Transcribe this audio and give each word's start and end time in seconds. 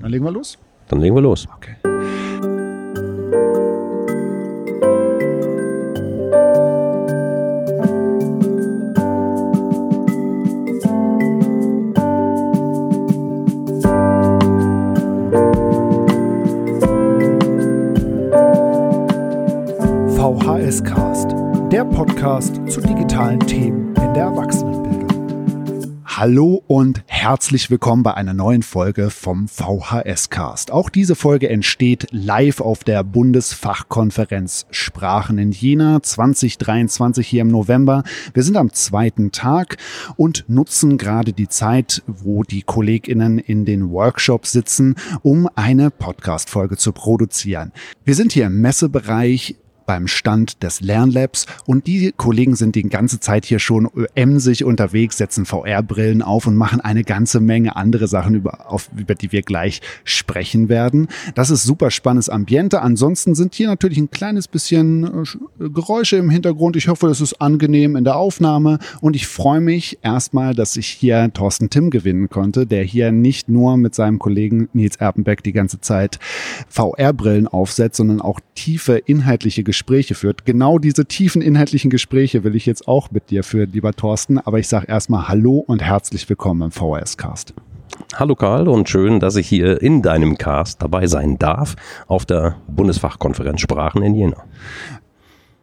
Dann 0.00 0.10
legen 0.10 0.24
wir 0.24 0.32
los. 0.32 0.58
Dann 0.88 1.00
legen 1.00 1.14
wir 1.14 1.22
los. 1.22 1.46
Okay. 1.56 1.76
VHS 20.16 20.84
Cast, 20.84 21.34
der 21.70 21.84
Podcast 21.84 22.60
zu 22.68 22.80
digitalen 22.80 23.40
Themen 23.40 23.94
in 23.96 24.14
der 24.14 24.24
Erwachsenenbildung. 24.24 24.67
Hallo 26.20 26.64
und 26.66 27.04
herzlich 27.06 27.70
willkommen 27.70 28.02
bei 28.02 28.12
einer 28.14 28.34
neuen 28.34 28.64
Folge 28.64 29.08
vom 29.08 29.46
VHS 29.46 30.30
Cast. 30.30 30.72
Auch 30.72 30.90
diese 30.90 31.14
Folge 31.14 31.48
entsteht 31.48 32.08
live 32.10 32.60
auf 32.60 32.82
der 32.82 33.04
Bundesfachkonferenz 33.04 34.66
Sprachen 34.72 35.38
in 35.38 35.52
Jena 35.52 36.02
2023 36.02 37.24
hier 37.24 37.42
im 37.42 37.52
November. 37.52 38.02
Wir 38.34 38.42
sind 38.42 38.56
am 38.56 38.72
zweiten 38.72 39.30
Tag 39.30 39.76
und 40.16 40.44
nutzen 40.48 40.98
gerade 40.98 41.32
die 41.32 41.46
Zeit, 41.46 42.02
wo 42.08 42.42
die 42.42 42.62
KollegInnen 42.62 43.38
in 43.38 43.64
den 43.64 43.92
Workshops 43.92 44.50
sitzen, 44.50 44.96
um 45.22 45.48
eine 45.54 45.92
Podcast-Folge 45.92 46.76
zu 46.76 46.90
produzieren. 46.90 47.70
Wir 48.04 48.16
sind 48.16 48.32
hier 48.32 48.46
im 48.46 48.60
Messebereich 48.60 49.54
beim 49.88 50.06
Stand 50.06 50.62
des 50.62 50.82
Lernlabs 50.82 51.46
und 51.64 51.86
die 51.86 52.12
Kollegen 52.14 52.56
sind 52.56 52.74
die 52.74 52.82
ganze 52.82 53.20
Zeit 53.20 53.46
hier 53.46 53.58
schon 53.58 53.88
emsig 54.14 54.62
unterwegs, 54.62 55.16
setzen 55.16 55.46
VR-Brillen 55.46 56.20
auf 56.20 56.46
und 56.46 56.56
machen 56.56 56.82
eine 56.82 57.04
ganze 57.04 57.40
Menge 57.40 57.74
andere 57.74 58.06
Sachen, 58.06 58.34
über, 58.34 58.70
auf, 58.70 58.90
über 58.94 59.14
die 59.14 59.32
wir 59.32 59.40
gleich 59.40 59.80
sprechen 60.04 60.68
werden. 60.68 61.08
Das 61.34 61.48
ist 61.48 61.62
super 61.62 61.90
spannendes 61.90 62.28
Ambiente. 62.28 62.82
Ansonsten 62.82 63.34
sind 63.34 63.54
hier 63.54 63.68
natürlich 63.68 63.96
ein 63.96 64.10
kleines 64.10 64.46
bisschen 64.46 65.24
äh, 65.58 65.70
Geräusche 65.70 66.18
im 66.18 66.28
Hintergrund. 66.28 66.76
Ich 66.76 66.88
hoffe, 66.88 67.06
es 67.06 67.22
ist 67.22 67.40
angenehm 67.40 67.96
in 67.96 68.04
der 68.04 68.16
Aufnahme 68.16 68.80
und 69.00 69.16
ich 69.16 69.26
freue 69.26 69.62
mich 69.62 70.00
erstmal, 70.02 70.54
dass 70.54 70.76
ich 70.76 70.86
hier 70.86 71.32
Thorsten 71.32 71.70
Tim 71.70 71.88
gewinnen 71.88 72.28
konnte, 72.28 72.66
der 72.66 72.84
hier 72.84 73.10
nicht 73.10 73.48
nur 73.48 73.78
mit 73.78 73.94
seinem 73.94 74.18
Kollegen 74.18 74.68
Nils 74.74 74.96
Erpenbeck 74.96 75.42
die 75.42 75.52
ganze 75.52 75.80
Zeit 75.80 76.18
VR-Brillen 76.68 77.48
aufsetzt, 77.48 77.96
sondern 77.96 78.20
auch 78.20 78.38
tiefe 78.54 78.98
inhaltliche 78.98 79.62
Gespräche 79.62 79.77
Gespräche 79.78 80.16
führt. 80.16 80.44
Genau 80.44 80.80
diese 80.80 81.06
tiefen 81.06 81.40
inhaltlichen 81.40 81.88
Gespräche 81.88 82.42
will 82.42 82.56
ich 82.56 82.66
jetzt 82.66 82.88
auch 82.88 83.12
mit 83.12 83.30
dir 83.30 83.44
führen, 83.44 83.70
lieber 83.70 83.92
Thorsten. 83.92 84.38
Aber 84.38 84.58
ich 84.58 84.66
sage 84.66 84.88
erstmal 84.88 85.28
Hallo 85.28 85.58
und 85.58 85.80
herzlich 85.80 86.28
willkommen 86.28 86.62
im 86.62 86.70
VHS-Cast. 86.72 87.54
Hallo 88.16 88.34
Karl 88.34 88.66
und 88.66 88.88
schön, 88.88 89.20
dass 89.20 89.36
ich 89.36 89.46
hier 89.46 89.80
in 89.80 90.02
deinem 90.02 90.36
Cast 90.36 90.82
dabei 90.82 91.06
sein 91.06 91.38
darf 91.38 91.76
auf 92.08 92.26
der 92.26 92.56
Bundesfachkonferenz 92.66 93.60
Sprachen 93.60 94.02
in 94.02 94.16
Jena. 94.16 94.42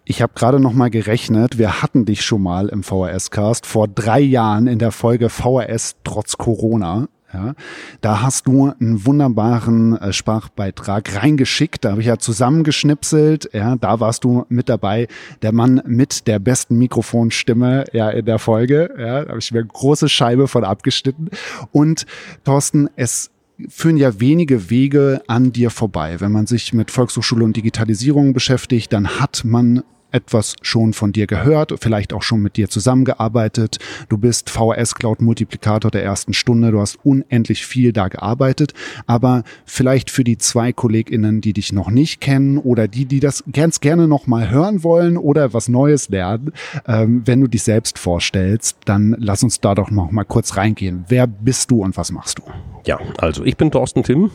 Ich 0.05 0.22
habe 0.22 0.31
gerade 0.33 0.61
noch 0.61 0.72
mal 0.72 0.89
gerechnet, 0.89 1.57
wir 1.57 1.81
hatten 1.81 2.05
dich 2.05 2.22
schon 2.22 2.41
mal 2.41 2.69
im 2.69 2.83
VHS-Cast 2.83 3.66
vor 3.66 3.89
drei 3.89 4.22
Jahren 4.22 4.67
in 4.67 4.79
der 4.79 4.91
Folge 4.91 5.27
VHS 5.27 5.97
trotz 6.05 6.38
Corona. 6.38 7.09
Ja, 7.36 7.53
da 8.00 8.22
hast 8.22 8.47
du 8.47 8.72
einen 8.80 9.05
wunderbaren 9.05 9.97
äh, 9.97 10.14
Sprachbeitrag 10.14 11.22
reingeschickt. 11.22 11.83
Da 11.83 11.91
habe 11.91 12.02
ich 12.02 12.08
ja 12.08 12.17
zusammengeschnipselt. 12.17 13.50
Ja, 13.52 13.75
da 13.75 14.00
warst 14.00 14.23
du 14.23 14.45
mit 14.47 14.69
dabei. 14.69 15.08
Der 15.41 15.52
Mann 15.52 15.81
mit 15.86 16.28
der 16.28 16.39
besten 16.39 16.78
Mikrofonstimme 16.78 17.83
ja 17.91 18.09
in 18.09 18.25
der 18.25 18.39
Folge. 18.39 18.89
Ja, 18.97 19.23
da 19.23 19.30
habe 19.30 19.39
ich 19.39 19.52
mir 19.52 19.59
eine 19.59 19.67
große 19.67 20.08
Scheibe 20.08 20.47
von 20.47 20.63
abgeschnitten. 20.63 21.30
Und 21.73 22.06
Thorsten, 22.45 22.89
es 22.95 23.31
führen 23.67 23.97
ja 23.97 24.19
wenige 24.22 24.69
Wege 24.69 25.22
an 25.28 25.52
dir 25.52 25.72
vorbei. 25.72 26.22
Wenn 26.22 26.31
man 26.31 26.47
sich 26.47 26.73
mit 26.73 26.89
Volkshochschule 26.89 27.44
und 27.44 27.58
Digitalisierung 27.58 28.33
beschäftigt, 28.33 28.94
dann 28.94 29.19
hat 29.19 29.44
man 29.44 29.83
etwas 30.16 30.55
schon 30.61 30.94
von 30.94 31.12
dir 31.12 31.28
gehört, 31.28 31.75
vielleicht 31.81 32.13
auch 32.13 32.23
schon 32.23 32.41
mit 32.41 32.56
dir 32.56 32.69
zusammengearbeitet. 32.69 33.79
Du 34.07 34.17
bist 34.17 34.50
VHS 34.50 34.95
Cloud 34.95 35.22
Multiplikator 35.22 35.91
der 35.91 36.03
ersten 36.03 36.34
Stunde. 36.34 36.72
Du 36.72 36.79
hast 36.79 36.97
unendlich 37.03 37.66
viel 37.66 37.91
da 37.91 38.07
gearbeitet. 38.07 38.73
Aber 39.07 39.44
vielleicht 39.66 40.09
für 40.09 40.23
die 40.23 40.38
zwei 40.38 40.72
KollegInnen, 40.72 41.41
die 41.41 41.53
dich 41.53 41.73
noch 41.73 41.89
nicht 41.89 42.22
kennen 42.22 42.57
oder 42.57 42.88
die, 42.88 43.06
die 43.06 43.19
das 43.19 43.44
ganz 43.51 43.81
gerne 43.81 44.07
noch 44.07 44.25
mal 44.25 44.50
hören 44.50 44.84
wollen 44.84 45.17
oder 45.17 45.53
was 45.53 45.67
Neues 45.67 46.09
lernen, 46.09 46.53
ähm, 46.88 47.23
wenn 47.25 47.41
du 47.41 47.47
dich 47.47 47.63
selbst 47.63 48.00
vorstellst, 48.00 48.78
dann 48.85 49.16
lass 49.19 49.44
uns 49.44 49.59
da 49.59 49.75
doch 49.75 49.91
noch 49.91 50.12
mal 50.12 50.23
kurz 50.23 50.56
reingehen. 50.56 51.03
Wer 51.09 51.28
bist 51.28 51.72
du 51.72 51.84
und 51.84 51.97
was 51.97 52.12
machst 52.12 52.39
du? 52.39 52.75
Ja, 52.85 53.00
also 53.18 53.44
ich 53.44 53.57
bin 53.57 53.72
Thorsten 53.72 54.03
Timm, 54.03 54.29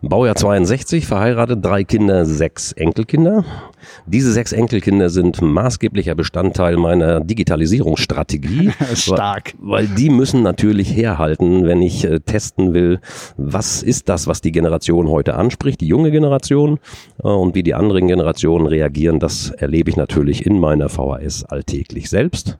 Baujahr 0.00 0.36
62, 0.36 1.06
verheiratet, 1.06 1.62
drei 1.62 1.84
Kinder, 1.84 2.24
sechs 2.24 2.72
Enkelkinder. 2.72 3.44
Diese 4.06 4.32
sechs 4.32 4.52
Enkelkinder 4.52 5.10
sind 5.10 5.42
maßgeblicher 5.42 6.14
Bestandteil 6.14 6.78
meiner 6.78 7.20
Digitalisierungsstrategie. 7.20 8.70
Stark. 8.94 9.52
Weil, 9.58 9.86
weil, 9.86 9.96
die 9.96 10.08
müssen 10.08 10.42
natürlich 10.42 10.96
herhalten, 10.96 11.66
wenn 11.66 11.82
ich 11.82 12.06
äh, 12.06 12.20
testen 12.20 12.72
will, 12.72 13.00
was 13.36 13.82
ist 13.82 14.08
das, 14.08 14.26
was 14.26 14.40
die 14.40 14.52
Generation 14.52 15.08
heute 15.08 15.34
anspricht, 15.34 15.82
die 15.82 15.88
junge 15.88 16.10
Generation 16.10 16.78
äh, 17.22 17.28
und 17.28 17.54
wie 17.54 17.62
die 17.62 17.74
anderen 17.74 18.08
Generationen 18.08 18.66
reagieren. 18.66 19.20
Das 19.20 19.50
erlebe 19.50 19.90
ich 19.90 19.96
natürlich 19.96 20.46
in 20.46 20.58
meiner 20.58 20.88
VHS 20.88 21.44
alltäglich 21.44 22.08
selbst. 22.08 22.56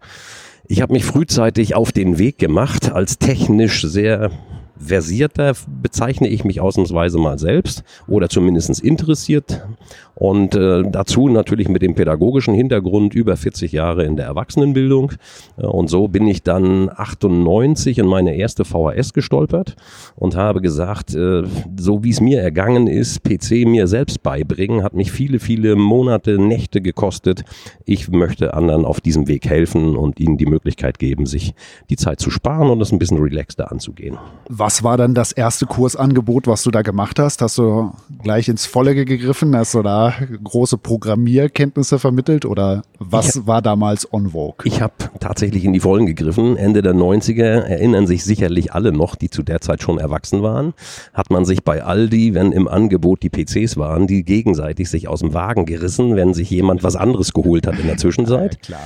Ich 0.66 0.82
habe 0.82 0.92
mich 0.92 1.04
frühzeitig 1.06 1.74
auf 1.74 1.92
den 1.92 2.18
Weg 2.18 2.38
gemacht, 2.38 2.92
als 2.92 3.18
technisch 3.18 3.82
sehr 3.82 4.30
versierter 4.76 5.54
bezeichne 5.82 6.28
ich 6.28 6.44
mich 6.44 6.60
ausnahmsweise 6.60 7.18
mal 7.18 7.38
selbst 7.38 7.84
oder 8.06 8.28
zumindest 8.28 8.80
interessiert 8.80 9.66
und 10.14 10.54
äh, 10.54 10.82
dazu 10.88 11.28
natürlich 11.28 11.68
mit 11.68 11.82
dem 11.82 11.94
pädagogischen 11.94 12.54
Hintergrund 12.54 13.14
über 13.14 13.36
40 13.36 13.72
Jahre 13.72 14.04
in 14.04 14.16
der 14.16 14.26
Erwachsenenbildung. 14.26 15.12
Äh, 15.56 15.66
und 15.66 15.88
so 15.88 16.08
bin 16.08 16.26
ich 16.26 16.42
dann 16.42 16.88
98 16.94 17.98
in 17.98 18.06
meine 18.06 18.36
erste 18.36 18.64
VHS 18.64 19.12
gestolpert 19.12 19.76
und 20.14 20.36
habe 20.36 20.60
gesagt, 20.60 21.14
äh, 21.14 21.42
so 21.76 22.04
wie 22.04 22.10
es 22.10 22.20
mir 22.20 22.40
ergangen 22.40 22.86
ist, 22.86 23.24
PC 23.24 23.66
mir 23.66 23.86
selbst 23.86 24.22
beibringen, 24.22 24.84
hat 24.84 24.94
mich 24.94 25.10
viele, 25.10 25.40
viele 25.40 25.74
Monate, 25.74 26.38
Nächte 26.38 26.80
gekostet. 26.80 27.44
Ich 27.84 28.08
möchte 28.08 28.54
anderen 28.54 28.84
auf 28.84 29.00
diesem 29.00 29.26
Weg 29.26 29.46
helfen 29.48 29.96
und 29.96 30.20
ihnen 30.20 30.38
die 30.38 30.46
Möglichkeit 30.46 30.98
geben, 30.98 31.26
sich 31.26 31.54
die 31.90 31.96
Zeit 31.96 32.20
zu 32.20 32.30
sparen 32.30 32.70
und 32.70 32.80
es 32.80 32.92
ein 32.92 32.98
bisschen 32.98 33.18
relaxter 33.18 33.72
anzugehen. 33.72 34.18
Was 34.48 34.84
war 34.84 34.96
dann 34.96 35.14
das 35.14 35.32
erste 35.32 35.66
Kursangebot, 35.66 36.46
was 36.46 36.62
du 36.62 36.70
da 36.70 36.82
gemacht 36.82 37.18
hast? 37.18 37.42
Hast 37.42 37.58
du 37.58 37.90
gleich 38.22 38.48
ins 38.48 38.66
Volle 38.66 38.94
gegriffen? 38.94 39.56
Hast 39.56 39.74
du 39.74 39.82
da 39.82 40.03
große 40.12 40.78
Programmierkenntnisse 40.78 41.98
vermittelt 41.98 42.44
oder 42.44 42.82
was 42.98 43.36
ich, 43.36 43.46
war 43.46 43.62
damals 43.62 44.12
on 44.12 44.30
vogue? 44.30 44.64
Ich 44.64 44.80
habe 44.80 44.94
tatsächlich 45.20 45.64
in 45.64 45.72
die 45.72 45.80
Vollen 45.80 46.06
gegriffen. 46.06 46.56
Ende 46.56 46.82
der 46.82 46.94
90er 46.94 47.42
erinnern 47.42 48.06
sich 48.06 48.24
sicherlich 48.24 48.72
alle 48.72 48.92
noch, 48.92 49.14
die 49.14 49.30
zu 49.30 49.42
der 49.42 49.60
Zeit 49.60 49.82
schon 49.82 49.98
erwachsen 49.98 50.42
waren, 50.42 50.74
hat 51.12 51.30
man 51.30 51.44
sich 51.44 51.62
bei 51.64 51.82
Aldi, 51.82 52.34
wenn 52.34 52.52
im 52.52 52.68
Angebot 52.68 53.22
die 53.22 53.30
PCs 53.30 53.76
waren, 53.76 54.06
die 54.06 54.24
gegenseitig 54.24 54.90
sich 54.90 55.08
aus 55.08 55.20
dem 55.20 55.34
Wagen 55.34 55.66
gerissen, 55.66 56.16
wenn 56.16 56.34
sich 56.34 56.50
jemand 56.50 56.82
was 56.82 56.96
anderes 56.96 57.32
geholt 57.32 57.66
hat 57.66 57.78
in 57.78 57.86
der 57.86 57.96
Zwischenzeit. 57.96 58.58
Ja, 58.68 58.78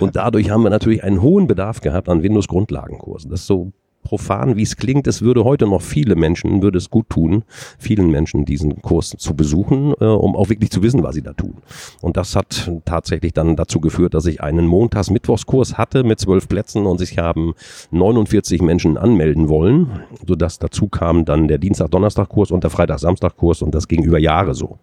Und 0.00 0.16
dadurch 0.16 0.50
haben 0.50 0.62
wir 0.62 0.70
natürlich 0.70 1.04
einen 1.04 1.20
hohen 1.20 1.46
Bedarf 1.46 1.80
gehabt 1.80 2.08
an 2.08 2.22
Windows-Grundlagenkursen. 2.22 3.30
Das 3.30 3.40
ist 3.40 3.46
so 3.46 3.72
profan 4.08 4.56
wie 4.56 4.62
es 4.62 4.78
klingt, 4.78 5.06
es 5.06 5.20
würde 5.20 5.44
heute 5.44 5.66
noch 5.66 5.82
viele 5.82 6.16
Menschen, 6.16 6.62
würde 6.62 6.78
es 6.78 6.88
gut 6.88 7.10
tun, 7.10 7.44
vielen 7.78 8.10
Menschen 8.10 8.46
diesen 8.46 8.80
Kurs 8.80 9.10
zu 9.18 9.34
besuchen, 9.34 9.92
äh, 10.00 10.04
um 10.06 10.34
auch 10.34 10.48
wirklich 10.48 10.70
zu 10.70 10.82
wissen, 10.82 11.02
was 11.02 11.14
sie 11.14 11.20
da 11.20 11.34
tun. 11.34 11.58
Und 12.00 12.16
das 12.16 12.34
hat 12.34 12.72
tatsächlich 12.86 13.34
dann 13.34 13.54
dazu 13.54 13.80
geführt, 13.80 14.14
dass 14.14 14.24
ich 14.24 14.40
einen 14.40 14.66
Montags-Mittwochskurs 14.66 15.76
hatte 15.76 16.04
mit 16.04 16.20
zwölf 16.20 16.48
Plätzen 16.48 16.86
und 16.86 16.96
sich 16.96 17.18
haben 17.18 17.52
49 17.90 18.62
Menschen 18.62 18.96
anmelden 18.96 19.50
wollen, 19.50 20.00
sodass 20.26 20.58
dazu 20.58 20.88
kam 20.88 21.26
dann 21.26 21.46
der 21.46 21.58
Dienstag-Donnerstag-Kurs 21.58 22.50
und 22.50 22.64
der 22.64 22.70
Freitag-Samstag-Kurs 22.70 23.60
und 23.60 23.74
das 23.74 23.88
ging 23.88 24.04
über 24.04 24.18
Jahre 24.18 24.54
so. 24.54 24.78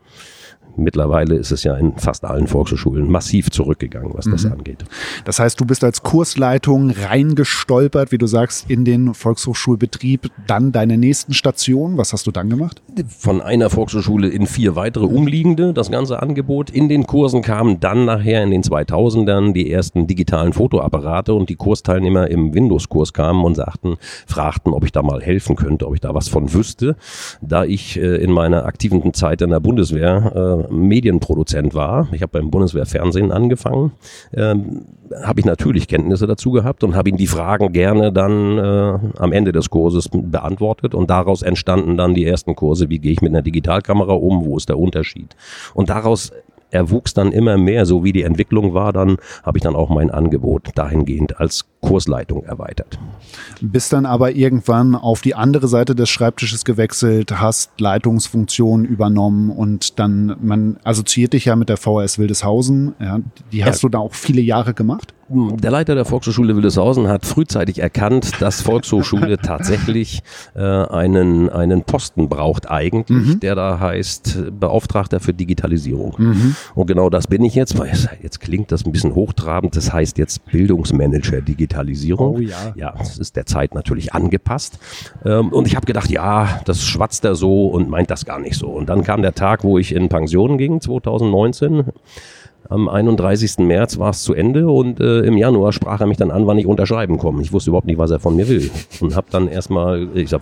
Mittlerweile 0.78 1.36
ist 1.36 1.52
es 1.52 1.64
ja 1.64 1.76
in 1.76 1.98
fast 1.98 2.26
allen 2.26 2.48
Volkshochschulen 2.48 3.10
massiv 3.10 3.50
zurückgegangen, 3.50 4.12
was 4.14 4.26
das 4.26 4.46
mhm. 4.46 4.54
angeht. 4.54 4.86
Das 5.24 5.40
heißt, 5.40 5.60
du 5.60 5.66
bist 5.66 5.84
als 5.84 6.04
Kursleitung 6.04 6.92
reingestolpert, 6.92 8.12
wie 8.12 8.18
du 8.18 8.28
sagst, 8.28 8.70
in 8.70 8.86
den 8.86 9.14
Volkshochschulbetrieb, 9.14 10.30
dann 10.48 10.72
deine 10.72 10.98
nächsten 10.98 11.34
Stationen. 11.34 11.98
Was 11.98 12.14
hast 12.14 12.28
du 12.28 12.32
dann 12.32 12.50
gemacht? 12.50 12.82
Von 13.08 13.42
einer 13.42 13.70
Volkshochschule 13.70 14.28
in 14.28 14.48
vier 14.48 14.76
weitere 14.76 15.06
umliegende, 15.06 15.74
das 15.74 15.92
ganze 15.92 16.22
Angebot. 16.22 16.70
In 16.70 16.90
den 16.90 17.08
Kursen 17.08 17.42
kamen 17.42 17.80
dann 17.80 18.06
nachher 18.06 18.44
in 18.44 18.52
den 18.52 18.64
2000ern 18.64 19.54
die 19.54 19.72
ersten 19.72 20.08
digitalen 20.08 20.54
Fotoapparate 20.54 21.34
und 21.34 21.50
die 21.50 21.56
Kursteilnehmer 21.56 22.30
im 22.30 22.54
Windows-Kurs 22.54 23.14
kamen 23.14 23.44
und 23.44 23.56
sagten, 23.56 23.98
fragten, 24.28 24.74
ob 24.74 24.84
ich 24.84 24.92
da 24.92 25.02
mal 25.02 25.22
helfen 25.22 25.56
könnte, 25.56 25.88
ob 25.88 25.94
ich 25.96 26.02
da 26.02 26.14
was 26.14 26.28
von 26.28 26.54
wüsste. 26.54 26.96
Da 27.42 27.64
ich 27.64 27.98
äh, 27.98 28.16
in 28.18 28.32
meiner 28.32 28.66
aktiven 28.66 29.14
Zeit 29.14 29.42
in 29.42 29.50
der 29.50 29.60
Bundeswehr 29.60 30.65
äh, 30.65 30.65
Medienproduzent 30.70 31.74
war, 31.74 32.08
ich 32.12 32.22
habe 32.22 32.40
beim 32.40 32.52
Bundeswehrfernsehen 32.52 33.32
angefangen, 33.32 33.92
ähm, 34.34 34.86
habe 35.24 35.40
ich 35.40 35.46
natürlich 35.46 35.88
Kenntnisse 35.88 36.28
dazu 36.28 36.52
gehabt 36.52 36.84
und 36.84 36.96
habe 36.96 37.10
ihn 37.10 37.18
die 37.18 37.28
Fragen 37.28 37.72
gerne 37.72 38.12
dann 38.12 38.58
äh, 38.58 39.00
am 39.18 39.32
Ende 39.32 39.52
des 39.52 39.70
Kurses 39.70 40.10
beantwortet. 40.12 40.96
Und 40.96 41.10
daraus 41.10 41.42
entstanden 41.42 41.98
dann 41.98 42.14
die 42.14 42.26
ersten 42.26 42.56
Kurse, 42.56 42.90
wie 42.90 43.00
gehe 43.00 43.12
ich 43.12 43.22
mit 43.22 43.32
einer 43.32 43.42
Digitalkamera 43.42 44.14
um, 44.14 44.46
wo 44.46 44.58
ist 44.58 44.70
der 44.70 44.80
Unterschied. 44.80 45.36
Und 45.74 45.90
daraus 45.90 46.32
er 46.72 46.90
wuchs 46.90 47.14
dann 47.14 47.32
immer 47.32 47.58
mehr, 47.58 47.86
so 47.86 48.04
wie 48.04 48.12
die 48.12 48.24
Entwicklung 48.24 48.74
war, 48.74 48.94
dann 48.94 49.18
habe 49.44 49.58
ich 49.58 49.64
dann 49.64 49.76
auch 49.76 49.90
mein 49.90 50.12
Angebot 50.12 50.70
dahingehend 50.76 51.40
als 51.40 51.66
Kursleitung 51.82 52.44
erweitert. 52.44 53.00
Bist 53.62 53.94
dann 53.94 54.06
aber 54.06 54.36
irgendwann 54.36 54.96
auf 54.96 55.22
die 55.22 55.36
andere 55.36 55.68
Seite 55.68 55.96
des 55.96 56.10
Schreibtisches 56.10 56.66
gewechselt, 56.66 57.40
hast 57.40 57.80
Leitungsfunktionen 57.80 58.86
übernommen 58.86 59.52
und 59.52 60.00
dann, 60.00 60.36
man 60.42 60.78
assoziiert 60.84 61.34
dich 61.34 61.46
ja 61.46 61.56
mit 61.56 61.70
der 61.70 61.78
VHS 61.78 62.20
Wildeshausen, 62.20 62.96
ja, 63.00 63.20
die 63.52 63.64
hast 63.64 63.84
ja. 63.84 63.88
du 63.88 63.92
da 63.92 64.00
auch 64.00 64.14
viele 64.14 64.42
Jahre 64.42 64.74
gemacht? 64.74 65.14
Der 65.28 65.72
Leiter 65.72 65.96
der 65.96 66.06
Volkshochschule 66.06 66.56
Wildeshausen 66.56 67.08
hat 67.08 67.26
frühzeitig 67.26 67.80
erkannt, 67.80 68.42
dass 68.42 68.62
Volkshochschule 68.62 69.38
tatsächlich 69.42 70.22
äh, 70.54 70.62
einen, 70.62 71.50
einen 71.50 71.82
Posten 71.84 72.30
braucht 72.30 72.70
eigentlich, 72.70 73.36
mhm. 73.36 73.40
der 73.40 73.56
da 73.56 73.80
heißt 73.80 74.60
Beauftragter 74.60 75.20
für 75.20 75.34
Digitalisierung. 75.34 76.14
Mhm. 76.20 76.56
Und 76.76 76.86
genau 76.86 77.10
das 77.10 77.26
bin 77.26 77.44
ich 77.44 77.56
jetzt, 77.56 77.80
weil 77.80 77.92
jetzt 78.22 78.40
klingt 78.40 78.72
das 78.72 78.86
ein 78.86 78.92
bisschen 78.92 79.16
hochtrabend, 79.16 79.76
das 79.76 79.92
heißt 79.92 80.20
jetzt 80.20 80.46
Bildungsmanager 80.46 81.42
Digitalisierung. 81.42 82.36
Oh 82.36 82.40
ja. 82.40 82.74
Ja, 82.76 82.94
das 82.96 83.18
ist 83.18 83.36
der 83.36 83.48
Zeit 83.48 83.74
natürlich 83.74 84.14
angepasst. 84.14 84.78
Ähm, 85.26 85.50
und 85.50 85.66
ich 85.66 85.76
habe 85.76 85.88
gedacht, 85.88 86.12
ja, 86.12 86.62
das 86.66 86.84
schwatzt 86.84 87.26
er 87.26 87.34
so 87.34 87.68
und 87.68 87.90
meint 87.90 88.12
das 88.12 88.26
gar 88.26 88.40
nicht 88.40 88.58
so. 88.58 88.68
Und 88.68 88.90
dann 88.90 89.04
kam 89.04 89.24
der 89.24 89.34
Tag, 89.34 89.64
wo 89.64 89.80
ich 89.80 89.96
in 89.96 90.08
Pension 90.08 90.60
ging, 90.60 90.82
2019 90.82 91.86
am 92.70 92.90
31. 92.90 93.60
März 93.60 93.98
war 93.98 94.12
es 94.12 94.24
zu 94.24 94.34
Ende 94.34 94.70
und 94.70 95.00
äh, 95.00 95.22
im 95.22 95.38
Januar 95.38 95.72
sprach 95.72 96.02
er 96.02 96.08
mich 96.08 96.18
dann 96.18 96.32
an, 96.32 96.48
wann 96.48 96.58
ich 96.58 96.66
unterschreiben 96.66 97.18
komme. 97.18 97.42
Ich 97.42 97.54
wusste 97.54 97.70
überhaupt 97.70 97.88
nicht, 97.88 97.98
was 97.98 98.12
er 98.12 98.20
von 98.20 98.36
mir 98.36 98.48
will. 98.48 98.70
Und 99.02 99.16
habe 99.16 99.28
dann 99.32 99.48
erstmal, 99.48 100.08
ich 100.14 100.30
sag, 100.30 100.42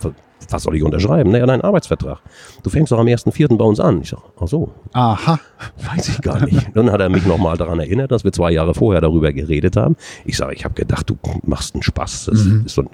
was 0.50 0.62
soll 0.62 0.76
ich 0.76 0.82
unterschreiben? 0.82 1.30
Naja, 1.30 1.46
dein 1.46 1.60
Arbeitsvertrag. 1.60 2.18
Du 2.62 2.70
fängst 2.70 2.92
doch 2.92 2.98
am 2.98 3.06
1.4. 3.06 3.56
bei 3.56 3.64
uns 3.64 3.80
an. 3.80 4.00
Ich 4.02 4.10
sag, 4.10 4.20
ach 4.38 4.46
so. 4.46 4.70
Aha. 4.92 5.38
Weiß 5.94 6.08
ich 6.08 6.20
gar 6.20 6.44
nicht. 6.44 6.68
Dann 6.74 6.90
hat 6.90 7.00
er 7.00 7.08
mich 7.08 7.26
nochmal 7.26 7.56
daran 7.56 7.80
erinnert, 7.80 8.10
dass 8.12 8.24
wir 8.24 8.32
zwei 8.32 8.52
Jahre 8.52 8.74
vorher 8.74 9.00
darüber 9.00 9.32
geredet 9.32 9.76
haben. 9.76 9.96
Ich 10.24 10.36
sage, 10.36 10.54
ich 10.54 10.64
habe 10.64 10.74
gedacht, 10.74 11.08
du 11.08 11.16
machst 11.44 11.74
einen 11.74 11.82
Spaß. 11.82 12.30
Mhm. 12.32 12.64
so, 12.66 12.84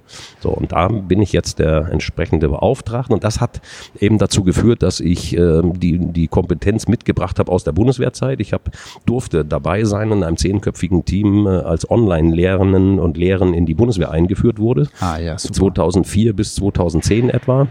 so, 0.40 0.50
und 0.50 0.72
da 0.72 0.88
bin 0.88 1.20
ich 1.20 1.32
jetzt 1.32 1.58
der 1.58 1.88
entsprechende 1.90 2.48
Beauftragte. 2.48 3.12
Und 3.12 3.24
das 3.24 3.40
hat 3.40 3.60
eben 3.98 4.18
dazu 4.18 4.44
geführt, 4.44 4.82
dass 4.82 5.00
ich 5.00 5.36
äh, 5.36 5.62
die, 5.62 5.98
die 5.98 6.28
Kompetenz 6.28 6.86
mitgebracht 6.88 7.38
habe 7.38 7.50
aus 7.50 7.64
der 7.64 7.72
Bundeswehrzeit. 7.72 8.40
Ich 8.40 8.52
hab, 8.52 8.70
durfte 9.06 9.44
dabei 9.44 9.84
sein 9.84 10.12
in 10.12 10.22
einem 10.22 10.36
zehnköpfigen 10.36 11.04
Team, 11.04 11.46
äh, 11.46 11.50
als 11.50 11.90
Online-Lehrenden 11.90 12.98
und 12.98 13.16
Lehren 13.16 13.54
in 13.54 13.66
die 13.66 13.74
Bundeswehr 13.74 14.10
eingeführt 14.10 14.58
wurde. 14.58 14.88
Ah, 15.00 15.18
ja, 15.18 15.38
super. 15.38 15.54
2004 15.54 16.34
bis 16.34 16.54
2010 16.54 17.30
etwa 17.40 17.66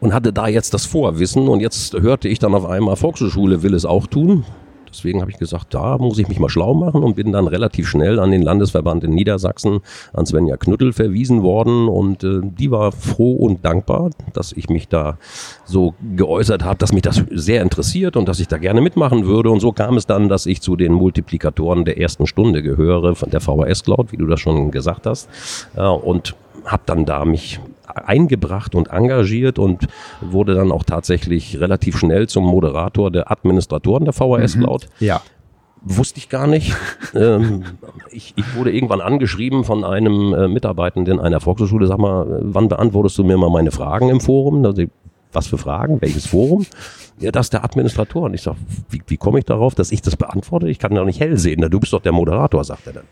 und 0.00 0.14
hatte 0.14 0.32
da 0.32 0.48
jetzt 0.48 0.74
das 0.74 0.86
Vorwissen. 0.86 1.48
Und 1.48 1.60
jetzt 1.60 1.94
hörte 1.94 2.28
ich 2.28 2.38
dann 2.38 2.54
auf 2.54 2.66
einmal, 2.66 2.96
Volkshochschule 2.96 3.62
will 3.62 3.74
es 3.74 3.84
auch 3.84 4.06
tun. 4.06 4.44
Deswegen 4.92 5.20
habe 5.20 5.30
ich 5.30 5.38
gesagt, 5.38 5.72
da 5.72 5.98
muss 5.98 6.18
ich 6.18 6.26
mich 6.26 6.40
mal 6.40 6.48
schlau 6.48 6.74
machen 6.74 7.04
und 7.04 7.14
bin 7.14 7.30
dann 7.30 7.46
relativ 7.46 7.88
schnell 7.88 8.18
an 8.18 8.32
den 8.32 8.42
Landesverband 8.42 9.04
in 9.04 9.12
Niedersachsen, 9.12 9.82
an 10.12 10.26
Svenja 10.26 10.56
Knüttel 10.56 10.92
verwiesen 10.92 11.44
worden. 11.44 11.86
Und 11.86 12.24
äh, 12.24 12.40
die 12.42 12.72
war 12.72 12.90
froh 12.90 13.34
und 13.34 13.64
dankbar, 13.64 14.10
dass 14.32 14.50
ich 14.50 14.68
mich 14.68 14.88
da 14.88 15.16
so 15.64 15.94
geäußert 16.16 16.64
habe, 16.64 16.78
dass 16.78 16.92
mich 16.92 17.02
das 17.02 17.22
sehr 17.30 17.62
interessiert 17.62 18.16
und 18.16 18.28
dass 18.28 18.40
ich 18.40 18.48
da 18.48 18.58
gerne 18.58 18.80
mitmachen 18.80 19.26
würde. 19.26 19.50
Und 19.50 19.60
so 19.60 19.70
kam 19.70 19.96
es 19.96 20.06
dann, 20.06 20.28
dass 20.28 20.46
ich 20.46 20.60
zu 20.60 20.74
den 20.74 20.92
Multiplikatoren 20.92 21.84
der 21.84 22.00
ersten 22.00 22.26
Stunde 22.26 22.60
gehöre 22.60 23.14
von 23.14 23.30
der 23.30 23.40
VHS 23.40 23.84
Cloud, 23.84 24.10
wie 24.10 24.16
du 24.16 24.26
das 24.26 24.40
schon 24.40 24.72
gesagt 24.72 25.06
hast. 25.06 25.28
Äh, 25.76 25.82
und 25.82 26.34
habe 26.64 26.82
dann 26.86 27.04
da 27.04 27.24
mich 27.24 27.60
eingebracht 27.96 28.74
und 28.74 28.88
engagiert 28.88 29.58
und 29.58 29.86
wurde 30.20 30.54
dann 30.54 30.72
auch 30.72 30.84
tatsächlich 30.84 31.60
relativ 31.60 31.98
schnell 31.98 32.28
zum 32.28 32.44
Moderator 32.44 33.10
der 33.10 33.30
Administratoren 33.30 34.04
der 34.04 34.12
VHS 34.12 34.56
mhm. 34.56 34.68
Ja. 35.00 35.22
Wusste 35.82 36.18
ich 36.18 36.28
gar 36.28 36.46
nicht. 36.46 36.76
ähm, 37.14 37.64
ich, 38.10 38.34
ich 38.36 38.54
wurde 38.54 38.70
irgendwann 38.72 39.00
angeschrieben 39.00 39.64
von 39.64 39.84
einem 39.84 40.34
äh, 40.34 40.48
Mitarbeitenden 40.48 41.18
einer 41.18 41.40
Volkshochschule. 41.40 41.86
Sag 41.86 41.98
mal, 41.98 42.40
wann 42.42 42.68
beantwortest 42.68 43.16
du 43.16 43.24
mir 43.24 43.38
mal 43.38 43.50
meine 43.50 43.70
Fragen 43.70 44.10
im 44.10 44.20
Forum? 44.20 44.64
Also, 44.64 44.84
was 45.32 45.46
für 45.46 45.58
Fragen? 45.58 46.00
Welches 46.02 46.26
Forum? 46.26 46.66
Ja, 47.18 47.30
das 47.30 47.46
ist 47.46 47.52
der 47.52 47.64
Administrator. 47.64 48.22
Und 48.22 48.34
ich 48.34 48.42
sag, 48.42 48.56
wie, 48.90 49.00
wie 49.06 49.16
komme 49.16 49.38
ich 49.38 49.44
darauf, 49.44 49.74
dass 49.74 49.92
ich 49.92 50.02
das 50.02 50.16
beantworte? 50.16 50.68
Ich 50.68 50.78
kann 50.78 50.94
doch 50.94 51.04
nicht 51.04 51.20
hell 51.20 51.38
sehen. 51.38 51.60
Du 51.70 51.80
bist 51.80 51.92
doch 51.92 52.02
der 52.02 52.12
Moderator, 52.12 52.62
sagt 52.64 52.86
er 52.86 52.94
dann. 52.94 53.04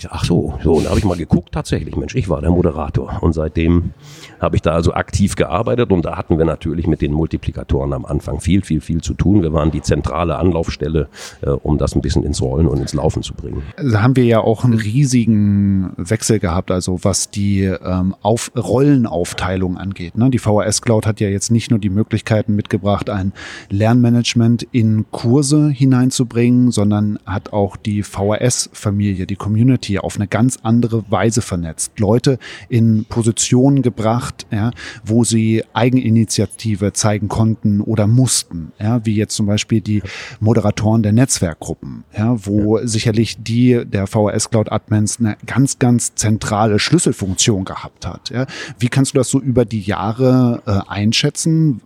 Ich 0.00 0.04
sag, 0.04 0.12
ach 0.14 0.24
so, 0.24 0.54
so, 0.64 0.72
und 0.72 0.84
da 0.84 0.88
habe 0.88 0.98
ich 0.98 1.04
mal 1.04 1.18
geguckt, 1.18 1.52
tatsächlich, 1.52 1.94
Mensch, 1.94 2.14
ich 2.14 2.30
war 2.30 2.40
der 2.40 2.48
Moderator. 2.48 3.18
Und 3.20 3.34
seitdem 3.34 3.92
habe 4.40 4.56
ich 4.56 4.62
da 4.62 4.72
also 4.72 4.94
aktiv 4.94 5.36
gearbeitet 5.36 5.92
und 5.92 6.06
da 6.06 6.16
hatten 6.16 6.38
wir 6.38 6.46
natürlich 6.46 6.86
mit 6.86 7.02
den 7.02 7.12
Multiplikatoren 7.12 7.92
am 7.92 8.06
Anfang 8.06 8.40
viel, 8.40 8.62
viel, 8.62 8.80
viel 8.80 9.02
zu 9.02 9.12
tun. 9.12 9.42
Wir 9.42 9.52
waren 9.52 9.70
die 9.70 9.82
zentrale 9.82 10.36
Anlaufstelle, 10.36 11.08
äh, 11.42 11.50
um 11.50 11.76
das 11.76 11.94
ein 11.94 12.00
bisschen 12.00 12.24
ins 12.24 12.40
Rollen 12.40 12.66
und 12.66 12.78
ins 12.78 12.94
Laufen 12.94 13.22
zu 13.22 13.34
bringen. 13.34 13.62
Da 13.76 14.00
haben 14.00 14.16
wir 14.16 14.24
ja 14.24 14.40
auch 14.40 14.64
einen 14.64 14.72
riesigen 14.72 15.92
Wechsel 15.98 16.38
gehabt, 16.38 16.70
also 16.70 17.00
was 17.02 17.28
die 17.28 17.64
ähm, 17.64 18.14
auf 18.22 18.52
Rollenaufteilung 18.56 19.76
angeht. 19.76 20.16
Ne? 20.16 20.30
Die 20.30 20.38
VHS 20.38 20.80
Cloud 20.80 21.06
hat 21.06 21.20
ja 21.20 21.28
jetzt 21.28 21.50
nicht 21.50 21.70
nur 21.70 21.78
die 21.78 21.90
Möglichkeiten 21.90 22.56
mitgebracht, 22.56 23.10
ein 23.10 23.34
Lernmanagement 23.68 24.66
in 24.72 25.04
Kurse 25.10 25.68
hineinzubringen, 25.68 26.70
sondern 26.70 27.18
hat 27.26 27.52
auch 27.52 27.76
die 27.76 28.02
VHS-Familie, 28.02 29.26
die 29.26 29.36
Community 29.36 29.89
hier 29.90 30.04
auf 30.04 30.16
eine 30.16 30.28
ganz 30.28 30.58
andere 30.62 31.04
Weise 31.10 31.42
vernetzt. 31.42 31.98
Leute 31.98 32.38
in 32.68 33.04
Positionen 33.04 33.82
gebracht, 33.82 34.46
ja, 34.50 34.70
wo 35.04 35.24
sie 35.24 35.64
Eigeninitiative 35.72 36.92
zeigen 36.92 37.28
konnten 37.28 37.80
oder 37.80 38.06
mussten, 38.06 38.72
ja, 38.78 39.04
wie 39.04 39.16
jetzt 39.16 39.34
zum 39.34 39.46
Beispiel 39.46 39.80
die 39.80 40.02
Moderatoren 40.38 41.02
der 41.02 41.12
Netzwerkgruppen, 41.12 42.04
ja, 42.16 42.36
wo 42.46 42.78
ja. 42.78 42.86
sicherlich 42.86 43.42
die 43.42 43.84
der 43.84 44.06
VHS 44.06 44.50
Cloud 44.50 44.70
Admins 44.70 45.18
eine 45.18 45.36
ganz, 45.46 45.78
ganz 45.78 46.14
zentrale 46.14 46.78
Schlüsselfunktion 46.78 47.64
gehabt 47.64 48.06
hat. 48.06 48.30
Ja. 48.30 48.46
Wie 48.78 48.88
kannst 48.88 49.14
du 49.14 49.18
das 49.18 49.28
so 49.28 49.40
über 49.40 49.64
die 49.64 49.80
Jahre 49.80 50.62
äh, 50.66 50.90
einschätzen? 50.90 51.80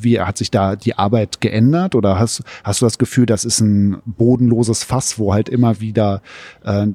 Wie 0.00 0.20
hat 0.20 0.38
sich 0.38 0.50
da 0.50 0.76
die 0.76 0.96
Arbeit 0.96 1.40
geändert? 1.40 1.94
Oder 1.94 2.18
hast, 2.18 2.42
hast 2.64 2.80
du 2.80 2.86
das 2.86 2.98
Gefühl, 2.98 3.26
das 3.26 3.44
ist 3.44 3.60
ein 3.60 4.02
bodenloses 4.04 4.84
Fass, 4.84 5.18
wo 5.18 5.34
halt 5.34 5.48
immer 5.48 5.80
wieder 5.80 6.22
äh, 6.64 6.86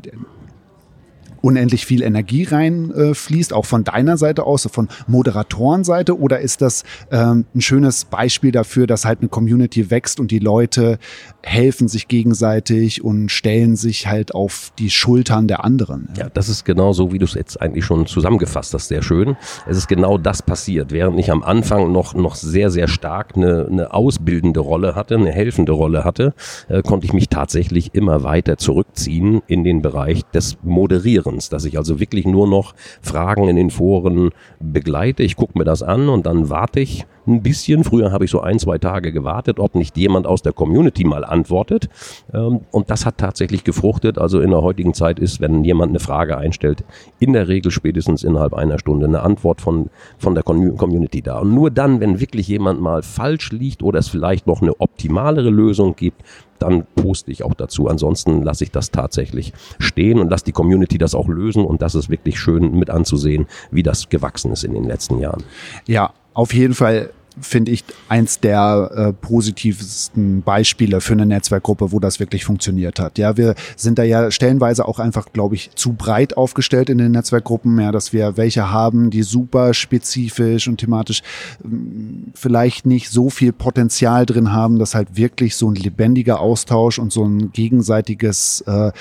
unendlich 1.41 1.85
viel 1.85 2.01
Energie 2.03 2.43
reinfließt, 2.43 3.51
äh, 3.51 3.55
auch 3.55 3.65
von 3.65 3.83
deiner 3.83 4.17
Seite 4.17 4.45
aus, 4.45 4.67
von 4.71 4.88
Moderatorenseite, 5.07 6.17
oder 6.17 6.39
ist 6.39 6.61
das 6.61 6.83
ähm, 7.11 7.45
ein 7.54 7.61
schönes 7.61 8.06
Beispiel 8.06 8.51
dafür, 8.51 8.87
dass 8.87 9.06
halt 9.06 9.19
eine 9.19 9.30
Community 9.30 9.89
wächst 9.89 10.19
und 10.19 10.31
die 10.31 10.39
Leute 10.39 10.99
helfen 11.44 11.87
sich 11.87 12.07
gegenseitig 12.07 13.04
und 13.04 13.30
stellen 13.30 13.75
sich 13.75 14.07
halt 14.07 14.35
auf 14.35 14.71
die 14.77 14.89
Schultern 14.89 15.47
der 15.47 15.63
anderen? 15.66 16.09
Ja, 16.18 16.30
das 16.30 16.49
ist 16.49 16.66
genau 16.66 16.94
so, 16.94 17.11
wie 17.11 17.18
du 17.18 17.25
es 17.25 17.33
jetzt 17.33 17.61
eigentlich 17.61 17.85
schon 17.85 18.06
zusammengefasst 18.06 18.73
hast, 18.73 18.87
sehr 18.87 19.01
schön. 19.01 19.35
Es 19.68 19.77
ist 19.77 19.87
genau 19.87 20.18
das 20.18 20.42
passiert, 20.42 20.92
während 20.92 21.19
ich 21.19 21.31
am 21.31 21.44
Anfang 21.44 21.92
noch, 21.92 22.13
noch 22.13 22.35
sehr, 22.35 22.69
sehr 22.69 22.87
stark 22.87 23.35
eine, 23.35 23.68
eine 23.69 23.94
ausbildende 23.94 24.59
Rolle 24.59 24.95
hatte, 24.95 25.16
eine 25.16 25.31
helfende 25.31 25.71
Rolle 25.71 26.04
hatte, 26.04 26.33
äh, 26.68 26.81
konnte 26.81 27.06
ich 27.06 27.13
mich 27.13 27.30
tatsächlich 27.30 27.94
immer 27.94 28.23
weiter 28.23 28.57
zurückziehen 28.57 29.42
in 29.47 29.63
den 29.63 29.81
Bereich 29.81 30.23
des 30.33 30.57
Moderierens. 30.63 31.31
Moderierens, 31.31 31.50
dass 31.50 31.66
ich 31.66 31.78
also 31.78 32.00
wirklich 32.00 32.26
nur 32.26 32.47
noch 32.47 32.73
Fragen 33.02 33.47
in 33.47 33.56
den 33.56 33.69
Foren 33.69 34.31
begleite. 34.59 35.23
Ich 35.23 35.35
gucke 35.35 35.57
mir 35.57 35.66
das 35.66 35.83
an 35.83 36.09
und 36.09 36.26
dann 36.26 36.50
warte 36.50 36.80
ich 36.80 37.06
ein 37.28 37.44
bisschen. 37.44 37.83
Früher 37.83 38.11
habe 38.11 38.26
ich 38.26 38.31
so 38.31 38.42
ein, 38.42 38.59
zwei 38.59 38.78
Tage 38.78 39.11
gewartet, 39.11 39.59
ob 39.59 39.76
nicht 39.76 39.95
jemand 39.97 40.26
aus 40.28 40.42
der 40.42 40.54
Community 40.54 41.04
mal 41.04 41.23
antwortet. 41.23 41.90
Ähm, 42.33 42.61
und 42.71 42.90
das 42.90 43.06
hat 43.06 43.18
tatsächlich 43.18 43.64
gefruchtet. 43.64 44.18
Also 44.18 44.42
in 44.42 44.50
der 44.50 44.61
heutigen 44.61 44.94
Zeit 44.94 45.19
ist, 45.19 45.40
wenn 45.40 45.64
jemand 45.64 45.92
eine 45.92 46.00
Frage 46.00 46.38
einstellt, 46.38 46.83
in 47.19 47.33
der 47.33 47.47
Regel 47.47 47.71
spätestens 47.71 48.23
innerhalb 48.23 48.54
einer 48.54 48.80
Stunde 48.80 49.06
eine 49.06 49.21
Antwort 49.21 49.61
von, 49.61 49.90
von 50.18 50.33
der 50.33 50.44
Community 50.44 51.21
da. 51.21 51.40
Und 51.40 51.54
nur 51.54 51.69
dann, 51.69 52.00
wenn 52.00 52.19
wirklich 52.19 52.47
jemand 52.47 52.81
mal 52.81 53.04
falsch 53.04 53.52
liegt 53.52 53.83
oder 53.83 54.00
es 54.00 54.07
vielleicht 54.07 54.47
noch 54.47 54.61
eine 54.61 54.80
optimalere 54.80 55.50
Lösung 55.50 55.95
gibt, 55.95 56.23
dann 56.61 56.85
poste 56.95 57.31
ich 57.31 57.44
auch 57.44 57.53
dazu. 57.53 57.87
Ansonsten 57.87 58.44
lasse 58.44 58.63
ich 58.63 58.71
das 58.71 58.91
tatsächlich 58.91 59.53
stehen 59.80 60.19
und 60.19 60.30
lasse 60.30 60.45
die 60.45 60.51
Community 60.51 60.97
das 60.97 61.15
auch 61.15 61.27
lösen 61.27 61.65
und 61.65 61.81
das 61.81 61.95
ist 61.95 62.09
wirklich 62.09 62.39
schön 62.39 62.77
mit 62.77 62.89
anzusehen, 62.89 63.47
wie 63.71 63.83
das 63.83 64.09
gewachsen 64.09 64.51
ist 64.51 64.63
in 64.63 64.73
den 64.73 64.85
letzten 64.85 65.19
Jahren. 65.19 65.44
Ja, 65.87 66.13
auf 66.33 66.53
jeden 66.53 66.73
Fall 66.73 67.11
finde 67.40 67.71
ich, 67.71 67.85
eins 68.09 68.40
der 68.42 68.92
äh, 68.94 69.14
positivsten 69.14 70.42
Beispiele 70.42 71.00
für 71.00 71.14
eine 71.14 71.26
Netzwerkgruppe, 71.26 71.92
wo 71.92 72.00
das 72.00 72.19
wirklich 72.19 72.44
funktioniert 72.44 73.00
hat. 73.00 73.18
Ja, 73.18 73.38
wir 73.38 73.56
sind 73.78 73.97
da 73.97 74.04
ja 74.04 74.31
stellenweise 74.31 74.85
auch 74.85 75.00
einfach, 75.00 75.31
glaube 75.31 75.56
ich, 75.56 75.71
zu 75.76 75.94
breit 75.94 76.35
aufgestellt 76.35 76.90
in 76.90 76.97
den 76.97 77.11
Netzwerkgruppen, 77.11 77.80
ja, 77.80 77.92
dass 77.92 78.11
wir 78.11 78.35
welche 78.35 78.71
haben, 78.71 79.11
die 79.11 79.23
super 79.23 79.73
spezifisch 79.73 80.68
und 80.68 80.78
thematisch 80.78 81.21
ähm, 81.64 82.31
vielleicht 82.33 82.85
nicht 82.85 83.09
so 83.09 83.30
viel 83.30 83.54
Potenzial 83.54 84.26
drin 84.26 84.52
haben, 84.52 84.78
dass 84.78 84.94
halt 84.94 85.16
wirklich 85.16 85.56
so 85.56 85.69
ein 85.69 85.76
lebendiger 85.76 86.42
Austausch 86.42 87.00
und 87.00 87.14
so 87.14 87.23
ein 87.23 87.54
gegenseitiges 87.54 88.61
äh, 88.68 88.92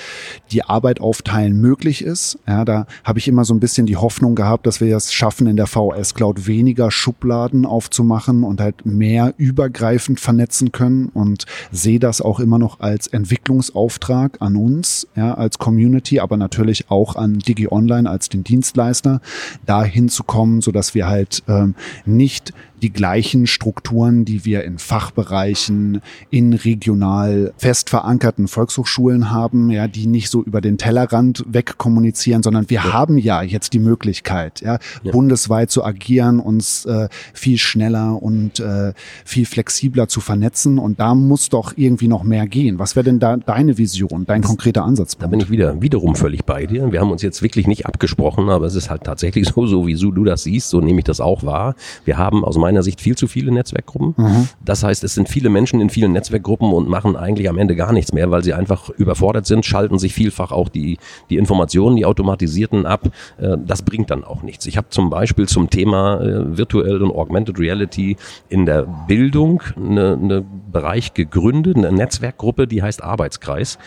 die 0.51 0.63
Arbeit 0.63 1.01
aufteilen 1.01 1.59
möglich 1.59 2.01
ist. 2.01 2.39
Ja, 2.47 2.63
da 2.63 2.87
habe 3.03 3.19
ich 3.19 3.27
immer 3.27 3.43
so 3.43 3.53
ein 3.53 3.59
bisschen 3.59 3.85
die 3.85 3.97
Hoffnung 3.97 4.35
gehabt, 4.35 4.65
dass 4.65 4.79
wir 4.79 4.95
es 4.95 5.11
schaffen, 5.11 5.47
in 5.47 5.57
der 5.57 5.67
VS 5.67 6.13
Cloud 6.13 6.47
weniger 6.47 6.91
Schubladen 6.91 7.65
aufzumachen 7.65 8.20
und 8.27 8.61
halt 8.61 8.85
mehr 8.85 9.33
übergreifend 9.37 10.19
vernetzen 10.19 10.71
können 10.71 11.07
und 11.07 11.45
sehe 11.71 11.99
das 11.99 12.21
auch 12.21 12.39
immer 12.39 12.59
noch 12.59 12.79
als 12.79 13.07
Entwicklungsauftrag 13.07 14.37
an 14.41 14.55
uns, 14.55 15.07
ja, 15.15 15.33
als 15.33 15.57
Community, 15.57 16.19
aber 16.19 16.37
natürlich 16.37 16.89
auch 16.89 17.15
an 17.15 17.39
Digi 17.39 17.67
Online 17.69 18.09
als 18.09 18.29
den 18.29 18.43
Dienstleister, 18.43 19.21
dahin 19.65 20.09
zu 20.09 20.23
kommen, 20.23 20.61
so 20.61 20.71
dass 20.71 20.95
wir 20.95 21.07
halt 21.07 21.43
ähm, 21.47 21.75
nicht 22.05 22.53
die 22.81 22.91
gleichen 22.91 23.47
Strukturen, 23.47 24.25
die 24.25 24.45
wir 24.45 24.63
in 24.63 24.77
Fachbereichen, 24.77 26.01
in 26.29 26.53
regional 26.53 27.53
fest 27.57 27.89
verankerten 27.89 28.47
Volkshochschulen 28.47 29.31
haben, 29.31 29.69
ja, 29.69 29.87
die 29.87 30.07
nicht 30.07 30.29
so 30.29 30.43
über 30.43 30.61
den 30.61 30.77
Tellerrand 30.77 31.43
wegkommunizieren, 31.47 32.43
sondern 32.43 32.69
wir 32.69 32.77
ja. 32.77 32.93
haben 32.93 33.17
ja 33.17 33.41
jetzt 33.43 33.73
die 33.73 33.79
Möglichkeit, 33.79 34.61
ja, 34.61 34.79
ja. 35.03 35.11
bundesweit 35.11 35.69
zu 35.71 35.83
agieren, 35.83 36.39
uns 36.39 36.85
äh, 36.85 37.07
viel 37.33 37.57
schneller 37.57 38.21
und 38.21 38.59
äh, 38.59 38.93
viel 39.25 39.45
flexibler 39.45 40.07
zu 40.07 40.19
vernetzen. 40.19 40.79
Und 40.79 40.99
da 40.99 41.13
muss 41.15 41.49
doch 41.49 41.73
irgendwie 41.75 42.07
noch 42.07 42.23
mehr 42.23 42.47
gehen. 42.47 42.79
Was 42.79 42.95
wäre 42.95 43.03
denn 43.03 43.19
da 43.19 43.37
deine 43.37 43.77
Vision, 43.77 44.25
dein 44.25 44.41
konkreter 44.41 44.83
Ansatz? 44.83 45.17
Da 45.17 45.27
bin 45.27 45.39
ich 45.39 45.49
wieder 45.49 45.81
wiederum 45.81 46.15
völlig 46.15 46.45
bei 46.45 46.65
dir. 46.65 46.91
Wir 46.91 46.99
haben 46.99 47.11
uns 47.11 47.21
jetzt 47.21 47.41
wirklich 47.41 47.67
nicht 47.67 47.85
abgesprochen, 47.85 48.49
aber 48.49 48.65
es 48.65 48.75
ist 48.75 48.89
halt 48.89 49.03
tatsächlich 49.03 49.47
so, 49.55 49.67
so 49.67 49.87
wie 49.87 49.95
du 49.95 50.23
das 50.23 50.43
siehst, 50.43 50.69
so 50.69 50.81
nehme 50.81 50.99
ich 50.99 51.05
das 51.05 51.21
auch 51.21 51.43
wahr. 51.43 51.75
Wir 52.05 52.17
haben 52.17 52.43
aus 52.43 52.57
meiner 52.57 52.70
meiner 52.71 52.83
Sicht 52.83 53.01
viel 53.01 53.17
zu 53.17 53.27
viele 53.27 53.51
Netzwerkgruppen. 53.51 54.13
Mhm. 54.17 54.47
Das 54.63 54.83
heißt, 54.83 55.03
es 55.03 55.13
sind 55.13 55.27
viele 55.27 55.49
Menschen 55.49 55.81
in 55.81 55.89
vielen 55.89 56.13
Netzwerkgruppen 56.13 56.71
und 56.71 56.87
machen 56.87 57.17
eigentlich 57.17 57.49
am 57.49 57.57
Ende 57.57 57.75
gar 57.75 57.91
nichts 57.91 58.13
mehr, 58.13 58.31
weil 58.31 58.43
sie 58.43 58.53
einfach 58.53 58.89
überfordert 58.89 59.45
sind, 59.45 59.65
schalten 59.65 59.99
sich 59.99 60.13
vielfach 60.13 60.51
auch 60.51 60.69
die, 60.69 60.97
die 61.29 61.37
Informationen, 61.37 61.97
die 61.97 62.05
automatisierten 62.05 62.85
ab. 62.85 63.09
Äh, 63.37 63.57
das 63.65 63.81
bringt 63.81 64.09
dann 64.09 64.23
auch 64.23 64.41
nichts. 64.41 64.65
Ich 64.65 64.77
habe 64.77 64.87
zum 64.89 65.09
Beispiel 65.09 65.47
zum 65.47 65.69
Thema 65.69 66.21
äh, 66.21 66.57
Virtual 66.57 67.01
und 67.01 67.11
Augmented 67.11 67.59
Reality 67.59 68.15
in 68.47 68.65
der 68.65 68.83
Bildung 69.07 69.61
eine, 69.75 70.17
eine 70.21 70.45
Bereich 70.71 71.13
gegründet, 71.13 71.77
eine 71.77 71.91
Netzwerkgruppe, 71.91 72.67
die 72.67 72.81
heißt 72.81 73.03
Arbeitskreis. 73.03 73.77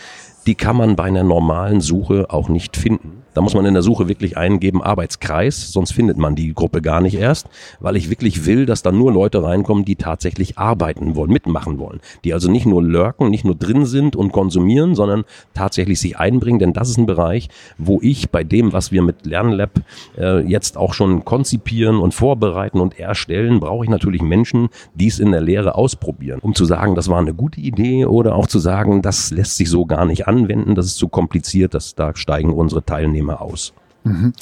Die 0.45 0.55
kann 0.55 0.77
man 0.77 0.95
bei 0.95 1.05
einer 1.05 1.23
normalen 1.23 1.81
Suche 1.81 2.27
auch 2.29 2.49
nicht 2.49 2.77
finden. 2.77 3.24
Da 3.35 3.41
muss 3.41 3.53
man 3.53 3.65
in 3.65 3.73
der 3.73 3.83
Suche 3.83 4.07
wirklich 4.07 4.37
eingeben 4.37 4.81
Arbeitskreis, 4.81 5.73
sonst 5.73 5.91
findet 5.91 6.17
man 6.17 6.35
die 6.35 6.53
Gruppe 6.53 6.81
gar 6.81 7.01
nicht 7.01 7.15
erst, 7.15 7.49
weil 7.81 7.97
ich 7.97 8.09
wirklich 8.09 8.45
will, 8.45 8.65
dass 8.65 8.81
da 8.81 8.93
nur 8.93 9.11
Leute 9.11 9.43
reinkommen, 9.43 9.83
die 9.83 9.97
tatsächlich 9.97 10.57
arbeiten 10.57 11.15
wollen, 11.17 11.31
mitmachen 11.31 11.77
wollen, 11.77 11.99
die 12.23 12.33
also 12.33 12.49
nicht 12.49 12.65
nur 12.65 12.81
lurken, 12.81 13.29
nicht 13.29 13.43
nur 13.43 13.55
drin 13.55 13.85
sind 13.85 14.15
und 14.15 14.31
konsumieren, 14.31 14.95
sondern 14.95 15.25
tatsächlich 15.53 15.99
sich 15.99 16.17
einbringen, 16.17 16.59
denn 16.59 16.71
das 16.71 16.89
ist 16.89 16.97
ein 16.97 17.05
Bereich, 17.05 17.49
wo 17.77 17.99
ich 18.01 18.29
bei 18.29 18.45
dem, 18.45 18.71
was 18.71 18.93
wir 18.93 19.01
mit 19.01 19.25
LernLab 19.25 19.81
äh, 20.17 20.39
jetzt 20.47 20.77
auch 20.77 20.93
schon 20.93 21.25
konzipieren 21.25 21.97
und 21.97 22.13
vorbereiten 22.13 22.79
und 22.79 22.97
erstellen, 22.97 23.59
brauche 23.59 23.83
ich 23.83 23.89
natürlich 23.89 24.21
Menschen, 24.21 24.69
die 24.93 25.07
es 25.07 25.19
in 25.19 25.33
der 25.33 25.41
Lehre 25.41 25.75
ausprobieren, 25.75 26.39
um 26.41 26.55
zu 26.55 26.63
sagen, 26.63 26.95
das 26.95 27.09
war 27.09 27.19
eine 27.19 27.33
gute 27.33 27.59
Idee 27.59 28.05
oder 28.05 28.33
auch 28.35 28.47
zu 28.47 28.59
sagen, 28.59 29.01
das 29.01 29.31
lässt 29.31 29.57
sich 29.57 29.69
so 29.69 29.85
gar 29.85 30.05
nicht 30.05 30.25
anwenden, 30.25 30.73
das 30.73 30.85
ist 30.85 30.95
zu 30.95 31.09
kompliziert, 31.09 31.73
dass 31.73 31.95
da 31.95 32.15
steigen 32.15 32.53
unsere 32.53 32.85
Teilnehmer 32.85 33.24
Teilnehmer 33.25 33.41
aus. 33.41 33.73
Mhm. 34.03 34.33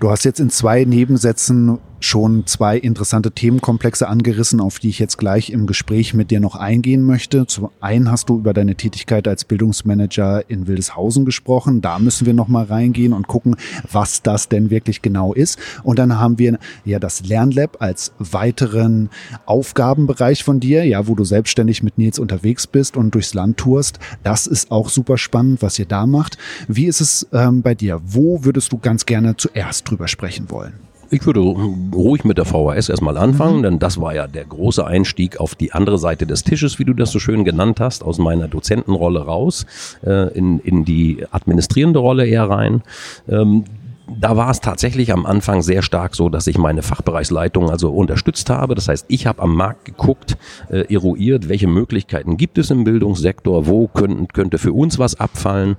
Du 0.00 0.10
hast 0.10 0.24
jetzt 0.24 0.38
in 0.38 0.50
zwei 0.50 0.84
Nebensätzen 0.84 1.78
schon 2.00 2.46
zwei 2.46 2.76
interessante 2.78 3.32
Themenkomplexe 3.32 4.08
angerissen, 4.08 4.60
auf 4.60 4.78
die 4.78 4.88
ich 4.88 4.98
jetzt 4.98 5.18
gleich 5.18 5.50
im 5.50 5.66
Gespräch 5.66 6.14
mit 6.14 6.30
dir 6.30 6.40
noch 6.40 6.56
eingehen 6.56 7.02
möchte. 7.02 7.46
Zum 7.46 7.70
einen 7.80 8.10
hast 8.10 8.28
du 8.28 8.38
über 8.38 8.54
deine 8.54 8.74
Tätigkeit 8.74 9.26
als 9.26 9.44
Bildungsmanager 9.44 10.48
in 10.48 10.66
Wildeshausen 10.66 11.24
gesprochen. 11.24 11.80
Da 11.80 11.98
müssen 11.98 12.26
wir 12.26 12.34
noch 12.34 12.48
mal 12.48 12.64
reingehen 12.64 13.12
und 13.12 13.26
gucken, 13.26 13.56
was 13.90 14.22
das 14.22 14.48
denn 14.48 14.70
wirklich 14.70 15.02
genau 15.02 15.32
ist. 15.32 15.58
Und 15.82 15.98
dann 15.98 16.18
haben 16.18 16.38
wir 16.38 16.58
ja 16.84 16.98
das 16.98 17.24
Lernlab 17.24 17.78
als 17.80 18.12
weiteren 18.18 19.10
Aufgabenbereich 19.46 20.44
von 20.44 20.60
dir, 20.60 20.84
ja, 20.84 21.06
wo 21.08 21.14
du 21.14 21.24
selbstständig 21.24 21.82
mit 21.82 21.98
Nils 21.98 22.18
unterwegs 22.18 22.66
bist 22.66 22.96
und 22.96 23.14
durchs 23.14 23.34
Land 23.34 23.58
tourst. 23.58 23.98
Das 24.22 24.46
ist 24.46 24.70
auch 24.70 24.88
super 24.88 25.18
spannend, 25.18 25.62
was 25.62 25.78
ihr 25.78 25.86
da 25.86 26.06
macht. 26.06 26.38
Wie 26.68 26.86
ist 26.86 27.00
es 27.00 27.26
ähm, 27.32 27.62
bei 27.62 27.74
dir? 27.74 28.00
Wo 28.04 28.44
würdest 28.44 28.72
du 28.72 28.78
ganz 28.78 29.06
gerne 29.06 29.36
zuerst 29.36 29.88
drüber 29.88 30.08
sprechen 30.08 30.50
wollen? 30.50 30.87
Ich 31.10 31.24
würde 31.24 31.40
ruhig 31.40 32.24
mit 32.24 32.36
der 32.36 32.44
VHS 32.44 32.90
erstmal 32.90 33.16
anfangen, 33.16 33.58
mhm. 33.58 33.62
denn 33.62 33.78
das 33.78 34.00
war 34.00 34.14
ja 34.14 34.26
der 34.26 34.44
große 34.44 34.86
Einstieg 34.86 35.40
auf 35.40 35.54
die 35.54 35.72
andere 35.72 35.98
Seite 35.98 36.26
des 36.26 36.44
Tisches, 36.44 36.78
wie 36.78 36.84
du 36.84 36.92
das 36.92 37.10
so 37.10 37.18
schön 37.18 37.44
genannt 37.44 37.80
hast, 37.80 38.04
aus 38.04 38.18
meiner 38.18 38.48
Dozentenrolle 38.48 39.20
raus, 39.20 39.64
äh, 40.04 40.28
in, 40.36 40.60
in 40.60 40.84
die 40.84 41.24
administrierende 41.30 41.98
Rolle 41.98 42.26
eher 42.26 42.48
rein. 42.50 42.82
Ähm, 43.28 43.64
da 44.08 44.36
war 44.36 44.50
es 44.50 44.60
tatsächlich 44.60 45.12
am 45.12 45.26
Anfang 45.26 45.62
sehr 45.62 45.82
stark 45.82 46.14
so, 46.14 46.28
dass 46.28 46.46
ich 46.46 46.58
meine 46.58 46.82
Fachbereichsleitung 46.82 47.70
also 47.70 47.90
unterstützt 47.90 48.48
habe. 48.50 48.74
Das 48.74 48.88
heißt, 48.88 49.06
ich 49.08 49.26
habe 49.26 49.42
am 49.42 49.54
Markt 49.54 49.84
geguckt, 49.84 50.36
äh, 50.70 50.92
eruiert, 50.92 51.48
welche 51.48 51.66
Möglichkeiten 51.66 52.36
gibt 52.36 52.58
es 52.58 52.70
im 52.70 52.84
Bildungssektor, 52.84 53.66
wo 53.66 53.86
können, 53.86 54.28
könnte 54.28 54.58
für 54.58 54.72
uns 54.72 54.98
was 54.98 55.20
abfallen, 55.20 55.76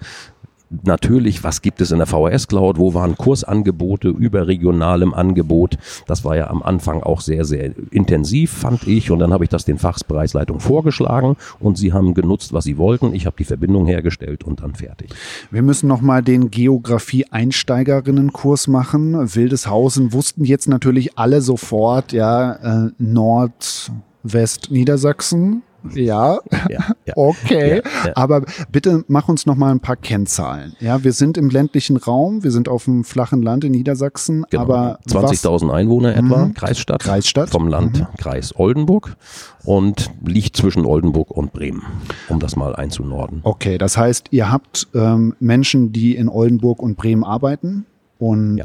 natürlich, 0.83 1.43
was 1.43 1.61
gibt 1.61 1.81
es 1.81 1.91
in 1.91 1.97
der 1.97 2.07
VHS 2.07 2.47
Cloud, 2.47 2.77
wo 2.77 2.93
waren 2.93 3.17
Kursangebote 3.17 4.09
überregionalem 4.09 5.13
Angebot. 5.13 5.77
Das 6.07 6.23
war 6.23 6.35
ja 6.35 6.49
am 6.49 6.63
Anfang 6.63 7.03
auch 7.03 7.21
sehr, 7.21 7.45
sehr 7.45 7.71
intensiv, 7.91 8.51
fand 8.51 8.87
ich. 8.87 9.11
Und 9.11 9.19
dann 9.19 9.33
habe 9.33 9.43
ich 9.43 9.49
das 9.49 9.65
den 9.65 9.77
Fachbereichsleitungen 9.77 10.61
vorgeschlagen 10.61 11.35
und 11.59 11.77
sie 11.77 11.93
haben 11.93 12.13
genutzt, 12.13 12.53
was 12.53 12.65
sie 12.65 12.77
wollten. 12.77 13.13
Ich 13.13 13.25
habe 13.25 13.35
die 13.37 13.45
Verbindung 13.45 13.87
hergestellt 13.87 14.43
und 14.43 14.61
dann 14.61 14.75
fertig. 14.75 15.09
Wir 15.51 15.61
müssen 15.61 15.87
nochmal 15.87 16.21
den 16.21 16.51
Geografie-Einsteigerinnenkurs 16.51 18.67
machen. 18.67 19.35
Wildeshausen 19.35 20.13
wussten 20.13 20.45
jetzt 20.45 20.67
natürlich 20.67 21.17
alle 21.17 21.41
sofort, 21.41 22.11
ja, 22.11 22.85
äh, 22.85 22.91
Nord, 22.97 23.91
West, 24.23 24.71
Niedersachsen. 24.71 25.63
Ja, 25.93 26.39
ja, 26.69 26.79
ja. 27.05 27.13
okay. 27.15 27.81
Ja, 28.05 28.11
Aber 28.15 28.43
bitte 28.71 29.03
mach 29.07 29.29
uns 29.29 29.45
noch 29.45 29.55
mal 29.55 29.71
ein 29.71 29.79
paar 29.79 29.95
Kennzahlen. 29.95 30.75
Ja, 30.79 31.03
wir 31.03 31.13
sind 31.13 31.37
im 31.37 31.49
ländlichen 31.49 31.97
Raum, 31.97 32.43
wir 32.43 32.51
sind 32.51 32.67
auf 32.67 32.85
dem 32.85 33.03
flachen 33.03 33.41
Land 33.41 33.63
in 33.63 33.71
Niedersachsen. 33.71 34.45
Genau. 34.49 34.63
Aber 34.63 34.99
20.000 35.07 35.71
Einwohner 35.71 36.15
etwa, 36.15 36.45
mhm. 36.45 36.53
Kreisstadt. 36.53 37.01
Kreisstadt. 37.01 37.49
Vom 37.49 37.67
Land, 37.67 37.99
mhm. 37.99 38.07
Kreis 38.17 38.57
Oldenburg 38.57 39.15
und 39.63 40.11
liegt 40.25 40.55
zwischen 40.55 40.85
Oldenburg 40.85 41.31
und 41.31 41.53
Bremen, 41.53 41.83
um 42.27 42.39
das 42.39 42.55
mal 42.55 42.75
einzunorden. 42.75 43.41
Okay, 43.43 43.77
das 43.77 43.97
heißt, 43.97 44.27
ihr 44.31 44.51
habt 44.51 44.87
ähm, 44.93 45.35
Menschen, 45.39 45.91
die 45.91 46.15
in 46.15 46.29
Oldenburg 46.29 46.81
und 46.81 46.97
Bremen 46.97 47.23
arbeiten 47.23 47.85
und 48.17 48.57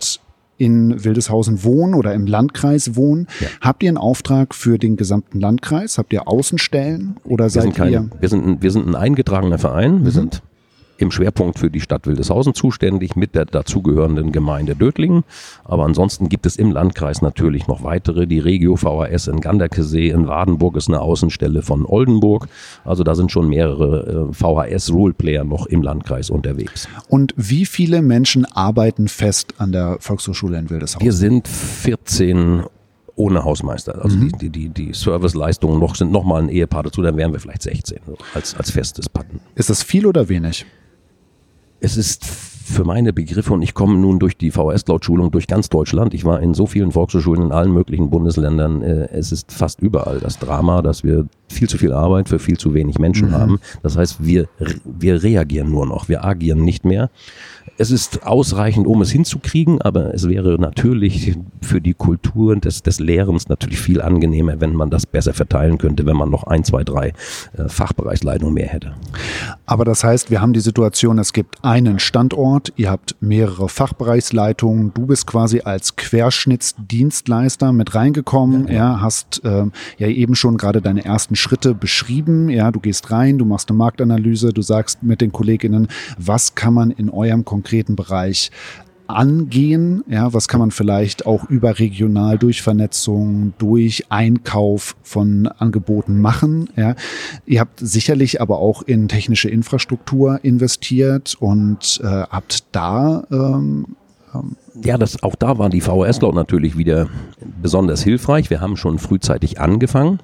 in 0.57 1.05
Wildeshausen 1.05 1.65
wohnen 1.65 1.95
oder 1.95 2.15
im 2.15 2.27
Landkreis 2.27 2.97
wohnen. 2.97 3.27
Ja. 3.41 3.49
Habt 3.61 3.83
ihr 3.83 3.89
einen 3.89 3.99
Auftrag 3.99 4.55
für 4.55 4.79
den 4.79 4.97
gesamten 4.97 5.41
Landkreis? 5.41 5.99
Habt 5.99 6.13
ihr 6.13 6.29
Außenstellen 6.29 7.17
oder 7.25 7.45
wir 7.45 7.51
seid 7.51 7.75
kein, 7.75 7.93
ihr? 7.93 8.11
Wir 8.21 8.29
sind, 8.29 8.63
wir 8.63 8.71
sind 8.71 8.87
ein 8.87 8.95
eingetragener 8.95 9.59
Verein. 9.59 10.05
Wir 10.05 10.11
mhm. 10.11 10.11
sind 10.11 10.43
im 10.99 11.11
Schwerpunkt 11.11 11.59
für 11.59 11.71
die 11.71 11.81
Stadt 11.81 12.07
Wildeshausen 12.07 12.55
zuständig 12.55 13.17
mit 13.17 13.35
der 13.35 13.45
dazugehörenden 13.45 14.33
Gemeinde 14.33 14.75
Dötlingen. 14.77 15.25
Aber 15.65 15.85
ansonsten 15.85 16.29
gibt 16.29 16.47
es 16.47 16.57
im 16.57 16.71
Landkreis 16.71 17.23
natürlich 17.23 17.67
noch 17.67 17.83
weitere. 17.83 18.27
Die 18.27 18.39
Regio 18.39 18.77
VHS 18.77 19.29
in 19.29 19.41
Ganderkesee, 19.41 20.11
in 20.11 20.29
Wadenburg 20.29 20.77
ist 20.77 20.89
eine 20.89 21.01
Außenstelle 21.01 21.63
von 21.63 21.85
Oldenburg. 21.85 22.49
Also 22.85 23.05
da 23.05 23.15
sind 23.15 23.33
schon 23.33 23.49
mehrere 23.49 24.29
äh, 24.31 24.33
VHS-Roleplayer 24.33 25.45
noch 25.45 25.67
im 25.67 25.83
Landkreis 25.83 26.31
unterwegs. 26.31 26.89
Und 27.09 27.35
wie 27.37 27.67
viele 27.67 28.03
Menschen 28.03 28.45
arbeiten 28.45 29.09
fest 29.09 29.55
an 29.59 29.73
der 29.73 29.99
Volkshochschule 30.01 30.59
in 30.59 30.71
Wildeshausen? 30.71 31.05
Wir 31.05 31.13
sind 31.13 31.49
14 31.49 32.65
ohne 33.17 33.45
Hausmeister. 33.45 34.03
Also 34.03 34.17
mhm. 34.17 34.33
die, 34.39 34.51
die, 34.51 34.69
die 34.69 34.93
Serviceleistungen 34.93 35.79
noch 35.79 35.95
sind 35.95 36.11
nochmal 36.11 36.43
ein 36.43 36.49
Ehepaar 36.49 36.85
dazu, 36.85 37.03
dann 37.03 37.17
wären 37.17 37.33
wir 37.33 37.41
vielleicht 37.41 37.63
16 37.63 37.99
als, 38.35 38.55
als 38.57 38.71
festes 38.71 39.09
Patten. 39.09 39.41
Ist 39.55 39.71
das 39.71 39.83
viel 39.83 40.07
oder 40.07 40.29
wenig? 40.29 40.67
Es 41.81 41.97
ist 41.97 42.25
für 42.65 42.85
meine 42.85 43.13
Begriffe, 43.13 43.53
und 43.53 43.63
ich 43.63 43.75
komme 43.75 43.99
nun 43.99 44.19
durch 44.19 44.39
die 44.39 44.51
VHS-Cloud-Schulung 44.51 45.31
durch 45.31 45.47
ganz 45.47 45.69
Deutschland, 45.69 46.15
ich 46.15 46.25
war 46.25 46.41
in 46.41 46.55
so 46.55 46.67
vielen 46.67 46.93
Volkshochschulen 46.93 47.43
in 47.43 47.53
allen 47.53 47.73
möglichen 47.73 48.09
Bundesländern, 48.09 48.81
äh, 48.83 49.09
es 49.13 49.33
ist 49.33 49.53
fast 49.53 49.81
überall 49.83 50.19
das 50.19 50.39
Drama, 50.39 50.81
dass 50.81 51.05
wir 51.05 51.27
viel 51.49 51.69
zu 51.69 51.77
viel 51.77 51.93
Arbeit 51.93 52.29
für 52.29 52.39
viel 52.39 52.57
zu 52.57 52.73
wenig 52.73 52.99
Menschen 52.99 53.29
mhm. 53.29 53.35
haben. 53.35 53.61
Das 53.83 53.99
heißt, 53.99 54.25
wir, 54.25 54.49
wir 54.85 55.23
reagieren 55.23 55.71
nur 55.71 55.87
noch, 55.87 56.09
wir 56.09 56.25
agieren 56.25 56.65
nicht 56.65 56.87
mehr. 56.87 57.11
Es 57.77 57.91
ist 57.91 58.25
ausreichend, 58.25 58.87
um 58.87 59.03
es 59.03 59.11
hinzukriegen, 59.11 59.83
aber 59.83 60.15
es 60.15 60.29
wäre 60.29 60.61
natürlich 60.61 61.37
für 61.61 61.81
die 61.81 61.95
Kultur 61.95 62.55
des, 62.55 62.83
des 62.83 63.01
Lehrens 63.01 63.49
natürlich 63.49 63.81
viel 63.81 64.01
angenehmer, 64.01 64.61
wenn 64.61 64.75
man 64.77 64.91
das 64.91 65.07
besser 65.07 65.35
verteilen 65.35 65.79
könnte, 65.79 66.07
wenn 66.07 66.17
man 66.17 66.31
noch 66.31 66.45
ein, 66.45 66.63
zwei, 66.63 66.85
drei 66.85 67.13
äh, 67.57 67.69
Fachbereichsleitungen 67.69 68.55
mehr 68.55 68.69
hätte. 68.69 68.95
Aber 69.67 69.85
das 69.85 70.05
heißt, 70.05 70.31
wir 70.31 70.41
haben 70.41 70.53
die 70.53 70.61
Situation, 70.61 71.19
es 71.19 71.33
gibt 71.33 71.65
einen 71.65 71.99
Standort, 71.99 72.73
ihr 72.77 72.91
habt 72.91 73.17
mehrere 73.21 73.69
Fachbereichsleitungen, 73.69 74.95
du 74.95 75.07
bist 75.07 75.27
quasi 75.27 75.63
als 75.65 75.97
Querschnittsdienstleister 75.97 77.73
mit 77.73 77.97
reingekommen, 77.97 78.69
ja, 78.69 78.75
ja 78.75 79.01
hast 79.01 79.45
äh, 79.45 79.65
ja 79.99 80.07
eben 80.07 80.37
schon 80.37 80.59
gerade 80.59 80.81
deine 80.81 81.05
ersten 81.05 81.35
Schritte 81.35 81.75
beschrieben, 81.75 82.51
ja, 82.51 82.71
du 82.71 82.79
gehst 82.79 83.11
rein, 83.11 83.39
du 83.39 83.45
machst 83.45 83.69
eine 83.69 83.79
Marktanalyse, 83.79 84.53
du 84.53 84.63
sagst 84.63 85.03
mit 85.03 85.21
den 85.21 85.33
Kolleginnen, 85.33 85.89
was 86.19 86.55
kann 86.55 86.75
man 86.75 86.93
in 86.93 87.11
eurem 87.11 87.45
konkreten 87.45 87.64
Bereich 87.97 88.51
angehen? 89.07 90.03
Ja, 90.09 90.33
was 90.33 90.49
kann 90.49 90.61
man 90.61 90.71
vielleicht 90.71 91.27
auch 91.27 91.45
überregional 91.49 92.39
durch 92.39 92.63
Vernetzung, 92.63 93.53
durch 93.59 94.05
Einkauf 94.09 94.97
von 95.03 95.47
Angeboten 95.47 96.21
machen? 96.21 96.69
Ja, 96.77 96.95
ihr 97.47 97.61
habt 97.61 97.81
sicherlich 97.81 98.41
aber 98.41 98.59
auch 98.59 98.83
in 98.83 99.09
technische 99.09 99.49
Infrastruktur 99.49 100.41
investiert 100.43 101.37
und 101.39 102.01
äh, 102.03 102.07
habt 102.07 102.65
da 102.73 103.25
ähm, 103.31 103.97
ähm 104.35 104.57
ja, 104.83 104.99
das, 104.99 105.23
auch 105.23 105.37
da 105.37 105.59
war 105.59 105.71
die 105.71 105.81
VHS 105.81 106.19
Cloud 106.19 106.35
natürlich 106.35 106.77
wieder 106.77 107.09
besonders 107.63 108.03
hilfreich. 108.03 108.51
Wir 108.51 108.61
haben 108.61 108.77
schon 108.77 108.99
frühzeitig 108.99 109.61
angefangen 109.61 110.19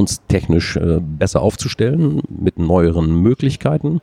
uns 0.00 0.22
technisch 0.26 0.76
äh, 0.76 1.00
besser 1.00 1.42
aufzustellen 1.42 2.22
mit 2.28 2.58
neueren 2.58 3.22
Möglichkeiten. 3.22 4.00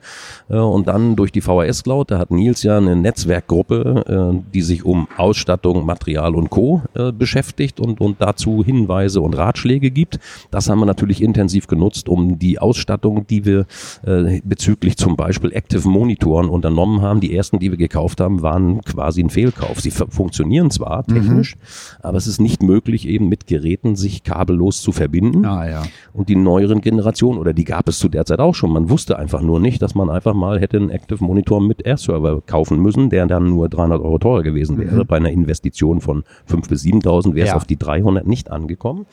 Äh, 0.49 0.57
und 0.57 0.87
dann 0.87 1.15
durch 1.15 1.31
die 1.31 1.41
VHS 1.41 1.83
Cloud, 1.83 2.11
da 2.11 2.19
hat 2.19 2.31
Nils 2.31 2.63
ja 2.63 2.77
eine 2.77 2.95
Netzwerkgruppe, 2.95 4.33
äh, 4.33 4.51
die 4.53 4.61
sich 4.61 4.85
um 4.85 5.07
Ausstattung, 5.17 5.85
Material 5.85 6.35
und 6.35 6.49
Co. 6.49 6.83
Äh, 6.93 7.11
beschäftigt 7.11 7.79
und, 7.79 7.99
und 7.99 8.21
dazu 8.21 8.63
Hinweise 8.63 9.21
und 9.21 9.35
Ratschläge 9.35 9.91
gibt. 9.91 10.19
Das 10.51 10.69
haben 10.69 10.79
wir 10.79 10.85
natürlich 10.85 11.21
intensiv 11.21 11.67
genutzt, 11.67 12.07
um 12.07 12.39
die 12.39 12.59
Ausstattung, 12.59 13.25
die 13.27 13.45
wir 13.45 13.65
äh, 14.05 14.41
bezüglich 14.43 14.97
zum 14.97 15.15
Beispiel 15.15 15.51
Active 15.53 15.87
Monitoren 15.87 16.49
unternommen 16.49 17.01
haben. 17.01 17.19
Die 17.19 17.35
ersten, 17.35 17.59
die 17.59 17.71
wir 17.71 17.77
gekauft 17.77 18.21
haben, 18.21 18.41
waren 18.41 18.81
quasi 18.83 19.23
ein 19.23 19.29
Fehlkauf. 19.29 19.81
Sie 19.81 19.91
funktionieren 19.91 20.71
zwar 20.71 21.03
mhm. 21.07 21.13
technisch, 21.13 21.55
mhm. 21.55 21.59
aber 22.01 22.17
es 22.17 22.27
ist 22.27 22.39
nicht 22.39 22.61
möglich, 22.61 23.07
eben 23.07 23.27
mit 23.29 23.47
Geräten 23.47 23.95
sich 23.95 24.23
kabellos 24.23 24.81
zu 24.81 24.91
verbinden. 24.91 25.45
Ah, 25.45 25.67
ja. 25.67 25.83
Und 26.13 26.29
die 26.29 26.35
neueren 26.35 26.81
Generationen, 26.81 27.39
oder 27.39 27.53
die 27.53 27.63
gab 27.63 27.87
es 27.87 27.99
zu 27.99 28.09
der 28.09 28.25
Zeit 28.25 28.39
auch 28.39 28.55
schon, 28.55 28.71
man 28.71 28.89
wusste 28.89 29.17
einfach 29.17 29.41
nur 29.41 29.59
nicht, 29.59 29.81
dass 29.81 29.95
man 29.95 30.09
einfach 30.09 30.33
mal 30.33 30.59
hätte 30.59 30.77
einen 30.77 30.89
Active 30.89 31.23
Monitor 31.23 31.61
mit 31.61 31.85
Air-Server 31.85 32.41
kaufen 32.45 32.81
müssen, 32.81 33.09
der 33.09 33.25
dann 33.25 33.49
nur 33.49 33.69
300 33.69 34.01
Euro 34.01 34.17
teurer 34.19 34.43
gewesen 34.43 34.77
wäre. 34.77 35.03
Mhm. 35.03 35.07
Bei 35.07 35.17
einer 35.17 35.31
Investition 35.31 36.01
von 36.01 36.23
5.000 36.49 36.69
bis 36.69 36.83
7.000 36.83 37.35
wäre 37.35 37.45
es 37.45 37.51
ja. 37.51 37.55
auf 37.55 37.65
die 37.65 37.77
300 37.77 38.25
nicht 38.27 38.51
angekommen 38.51 39.05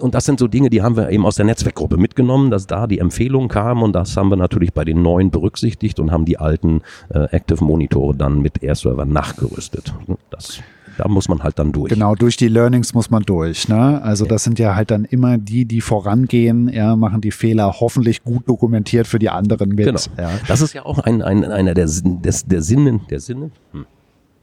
und 0.00 0.14
das 0.14 0.24
sind 0.24 0.38
so 0.38 0.48
Dinge, 0.48 0.70
die 0.70 0.82
haben 0.82 0.96
wir 0.96 1.10
eben 1.10 1.24
aus 1.24 1.36
der 1.36 1.44
Netzwerkgruppe 1.44 1.96
mitgenommen, 1.96 2.50
dass 2.50 2.66
da 2.66 2.86
die 2.86 2.98
Empfehlung 2.98 3.48
kam 3.48 3.82
und 3.82 3.92
das 3.94 4.16
haben 4.16 4.28
wir 4.28 4.36
natürlich 4.36 4.72
bei 4.72 4.84
den 4.84 5.02
neuen 5.02 5.30
berücksichtigt 5.30 5.98
und 5.98 6.10
haben 6.10 6.24
die 6.24 6.38
alten 6.38 6.82
äh, 7.10 7.24
Active 7.30 7.64
Monitore 7.64 8.14
dann 8.14 8.40
mit 8.40 8.62
Air-Server 8.62 9.04
nachgerüstet. 9.04 9.94
Das 10.30 10.60
da 10.98 11.08
muss 11.08 11.28
man 11.28 11.42
halt 11.42 11.58
dann 11.58 11.72
durch. 11.72 11.90
Genau, 11.90 12.14
durch 12.14 12.36
die 12.36 12.48
Learnings 12.48 12.94
muss 12.94 13.10
man 13.10 13.22
durch. 13.22 13.68
Ne? 13.68 14.00
Also 14.02 14.24
das 14.24 14.44
sind 14.44 14.58
ja 14.58 14.74
halt 14.74 14.90
dann 14.90 15.04
immer 15.04 15.38
die, 15.38 15.64
die 15.64 15.80
vorangehen, 15.80 16.68
ja, 16.68 16.96
machen 16.96 17.20
die 17.20 17.30
Fehler 17.30 17.80
hoffentlich 17.80 18.22
gut 18.24 18.48
dokumentiert 18.48 19.06
für 19.06 19.18
die 19.18 19.30
anderen 19.30 19.70
mit. 19.70 19.86
Genau. 19.86 20.00
Ja. 20.18 20.30
Das 20.48 20.60
ist 20.60 20.72
ja 20.72 20.84
auch 20.84 20.98
ein, 20.98 21.22
ein, 21.22 21.44
einer 21.44 21.74
der, 21.74 21.86
des, 21.86 22.44
der 22.46 22.62
Sinne, 22.62 23.00
der 23.10 23.20
Sinne, 23.20 23.50
hm 23.72 23.86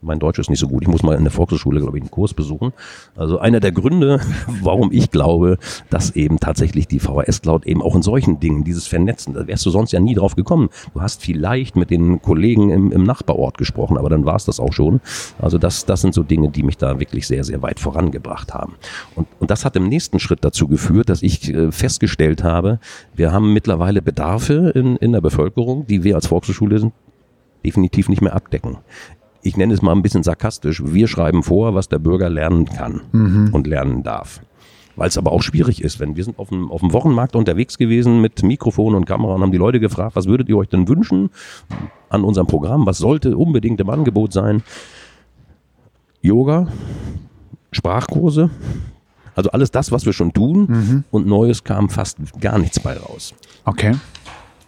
mein 0.01 0.19
Deutsch 0.19 0.39
ist 0.39 0.49
nicht 0.49 0.59
so 0.59 0.67
gut. 0.67 0.83
Ich 0.83 0.87
muss 0.87 1.03
mal 1.03 1.15
in 1.15 1.23
der 1.23 1.31
Volkshochschule, 1.31 1.79
glaube 1.81 1.97
ich, 1.97 2.03
einen 2.03 2.11
Kurs 2.11 2.33
besuchen. 2.33 2.73
Also 3.15 3.39
einer 3.39 3.59
der 3.59 3.71
Gründe, 3.71 4.19
warum 4.61 4.91
ich 4.91 5.11
glaube, 5.11 5.57
dass 5.89 6.15
eben 6.15 6.39
tatsächlich 6.39 6.87
die 6.87 6.99
VHS 6.99 7.41
Cloud 7.41 7.65
eben 7.65 7.81
auch 7.81 7.95
in 7.95 8.01
solchen 8.01 8.39
Dingen, 8.39 8.63
dieses 8.63 8.87
Vernetzen, 8.87 9.33
da 9.33 9.47
wärst 9.47 9.65
du 9.65 9.69
sonst 9.69 9.91
ja 9.91 9.99
nie 9.99 10.15
drauf 10.15 10.35
gekommen. 10.35 10.69
Du 10.93 11.01
hast 11.01 11.21
vielleicht 11.21 11.75
mit 11.75 11.89
den 11.89 12.21
Kollegen 12.21 12.69
im, 12.69 12.91
im 12.91 13.03
Nachbarort 13.03 13.57
gesprochen, 13.57 13.97
aber 13.97 14.09
dann 14.09 14.25
war 14.25 14.35
es 14.35 14.45
das 14.45 14.59
auch 14.59 14.73
schon. 14.73 15.01
Also 15.39 15.57
das, 15.57 15.85
das 15.85 16.01
sind 16.01 16.13
so 16.13 16.23
Dinge, 16.23 16.49
die 16.49 16.63
mich 16.63 16.77
da 16.77 16.99
wirklich 16.99 17.27
sehr, 17.27 17.43
sehr 17.43 17.61
weit 17.61 17.79
vorangebracht 17.79 18.53
haben. 18.53 18.75
Und, 19.15 19.27
und 19.39 19.51
das 19.51 19.65
hat 19.65 19.75
im 19.75 19.87
nächsten 19.87 20.19
Schritt 20.19 20.43
dazu 20.43 20.67
geführt, 20.67 21.09
dass 21.09 21.21
ich 21.21 21.53
äh, 21.53 21.71
festgestellt 21.71 22.43
habe, 22.43 22.79
wir 23.15 23.31
haben 23.31 23.53
mittlerweile 23.53 24.01
Bedarfe 24.01 24.71
in, 24.75 24.95
in 24.97 25.11
der 25.11 25.21
Bevölkerung, 25.21 25.85
die 25.87 26.03
wir 26.03 26.15
als 26.15 26.27
Volkshochschule 26.27 26.91
definitiv 27.65 28.07
nicht 28.07 28.21
mehr 28.21 28.35
abdecken 28.35 28.77
ich 29.41 29.57
nenne 29.57 29.73
es 29.73 29.81
mal 29.81 29.93
ein 29.93 30.01
bisschen 30.01 30.23
sarkastisch, 30.23 30.81
wir 30.85 31.07
schreiben 31.07 31.43
vor, 31.43 31.75
was 31.75 31.89
der 31.89 31.99
Bürger 31.99 32.29
lernen 32.29 32.65
kann 32.65 33.01
mhm. 33.11 33.49
und 33.53 33.67
lernen 33.67 34.03
darf. 34.03 34.41
Weil 34.95 35.07
es 35.07 35.17
aber 35.17 35.31
auch 35.31 35.41
schwierig 35.41 35.81
ist, 35.81 35.99
wenn 35.99 36.17
wir 36.17 36.23
sind 36.25 36.39
auf 36.39 36.49
dem, 36.49 36.71
auf 36.71 36.81
dem 36.81 36.91
Wochenmarkt 36.91 37.35
unterwegs 37.35 37.77
gewesen 37.77 38.19
mit 38.19 38.43
Mikrofon 38.43 38.95
und 38.95 39.05
Kamera 39.05 39.35
und 39.35 39.41
haben 39.41 39.51
die 39.51 39.57
Leute 39.57 39.79
gefragt, 39.79 40.15
was 40.15 40.25
würdet 40.25 40.49
ihr 40.49 40.57
euch 40.57 40.67
denn 40.67 40.89
wünschen 40.89 41.29
an 42.09 42.23
unserem 42.23 42.47
Programm? 42.47 42.85
Was 42.85 42.97
sollte 42.97 43.37
unbedingt 43.37 43.79
im 43.79 43.89
Angebot 43.89 44.33
sein? 44.33 44.61
Yoga, 46.21 46.67
Sprachkurse, 47.71 48.49
also 49.35 49.51
alles 49.51 49.71
das, 49.71 49.89
was 49.93 50.05
wir 50.05 50.11
schon 50.11 50.33
tun 50.33 50.65
mhm. 50.67 51.03
und 51.11 51.27
Neues 51.27 51.63
kam 51.63 51.87
fast 51.87 52.17
gar 52.41 52.59
nichts 52.59 52.77
bei 52.81 52.97
raus. 52.97 53.33
Okay. 53.63 53.95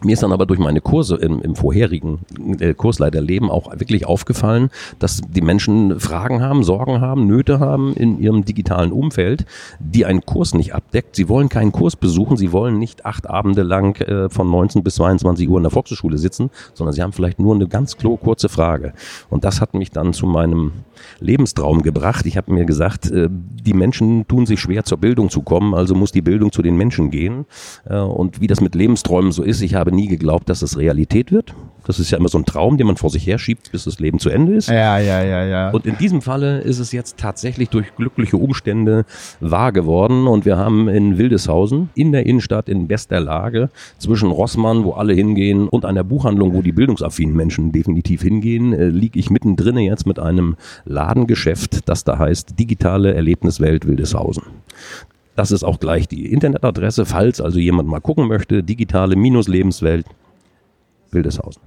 Mir 0.03 0.13
ist 0.13 0.23
dann 0.23 0.31
aber 0.31 0.47
durch 0.47 0.59
meine 0.59 0.81
Kurse 0.81 1.15
im, 1.15 1.41
im 1.41 1.55
vorherigen 1.55 2.19
äh, 2.59 2.73
Kursleiterleben 2.73 3.51
auch 3.51 3.71
wirklich 3.79 4.07
aufgefallen, 4.07 4.71
dass 4.97 5.21
die 5.21 5.41
Menschen 5.41 5.99
Fragen 5.99 6.41
haben, 6.41 6.63
Sorgen 6.63 7.01
haben, 7.01 7.27
Nöte 7.27 7.59
haben 7.59 7.93
in 7.93 8.19
ihrem 8.19 8.43
digitalen 8.43 8.91
Umfeld, 8.91 9.45
die 9.79 10.05
einen 10.05 10.25
Kurs 10.25 10.55
nicht 10.55 10.73
abdeckt. 10.73 11.15
Sie 11.15 11.29
wollen 11.29 11.49
keinen 11.49 11.71
Kurs 11.71 11.95
besuchen, 11.95 12.35
sie 12.35 12.51
wollen 12.51 12.79
nicht 12.79 13.05
acht 13.05 13.29
Abende 13.29 13.61
lang 13.61 14.01
äh, 14.01 14.29
von 14.29 14.49
19 14.49 14.83
bis 14.83 14.95
22 14.95 15.47
Uhr 15.47 15.57
in 15.57 15.63
der 15.63 15.71
Volkshochschule 15.71 16.17
sitzen, 16.17 16.49
sondern 16.73 16.93
sie 16.93 17.03
haben 17.03 17.13
vielleicht 17.13 17.39
nur 17.39 17.53
eine 17.53 17.67
ganz 17.67 17.95
kurze 17.97 18.49
Frage. 18.49 18.93
Und 19.29 19.43
das 19.43 19.61
hat 19.61 19.75
mich 19.75 19.91
dann 19.91 20.13
zu 20.13 20.25
meinem 20.25 20.71
Lebenstraum 21.19 21.83
gebracht. 21.83 22.25
Ich 22.25 22.37
habe 22.37 22.51
mir 22.51 22.65
gesagt, 22.65 23.11
äh, 23.11 23.29
die 23.29 23.73
Menschen 23.73 24.27
tun 24.27 24.47
sich 24.47 24.59
schwer 24.59 24.83
zur 24.83 24.97
Bildung 24.97 25.29
zu 25.29 25.43
kommen, 25.43 25.75
also 25.75 25.93
muss 25.93 26.11
die 26.11 26.23
Bildung 26.23 26.51
zu 26.51 26.63
den 26.63 26.75
Menschen 26.75 27.11
gehen. 27.11 27.45
Und 27.87 28.41
wie 28.41 28.47
das 28.47 28.61
mit 28.61 28.75
Lebensträumen 28.75 29.31
so 29.31 29.43
ist, 29.43 29.61
ich 29.61 29.75
habe 29.75 29.90
nie 29.91 30.07
geglaubt, 30.07 30.49
dass 30.49 30.61
es 30.61 30.77
Realität 30.77 31.31
wird. 31.31 31.53
Das 31.85 31.99
ist 31.99 32.11
ja 32.11 32.17
immer 32.17 32.29
so 32.29 32.37
ein 32.37 32.45
Traum, 32.45 32.77
den 32.77 32.87
man 32.87 32.97
vor 32.97 33.09
sich 33.09 33.25
her 33.25 33.39
schiebt, 33.39 33.71
bis 33.71 33.85
das 33.85 33.99
Leben 33.99 34.19
zu 34.19 34.29
Ende 34.29 34.53
ist. 34.53 34.69
Ja, 34.69 34.99
ja, 34.99 35.23
ja, 35.23 35.45
ja. 35.45 35.69
Und 35.71 35.85
in 35.85 35.97
diesem 35.97 36.21
Falle 36.21 36.59
ist 36.59 36.79
es 36.79 36.91
jetzt 36.91 37.17
tatsächlich 37.17 37.69
durch 37.69 37.95
glückliche 37.95 38.37
Umstände 38.37 39.05
wahr 39.39 39.71
geworden. 39.71 40.27
Und 40.27 40.45
wir 40.45 40.57
haben 40.57 40.87
in 40.87 41.17
Wildeshausen, 41.17 41.89
in 41.95 42.11
der 42.11 42.25
Innenstadt, 42.27 42.69
in 42.69 42.87
bester 42.87 43.19
Lage, 43.19 43.69
zwischen 43.97 44.29
Rossmann, 44.29 44.83
wo 44.83 44.91
alle 44.91 45.13
hingehen, 45.13 45.67
und 45.67 45.85
einer 45.85 46.03
Buchhandlung, 46.03 46.53
wo 46.53 46.61
die 46.61 46.71
bildungsaffinen 46.71 47.35
Menschen 47.35 47.71
definitiv 47.71 48.21
hingehen, 48.21 48.73
äh, 48.73 48.89
liege 48.89 49.19
ich 49.19 49.29
mittendrin 49.29 49.77
jetzt 49.77 50.05
mit 50.05 50.19
einem 50.19 50.55
Ladengeschäft, 50.85 51.89
das 51.89 52.03
da 52.03 52.19
heißt 52.19 52.59
Digitale 52.59 53.13
Erlebniswelt 53.13 53.87
Wildeshausen. 53.87 54.43
Das 55.35 55.51
ist 55.51 55.63
auch 55.63 55.79
gleich 55.79 56.07
die 56.07 56.31
Internetadresse, 56.31 57.05
falls 57.05 57.39
also 57.39 57.59
jemand 57.59 57.87
mal 57.87 58.01
gucken 58.01 58.27
möchte, 58.27 58.63
digitale-lebenswelt 58.63 60.05
Wildeshausen. 61.11 61.61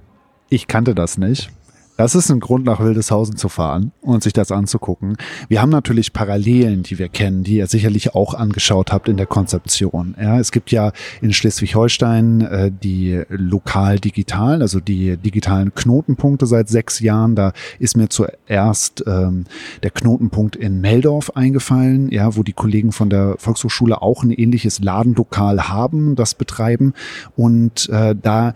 Ich 0.49 0.67
kannte 0.67 0.95
das 0.95 1.17
nicht. 1.17 1.49
Das 1.97 2.13
ist 2.13 2.29
ein 2.29 2.41
Grund, 2.41 2.65
nach 2.65 2.81
Wildeshausen 2.81 3.37
zu 3.37 3.47
fahren 3.47 3.93
und 4.01 4.21
sich 4.21 4.33
das 4.33 4.51
anzugucken. 4.51 5.15
Wir 5.47 5.61
haben 5.61 5.69
natürlich 5.69 6.11
Parallelen, 6.11 6.83
die 6.83 6.99
wir 6.99 7.07
kennen, 7.07 7.43
die 7.43 7.55
ihr 7.57 7.67
sicherlich 7.67 8.13
auch 8.13 8.33
angeschaut 8.33 8.91
habt 8.91 9.07
in 9.07 9.15
der 9.15 9.27
Konzeption. 9.27 10.13
Ja, 10.19 10.37
es 10.37 10.51
gibt 10.51 10.71
ja 10.71 10.91
in 11.21 11.31
Schleswig-Holstein 11.31 12.41
äh, 12.41 12.71
die 12.71 13.21
lokal 13.29 13.99
digital, 13.99 14.61
also 14.61 14.81
die 14.81 15.15
digitalen 15.15 15.73
Knotenpunkte 15.73 16.47
seit 16.47 16.67
sechs 16.67 16.99
Jahren. 16.99 17.35
Da 17.35 17.53
ist 17.79 17.95
mir 17.95 18.09
zuerst 18.09 19.05
ähm, 19.07 19.45
der 19.81 19.91
Knotenpunkt 19.91 20.57
in 20.57 20.81
Meldorf 20.81 21.31
eingefallen, 21.35 22.11
ja, 22.11 22.35
wo 22.35 22.43
die 22.43 22.53
Kollegen 22.53 22.91
von 22.91 23.09
der 23.09 23.35
Volkshochschule 23.37 24.01
auch 24.01 24.21
ein 24.21 24.31
ähnliches 24.31 24.79
Ladenlokal 24.79 25.69
haben, 25.69 26.15
das 26.15 26.35
betreiben 26.35 26.93
und 27.37 27.87
äh, 27.87 28.15
da 28.21 28.53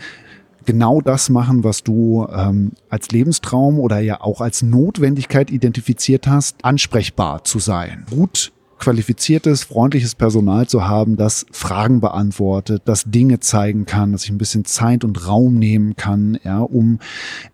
genau 0.70 1.02
das 1.02 1.30
machen, 1.30 1.64
was 1.64 1.82
du 1.82 2.28
ähm, 2.32 2.74
als 2.90 3.10
Lebenstraum 3.10 3.80
oder 3.80 4.00
ja 4.02 4.22
auch 4.22 4.40
als 4.40 4.62
Notwendigkeit 4.62 5.50
identifiziert 5.50 6.28
hast, 6.28 6.64
ansprechbar 6.64 7.44
zu 7.44 7.58
sein, 7.58 8.06
gut 8.12 8.52
qualifiziertes, 8.80 9.64
freundliches 9.64 10.16
Personal 10.16 10.68
zu 10.68 10.88
haben, 10.88 11.18
das 11.18 11.46
Fragen 11.52 12.02
beantwortet, 12.02 12.84
das 12.86 13.04
Dinge 13.06 13.40
zeigen 13.40 13.86
kann, 13.86 14.12
dass 14.12 14.24
ich 14.24 14.32
ein 14.32 14.38
bisschen 14.38 14.66
Zeit 14.66 15.04
und 15.04 15.28
Raum 15.28 15.56
nehmen 15.56 15.96
kann, 15.96 16.40
ja, 16.44 16.60
um 16.60 17.00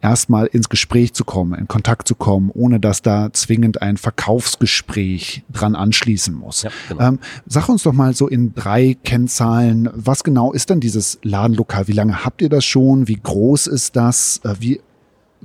erstmal 0.01 0.45
ins 0.47 0.69
Gespräch 0.69 1.13
zu 1.13 1.25
kommen, 1.25 1.53
in 1.53 1.67
Kontakt 1.67 2.07
zu 2.07 2.15
kommen, 2.15 2.51
ohne 2.53 2.79
dass 2.79 3.01
da 3.01 3.33
zwingend 3.33 3.81
ein 3.81 3.97
Verkaufsgespräch 3.97 5.43
dran 5.51 5.75
anschließen 5.75 6.33
muss. 6.33 6.63
Ja, 6.63 6.71
genau. 6.89 7.01
ähm, 7.01 7.19
sag 7.45 7.67
uns 7.69 7.83
doch 7.83 7.93
mal 7.93 8.13
so 8.13 8.27
in 8.27 8.53
drei 8.53 8.95
Kennzahlen, 9.03 9.89
was 9.93 10.23
genau 10.23 10.53
ist 10.53 10.69
denn 10.69 10.79
dieses 10.79 11.19
Ladenlokal? 11.23 11.87
Wie 11.87 11.93
lange 11.93 12.23
habt 12.23 12.41
ihr 12.41 12.49
das 12.49 12.65
schon? 12.65 13.07
Wie 13.07 13.19
groß 13.21 13.67
ist 13.67 13.95
das? 13.95 14.41
Äh, 14.43 14.55
wie 14.59 14.81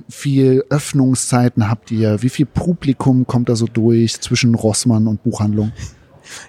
viel 0.09 0.63
Öffnungszeiten 0.69 1.69
habt 1.69 1.91
ihr? 1.91 2.21
Wie 2.21 2.29
viel 2.29 2.45
Publikum 2.45 3.27
kommt 3.27 3.49
da 3.49 3.55
so 3.55 3.65
durch 3.65 4.19
zwischen 4.21 4.55
Rossmann 4.55 5.07
und 5.07 5.23
Buchhandlung? 5.23 5.71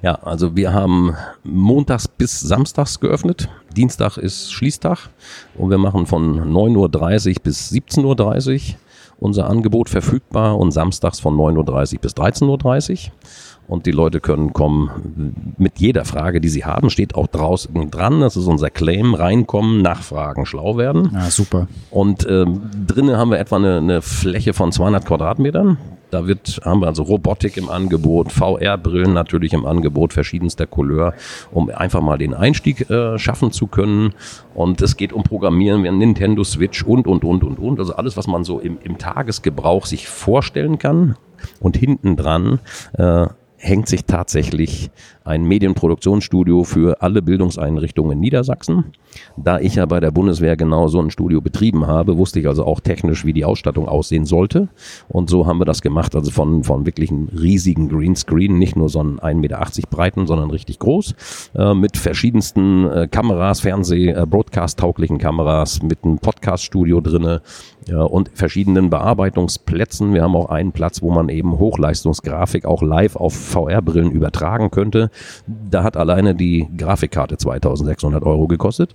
Ja, 0.02 0.14
also 0.22 0.54
wir 0.54 0.72
haben 0.72 1.14
montags 1.42 2.06
bis 2.08 2.40
samstags 2.40 3.00
geöffnet. 3.00 3.48
Dienstag 3.76 4.16
ist 4.16 4.52
Schließtag 4.52 5.10
und 5.56 5.70
wir 5.70 5.78
machen 5.78 6.06
von 6.06 6.52
9.30 6.52 7.28
Uhr 7.28 7.42
bis 7.42 7.72
17.30 7.72 8.54
Uhr 8.54 8.76
unser 9.18 9.48
Angebot 9.48 9.88
verfügbar 9.88 10.58
und 10.58 10.72
samstags 10.72 11.20
von 11.20 11.36
9.30 11.36 11.94
Uhr 11.94 12.00
bis 12.00 12.12
13.30 12.12 13.06
Uhr 13.06 13.12
und 13.68 13.86
die 13.86 13.90
Leute 13.90 14.20
können 14.20 14.52
kommen 14.52 15.54
mit 15.56 15.78
jeder 15.78 16.04
Frage, 16.04 16.40
die 16.40 16.48
sie 16.48 16.64
haben, 16.64 16.90
steht 16.90 17.14
auch 17.14 17.26
draußen 17.26 17.90
dran. 17.90 18.20
Das 18.20 18.36
ist 18.36 18.46
unser 18.46 18.70
Claim: 18.70 19.14
reinkommen, 19.14 19.82
nachfragen, 19.82 20.46
schlau 20.46 20.76
werden. 20.76 21.10
Ja, 21.12 21.30
super. 21.30 21.68
Und 21.90 22.26
ähm, 22.28 22.62
drinnen 22.86 23.16
haben 23.16 23.30
wir 23.30 23.38
etwa 23.38 23.56
eine, 23.56 23.78
eine 23.78 24.02
Fläche 24.02 24.52
von 24.52 24.72
200 24.72 25.04
Quadratmetern. 25.04 25.78
Da 26.12 26.26
wird, 26.26 26.60
haben 26.62 26.80
wir 26.82 26.88
also 26.88 27.04
Robotik 27.04 27.56
im 27.56 27.70
Angebot, 27.70 28.32
VR-Brillen 28.32 29.14
natürlich 29.14 29.54
im 29.54 29.64
Angebot, 29.64 30.12
verschiedenster 30.12 30.66
Couleur, 30.66 31.14
um 31.50 31.70
einfach 31.70 32.02
mal 32.02 32.18
den 32.18 32.34
Einstieg 32.34 32.90
äh, 32.90 33.18
schaffen 33.18 33.50
zu 33.50 33.66
können. 33.66 34.12
Und 34.52 34.82
es 34.82 34.98
geht 34.98 35.14
um 35.14 35.22
Programmieren, 35.22 35.82
wir 35.82 35.90
haben 35.90 35.96
Nintendo 35.96 36.44
Switch 36.44 36.84
und, 36.84 37.06
und, 37.06 37.24
und, 37.24 37.42
und, 37.42 37.58
und. 37.58 37.78
Also 37.78 37.94
alles, 37.94 38.18
was 38.18 38.26
man 38.26 38.44
so 38.44 38.60
im, 38.60 38.76
im 38.84 38.98
Tagesgebrauch 38.98 39.86
sich 39.86 40.06
vorstellen 40.06 40.78
kann. 40.78 41.16
Und 41.60 41.78
hinten 41.78 42.16
dran 42.16 42.60
äh, 42.92 43.26
hängt 43.62 43.88
sich 43.88 44.04
tatsächlich 44.04 44.90
ein 45.24 45.44
Medienproduktionsstudio 45.44 46.64
für 46.64 47.00
alle 47.02 47.22
Bildungseinrichtungen 47.22 48.12
in 48.12 48.20
Niedersachsen. 48.20 48.92
Da 49.36 49.58
ich 49.58 49.76
ja 49.76 49.86
bei 49.86 50.00
der 50.00 50.10
Bundeswehr 50.10 50.56
genau 50.56 50.88
so 50.88 51.00
ein 51.00 51.10
Studio 51.10 51.40
betrieben 51.40 51.86
habe, 51.86 52.16
wusste 52.16 52.40
ich 52.40 52.48
also 52.48 52.64
auch 52.64 52.80
technisch, 52.80 53.24
wie 53.24 53.32
die 53.32 53.44
Ausstattung 53.44 53.88
aussehen 53.88 54.26
sollte. 54.26 54.68
Und 55.08 55.30
so 55.30 55.46
haben 55.46 55.58
wir 55.58 55.64
das 55.64 55.82
gemacht, 55.82 56.14
also 56.14 56.30
von, 56.30 56.64
von 56.64 56.86
wirklich 56.86 57.10
einem 57.10 57.28
riesigen 57.28 57.88
Greenscreen, 57.88 58.58
nicht 58.58 58.76
nur 58.76 58.88
so 58.88 59.00
einen 59.00 59.18
1,80 59.18 59.34
Meter 59.36 59.60
breiten, 59.90 60.26
sondern 60.26 60.50
richtig 60.50 60.78
groß, 60.78 61.14
äh, 61.54 61.74
mit 61.74 61.96
verschiedensten 61.96 62.86
äh, 62.86 63.08
Kameras, 63.10 63.60
Fernseh-, 63.60 64.12
äh, 64.12 64.26
Broadcast-tauglichen 64.26 65.18
Kameras, 65.18 65.82
mit 65.82 66.04
einem 66.04 66.18
Podcast-Studio 66.18 67.00
drinne 67.00 67.42
ja, 67.88 68.02
und 68.02 68.30
verschiedenen 68.34 68.90
Bearbeitungsplätzen. 68.90 70.14
Wir 70.14 70.22
haben 70.22 70.36
auch 70.36 70.50
einen 70.50 70.72
Platz, 70.72 71.02
wo 71.02 71.10
man 71.10 71.28
eben 71.28 71.58
Hochleistungsgrafik 71.58 72.64
auch 72.64 72.82
live 72.82 73.16
auf 73.16 73.34
VR-Brillen 73.34 74.10
übertragen 74.10 74.70
könnte. 74.70 75.10
Da 75.46 75.82
hat 75.82 75.96
alleine 75.96 76.34
die 76.34 76.68
Grafikkarte 76.76 77.36
2600 77.36 78.22
Euro 78.24 78.46
gekostet. 78.46 78.94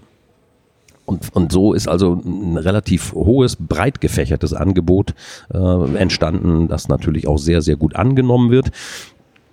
Und, 1.08 1.34
und 1.34 1.54
so 1.54 1.74
ist 1.74 1.88
also 1.88 2.22
ein 2.26 2.58
relativ 2.58 3.14
hohes, 3.14 3.56
breit 3.56 4.02
gefächertes 4.02 4.54
Angebot 4.54 5.14
äh, 5.54 5.96
entstanden, 5.96 6.68
das 6.68 6.90
natürlich 6.90 7.30
auch 7.30 7.38
sehr, 7.38 7.62
sehr 7.62 7.78
gut 7.78 7.96
angenommen 7.96 8.52
wird. 8.52 8.72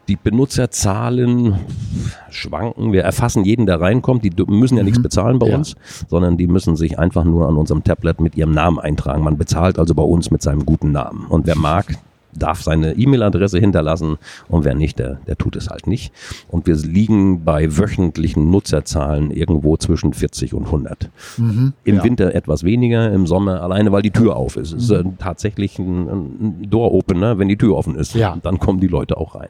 Die 0.09 0.17
Benutzerzahlen 0.17 1.61
schwanken. 2.29 2.93
Wir 2.93 3.05
erfassen 3.05 3.45
jeden, 3.45 3.67
der 3.67 3.81
reinkommt. 3.81 4.25
Die 4.25 4.33
müssen 4.49 4.77
ja 4.77 4.83
mhm. 4.83 4.87
nichts 4.87 5.01
bezahlen 5.01 5.39
bei 5.39 5.49
ja. 5.49 5.57
uns, 5.57 5.77
sondern 6.09 6.37
die 6.37 6.49
müssen 6.49 6.75
sich 6.75 6.99
einfach 6.99 7.23
nur 7.23 7.49
an 7.49 7.57
unserem 7.57 7.85
Tablet 7.85 8.21
mit 8.21 8.35
ihrem 8.35 8.53
Namen 8.53 8.81
eintragen. 8.81 9.23
Man 9.23 9.39
bezahlt 9.39 9.79
also 9.79 9.95
bei 9.95 10.03
uns 10.03 10.33
mit 10.33 10.43
seinem 10.43 10.67
guten 10.67 10.91
Namen. 10.91 11.27
Und 11.29 11.47
wer 11.47 11.57
mag, 11.57 11.87
darf 12.39 12.63
seine 12.63 12.93
E-Mail-Adresse 12.93 13.59
hinterlassen 13.59 14.17
und 14.49 14.65
wer 14.65 14.75
nicht, 14.75 14.99
der, 14.99 15.21
der 15.27 15.37
tut 15.37 15.57
es 15.57 15.69
halt 15.69 15.87
nicht. 15.87 16.13
Und 16.49 16.67
wir 16.67 16.77
liegen 16.77 17.45
bei 17.45 17.77
wöchentlichen 17.77 18.51
Nutzerzahlen 18.51 19.31
irgendwo 19.31 19.77
zwischen 19.77 20.13
40 20.13 20.55
und 20.55 20.67
100. 20.67 21.11
Mhm, 21.37 21.73
Im 21.85 21.97
ja. 21.97 22.05
Winter 22.05 22.35
etwas 22.35 22.65
weniger, 22.65 23.13
im 23.13 23.27
Sommer 23.27 23.63
alleine, 23.63 23.93
weil 23.93 24.03
die 24.03 24.11
Tür 24.11 24.37
auf 24.37 24.57
ist. 24.57 24.73
Es 24.73 24.91
ist 24.91 25.05
mhm. 25.05 25.19
tatsächlich 25.19 25.79
ein, 25.79 26.09
ein 26.09 26.71
Door-Opener, 26.71 27.39
wenn 27.39 27.49
die 27.49 27.57
Tür 27.57 27.77
offen 27.77 27.97
ist. 27.97 28.15
Ja. 28.15 28.37
Dann 28.43 28.59
kommen 28.59 28.81
die 28.81 28.89
Leute 28.89 29.17
auch 29.17 29.35
rein 29.35 29.49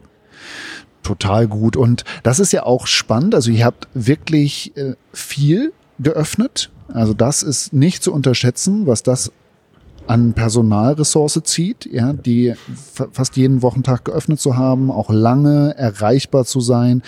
total 1.03 1.47
gut. 1.47 1.77
Und 1.77 2.05
das 2.23 2.41
ist 2.41 2.53
ja 2.53 2.65
auch 2.65 2.87
spannend. 2.87 3.35
Also 3.35 3.51
ihr 3.51 3.65
habt 3.65 3.89
wirklich 3.95 4.77
äh, 4.77 4.95
viel 5.13 5.73
geöffnet. 6.01 6.71
Also 6.89 7.15
das 7.15 7.43
ist 7.43 7.73
nicht 7.73 8.03
zu 8.03 8.13
unterschätzen, 8.13 8.87
was 8.87 9.03
das 9.03 9.31
an 10.07 10.33
Personalressource 10.33 11.41
zieht, 11.45 11.87
ja, 11.91 12.13
die 12.13 12.55
fast 13.13 13.37
jeden 13.37 13.63
Wochentag 13.63 14.05
geöffnet 14.05 14.41
zu 14.41 14.57
haben, 14.57 14.91
auch 14.91 15.11
lange 15.11 15.75
erreichbar 15.77 16.45
zu 16.45 16.61
sein, 16.61 17.03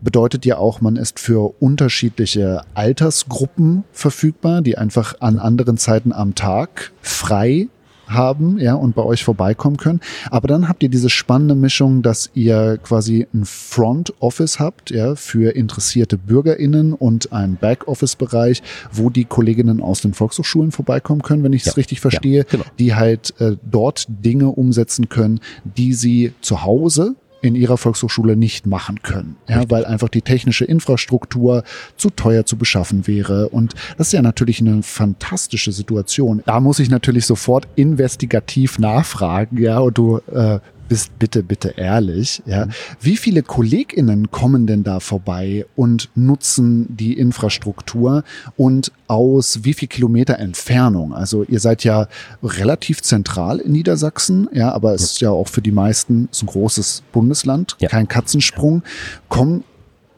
bedeutet 0.00 0.44
ja 0.44 0.58
auch, 0.58 0.80
man 0.80 0.96
ist 0.96 1.20
für 1.20 1.54
unterschiedliche 1.60 2.62
Altersgruppen 2.74 3.84
verfügbar, 3.92 4.62
die 4.62 4.78
einfach 4.78 5.14
an 5.20 5.38
anderen 5.38 5.76
Zeiten 5.76 6.12
am 6.12 6.34
Tag 6.34 6.92
frei 7.02 7.68
haben, 8.08 8.58
ja, 8.58 8.74
und 8.74 8.94
bei 8.94 9.02
euch 9.02 9.24
vorbeikommen 9.24 9.76
können. 9.76 10.00
Aber 10.30 10.48
dann 10.48 10.68
habt 10.68 10.82
ihr 10.82 10.88
diese 10.88 11.10
spannende 11.10 11.54
Mischung, 11.54 12.02
dass 12.02 12.30
ihr 12.34 12.78
quasi 12.82 13.26
ein 13.32 13.44
Front 13.44 14.14
Office 14.20 14.58
habt, 14.58 14.90
ja, 14.90 15.14
für 15.14 15.54
interessierte 15.54 16.18
BürgerInnen 16.18 16.92
und 16.92 17.32
einen 17.32 17.56
Back-Office-Bereich, 17.56 18.62
wo 18.92 19.10
die 19.10 19.24
Kolleginnen 19.24 19.82
aus 19.82 20.00
den 20.00 20.14
Volkshochschulen 20.14 20.72
vorbeikommen 20.72 21.22
können, 21.22 21.42
wenn 21.42 21.52
ich 21.52 21.62
es 21.62 21.68
ja, 21.68 21.72
richtig 21.74 22.00
verstehe, 22.00 22.38
ja, 22.38 22.44
genau. 22.48 22.64
die 22.78 22.94
halt 22.94 23.34
äh, 23.40 23.56
dort 23.70 24.06
Dinge 24.08 24.48
umsetzen 24.48 25.08
können, 25.08 25.40
die 25.64 25.92
sie 25.92 26.32
zu 26.40 26.62
Hause 26.62 27.16
in 27.40 27.54
ihrer 27.54 27.76
Volkshochschule 27.76 28.36
nicht 28.36 28.66
machen 28.66 29.02
können, 29.02 29.36
ja, 29.48 29.62
weil 29.68 29.84
einfach 29.84 30.08
die 30.08 30.22
technische 30.22 30.64
Infrastruktur 30.64 31.62
zu 31.96 32.10
teuer 32.10 32.44
zu 32.44 32.56
beschaffen 32.56 33.06
wäre. 33.06 33.48
Und 33.48 33.74
das 33.96 34.08
ist 34.08 34.12
ja 34.12 34.22
natürlich 34.22 34.60
eine 34.60 34.82
fantastische 34.82 35.72
Situation. 35.72 36.42
Da 36.46 36.60
muss 36.60 36.78
ich 36.78 36.90
natürlich 36.90 37.26
sofort 37.26 37.68
investigativ 37.76 38.78
nachfragen, 38.78 39.58
ja, 39.58 39.78
und 39.78 39.96
du 39.98 40.18
äh, 40.32 40.58
bist 40.88 41.18
bitte, 41.18 41.42
bitte 41.42 41.74
ehrlich, 41.76 42.42
ja. 42.46 42.66
Mhm. 42.66 42.70
Wie 43.00 43.16
viele 43.16 43.42
KollegInnen 43.42 44.30
kommen 44.30 44.66
denn 44.66 44.82
da 44.82 45.00
vorbei 45.00 45.66
und 45.76 46.08
nutzen 46.14 46.86
die 46.88 47.12
Infrastruktur 47.14 48.24
und 48.56 48.92
aus 49.06 49.60
wie 49.64 49.74
viel 49.74 49.88
Kilometer 49.88 50.38
Entfernung? 50.38 51.14
Also 51.14 51.44
ihr 51.44 51.60
seid 51.60 51.84
ja 51.84 52.08
relativ 52.42 53.02
zentral 53.02 53.58
in 53.58 53.72
Niedersachsen, 53.72 54.48
ja, 54.52 54.72
aber 54.72 54.94
es 54.94 55.02
ist 55.02 55.20
ja 55.20 55.30
auch 55.30 55.48
für 55.48 55.62
die 55.62 55.72
meisten 55.72 56.28
so 56.30 56.44
ein 56.44 56.48
großes 56.48 57.02
Bundesland, 57.12 57.76
ja. 57.78 57.88
kein 57.88 58.08
Katzensprung. 58.08 58.82
Kommen, 59.28 59.64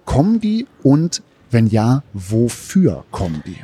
kommen 0.04 0.40
die 0.40 0.66
und 0.83 1.22
wenn 1.50 1.66
ja, 1.66 2.02
wofür 2.12 3.04
kommen 3.11 3.42
die? 3.46 3.56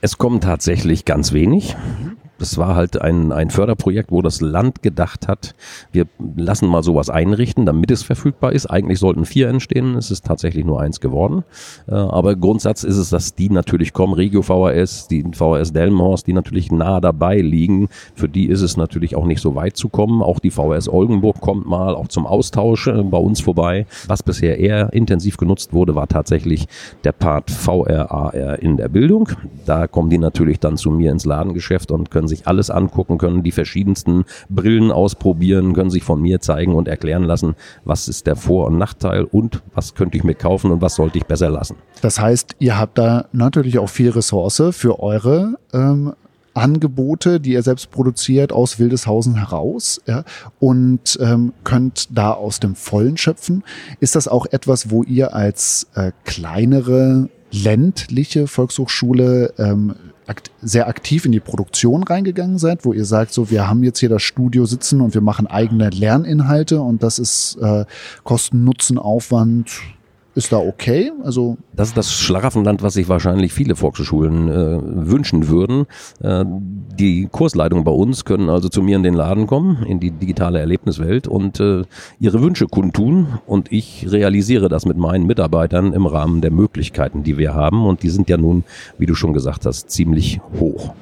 Es 0.00 0.18
kommen 0.18 0.40
tatsächlich 0.40 1.04
ganz 1.04 1.32
wenig. 1.32 1.76
Mhm. 1.76 2.16
Das 2.42 2.58
war 2.58 2.74
halt 2.74 3.00
ein, 3.00 3.30
ein 3.30 3.50
Förderprojekt, 3.50 4.10
wo 4.10 4.20
das 4.20 4.40
Land 4.40 4.82
gedacht 4.82 5.28
hat, 5.28 5.54
wir 5.92 6.06
lassen 6.34 6.66
mal 6.66 6.82
sowas 6.82 7.08
einrichten, 7.08 7.66
damit 7.66 7.92
es 7.92 8.02
verfügbar 8.02 8.50
ist. 8.50 8.66
Eigentlich 8.66 8.98
sollten 8.98 9.26
vier 9.26 9.48
entstehen, 9.48 9.94
es 9.94 10.10
ist 10.10 10.24
tatsächlich 10.26 10.64
nur 10.64 10.80
eins 10.80 10.98
geworden. 10.98 11.44
Äh, 11.86 11.94
aber 11.94 12.34
Grundsatz 12.34 12.82
ist 12.82 12.96
es, 12.96 13.10
dass 13.10 13.36
die 13.36 13.48
natürlich 13.48 13.92
kommen, 13.92 14.14
Regio 14.14 14.42
VHS, 14.42 15.06
die 15.06 15.22
VHS 15.22 15.72
Delmenhorst, 15.72 16.26
die 16.26 16.32
natürlich 16.32 16.72
nah 16.72 17.00
dabei 17.00 17.36
liegen. 17.36 17.88
Für 18.16 18.28
die 18.28 18.46
ist 18.46 18.62
es 18.62 18.76
natürlich 18.76 19.14
auch 19.14 19.26
nicht 19.26 19.40
so 19.40 19.54
weit 19.54 19.76
zu 19.76 19.88
kommen. 19.88 20.20
Auch 20.20 20.40
die 20.40 20.50
VHS 20.50 20.88
Oldenburg 20.88 21.40
kommt 21.40 21.68
mal 21.68 21.94
auch 21.94 22.08
zum 22.08 22.26
Austausch 22.26 22.88
äh, 22.88 23.04
bei 23.04 23.18
uns 23.18 23.40
vorbei. 23.40 23.86
Was 24.08 24.24
bisher 24.24 24.58
eher 24.58 24.92
intensiv 24.92 25.36
genutzt 25.36 25.72
wurde, 25.72 25.94
war 25.94 26.08
tatsächlich 26.08 26.66
der 27.04 27.12
Part 27.12 27.52
VRAR 27.52 28.58
in 28.58 28.78
der 28.78 28.88
Bildung. 28.88 29.28
Da 29.64 29.86
kommen 29.86 30.10
die 30.10 30.18
natürlich 30.18 30.58
dann 30.58 30.76
zu 30.76 30.90
mir 30.90 31.12
ins 31.12 31.24
Ladengeschäft 31.24 31.92
und 31.92 32.10
können 32.10 32.31
sich 32.32 32.46
alles 32.46 32.70
angucken, 32.70 33.18
können 33.18 33.42
die 33.42 33.52
verschiedensten 33.52 34.24
Brillen 34.48 34.90
ausprobieren, 34.90 35.74
können 35.74 35.90
sich 35.90 36.02
von 36.02 36.20
mir 36.20 36.40
zeigen 36.40 36.74
und 36.74 36.88
erklären 36.88 37.24
lassen, 37.24 37.54
was 37.84 38.08
ist 38.08 38.26
der 38.26 38.36
Vor- 38.36 38.66
und 38.66 38.78
Nachteil 38.78 39.24
und 39.24 39.62
was 39.74 39.94
könnte 39.94 40.16
ich 40.16 40.24
mir 40.24 40.34
kaufen 40.34 40.70
und 40.70 40.80
was 40.80 40.96
sollte 40.96 41.18
ich 41.18 41.24
besser 41.24 41.50
lassen. 41.50 41.76
Das 42.00 42.18
heißt, 42.20 42.56
ihr 42.58 42.78
habt 42.78 42.98
da 42.98 43.26
natürlich 43.32 43.78
auch 43.78 43.88
viel 43.88 44.10
Ressource 44.10 44.62
für 44.72 45.00
eure 45.00 45.54
ähm, 45.72 46.14
Angebote, 46.54 47.40
die 47.40 47.52
ihr 47.52 47.62
selbst 47.62 47.90
produziert, 47.90 48.52
aus 48.52 48.78
Wildeshausen 48.78 49.36
heraus 49.36 50.00
ja, 50.06 50.24
und 50.58 51.18
ähm, 51.20 51.52
könnt 51.64 52.16
da 52.16 52.32
aus 52.32 52.60
dem 52.60 52.74
Vollen 52.74 53.16
schöpfen. 53.16 53.64
Ist 54.00 54.16
das 54.16 54.28
auch 54.28 54.46
etwas, 54.46 54.90
wo 54.90 55.02
ihr 55.02 55.34
als 55.34 55.86
äh, 55.94 56.12
kleinere 56.24 57.28
ländliche 57.50 58.46
Volkshochschule 58.46 59.54
ähm, 59.58 59.94
sehr 60.60 60.88
aktiv 60.88 61.24
in 61.24 61.32
die 61.32 61.40
Produktion 61.40 62.02
reingegangen 62.04 62.58
seid, 62.58 62.84
wo 62.84 62.92
ihr 62.92 63.04
sagt, 63.04 63.32
so 63.32 63.50
wir 63.50 63.68
haben 63.68 63.82
jetzt 63.82 63.98
hier 63.98 64.08
das 64.08 64.22
Studio 64.22 64.66
sitzen 64.66 65.00
und 65.00 65.14
wir 65.14 65.20
machen 65.20 65.46
eigene 65.46 65.90
Lerninhalte 65.90 66.80
und 66.80 67.02
das 67.02 67.18
ist 67.18 67.56
äh, 67.60 67.84
Kosten, 68.22 68.64
Nutzen, 68.64 68.98
Aufwand 68.98 69.70
ist 70.34 70.52
da 70.52 70.58
okay? 70.58 71.12
Also 71.24 71.58
das 71.74 71.88
ist 71.88 71.96
das 71.96 72.12
Schlaraffenland, 72.12 72.82
was 72.82 72.94
sich 72.94 73.08
wahrscheinlich 73.08 73.52
viele 73.52 73.76
Volkshochschulen 73.76 74.48
äh, 74.48 75.10
wünschen 75.10 75.48
würden. 75.48 75.86
Äh, 76.20 76.44
die 76.46 77.28
Kursleitungen 77.30 77.84
bei 77.84 77.92
uns 77.92 78.24
können 78.24 78.48
also 78.48 78.68
zu 78.68 78.82
mir 78.82 78.96
in 78.96 79.02
den 79.02 79.14
Laden 79.14 79.46
kommen, 79.46 79.84
in 79.84 80.00
die 80.00 80.10
digitale 80.10 80.58
Erlebniswelt 80.58 81.28
und 81.28 81.60
äh, 81.60 81.82
ihre 82.18 82.42
Wünsche 82.42 82.66
kundtun. 82.66 83.38
Und 83.46 83.70
ich 83.72 84.06
realisiere 84.10 84.68
das 84.68 84.86
mit 84.86 84.96
meinen 84.96 85.26
Mitarbeitern 85.26 85.92
im 85.92 86.06
Rahmen 86.06 86.40
der 86.40 86.50
Möglichkeiten, 86.50 87.22
die 87.22 87.36
wir 87.36 87.54
haben. 87.54 87.84
Und 87.84 88.02
die 88.02 88.10
sind 88.10 88.28
ja 88.30 88.36
nun, 88.36 88.64
wie 88.98 89.06
du 89.06 89.14
schon 89.14 89.32
gesagt 89.32 89.66
hast, 89.66 89.90
ziemlich 89.90 90.40
hoch. 90.58 90.94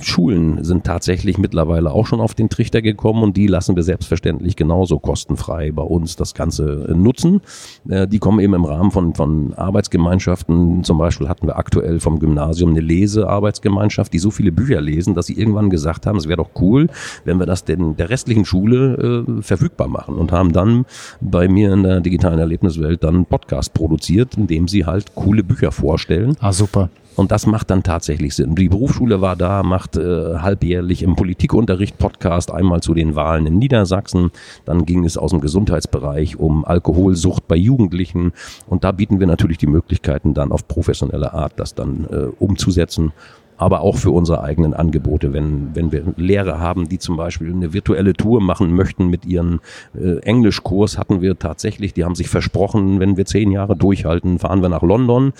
Schulen 0.00 0.64
sind 0.64 0.84
tatsächlich 0.84 1.38
mittlerweile 1.38 1.90
auch 1.92 2.06
schon 2.06 2.20
auf 2.20 2.34
den 2.34 2.48
Trichter 2.48 2.82
gekommen 2.82 3.22
und 3.22 3.36
die 3.36 3.46
lassen 3.46 3.76
wir 3.76 3.82
selbstverständlich 3.82 4.56
genauso 4.56 4.98
kostenfrei 4.98 5.72
bei 5.72 5.82
uns 5.82 6.16
das 6.16 6.34
Ganze 6.34 6.88
äh, 6.88 6.94
nutzen. 6.94 7.40
Äh, 7.88 8.06
die 8.06 8.18
kommen 8.18 8.40
eben 8.40 8.54
im 8.54 8.64
Rahmen 8.64 8.90
von, 8.90 9.14
von 9.14 9.54
Arbeitsgemeinschaften. 9.54 10.84
Zum 10.84 10.98
Beispiel 10.98 11.28
hatten 11.28 11.46
wir 11.46 11.56
aktuell 11.56 12.00
vom 12.00 12.18
Gymnasium 12.18 12.70
eine 12.70 12.80
Lesearbeitsgemeinschaft, 12.80 14.12
die 14.12 14.18
so 14.18 14.30
viele 14.30 14.52
Bücher 14.52 14.80
lesen, 14.80 15.14
dass 15.14 15.26
sie 15.26 15.38
irgendwann 15.38 15.70
gesagt 15.70 16.06
haben, 16.06 16.16
es 16.16 16.28
wäre 16.28 16.38
doch 16.38 16.50
cool, 16.60 16.88
wenn 17.24 17.38
wir 17.38 17.46
das 17.46 17.64
denn 17.64 17.96
der 17.96 18.10
restlichen 18.10 18.44
Schule 18.44 19.24
äh, 19.26 19.42
verfügbar 19.42 19.88
machen 19.88 20.14
und 20.16 20.32
haben 20.32 20.52
dann 20.52 20.86
bei 21.20 21.48
mir 21.48 21.72
in 21.72 21.82
der 21.82 22.00
digitalen 22.00 22.38
Erlebniswelt 22.38 23.04
dann 23.04 23.14
einen 23.14 23.26
Podcast 23.26 23.74
produziert, 23.74 24.36
in 24.36 24.46
dem 24.46 24.68
sie 24.68 24.86
halt 24.86 25.14
coole 25.14 25.42
Bücher 25.42 25.72
vorstellen. 25.72 26.36
Ah, 26.40 26.52
super. 26.52 26.90
Und 27.18 27.32
das 27.32 27.46
macht 27.46 27.70
dann 27.70 27.82
tatsächlich 27.82 28.36
Sinn. 28.36 28.54
Die 28.54 28.68
Berufsschule 28.68 29.20
war 29.20 29.34
da, 29.34 29.64
macht 29.64 29.96
äh, 29.96 30.36
halbjährlich 30.36 31.02
im 31.02 31.16
Politikunterricht 31.16 31.98
Podcast, 31.98 32.52
einmal 32.52 32.80
zu 32.80 32.94
den 32.94 33.16
Wahlen 33.16 33.44
in 33.44 33.58
Niedersachsen. 33.58 34.30
Dann 34.64 34.86
ging 34.86 35.04
es 35.04 35.18
aus 35.18 35.32
dem 35.32 35.40
Gesundheitsbereich 35.40 36.38
um 36.38 36.64
Alkoholsucht 36.64 37.48
bei 37.48 37.56
Jugendlichen. 37.56 38.32
Und 38.68 38.84
da 38.84 38.92
bieten 38.92 39.18
wir 39.18 39.26
natürlich 39.26 39.58
die 39.58 39.66
Möglichkeiten, 39.66 40.32
dann 40.32 40.52
auf 40.52 40.68
professionelle 40.68 41.34
Art 41.34 41.54
das 41.56 41.74
dann 41.74 42.06
äh, 42.08 42.28
umzusetzen 42.38 43.12
aber 43.60 43.80
auch 43.80 43.96
für 43.96 44.12
unsere 44.12 44.44
eigenen 44.44 44.72
Angebote. 44.72 45.32
Wenn, 45.32 45.74
wenn 45.74 45.90
wir 45.90 46.14
Lehrer 46.16 46.60
haben, 46.60 46.88
die 46.88 47.00
zum 47.00 47.16
Beispiel 47.16 47.50
eine 47.50 47.72
virtuelle 47.72 48.12
Tour 48.12 48.40
machen 48.40 48.72
möchten 48.72 49.08
mit 49.08 49.26
ihren 49.26 49.58
äh, 50.00 50.18
Englischkurs, 50.20 50.96
hatten 50.96 51.22
wir 51.22 51.40
tatsächlich, 51.40 51.92
die 51.92 52.04
haben 52.04 52.14
sich 52.14 52.28
versprochen, 52.28 53.00
wenn 53.00 53.16
wir 53.16 53.26
zehn 53.26 53.50
Jahre 53.50 53.74
durchhalten, 53.74 54.38
fahren 54.38 54.62
wir 54.62 54.68
nach 54.68 54.82
London. 54.82 55.32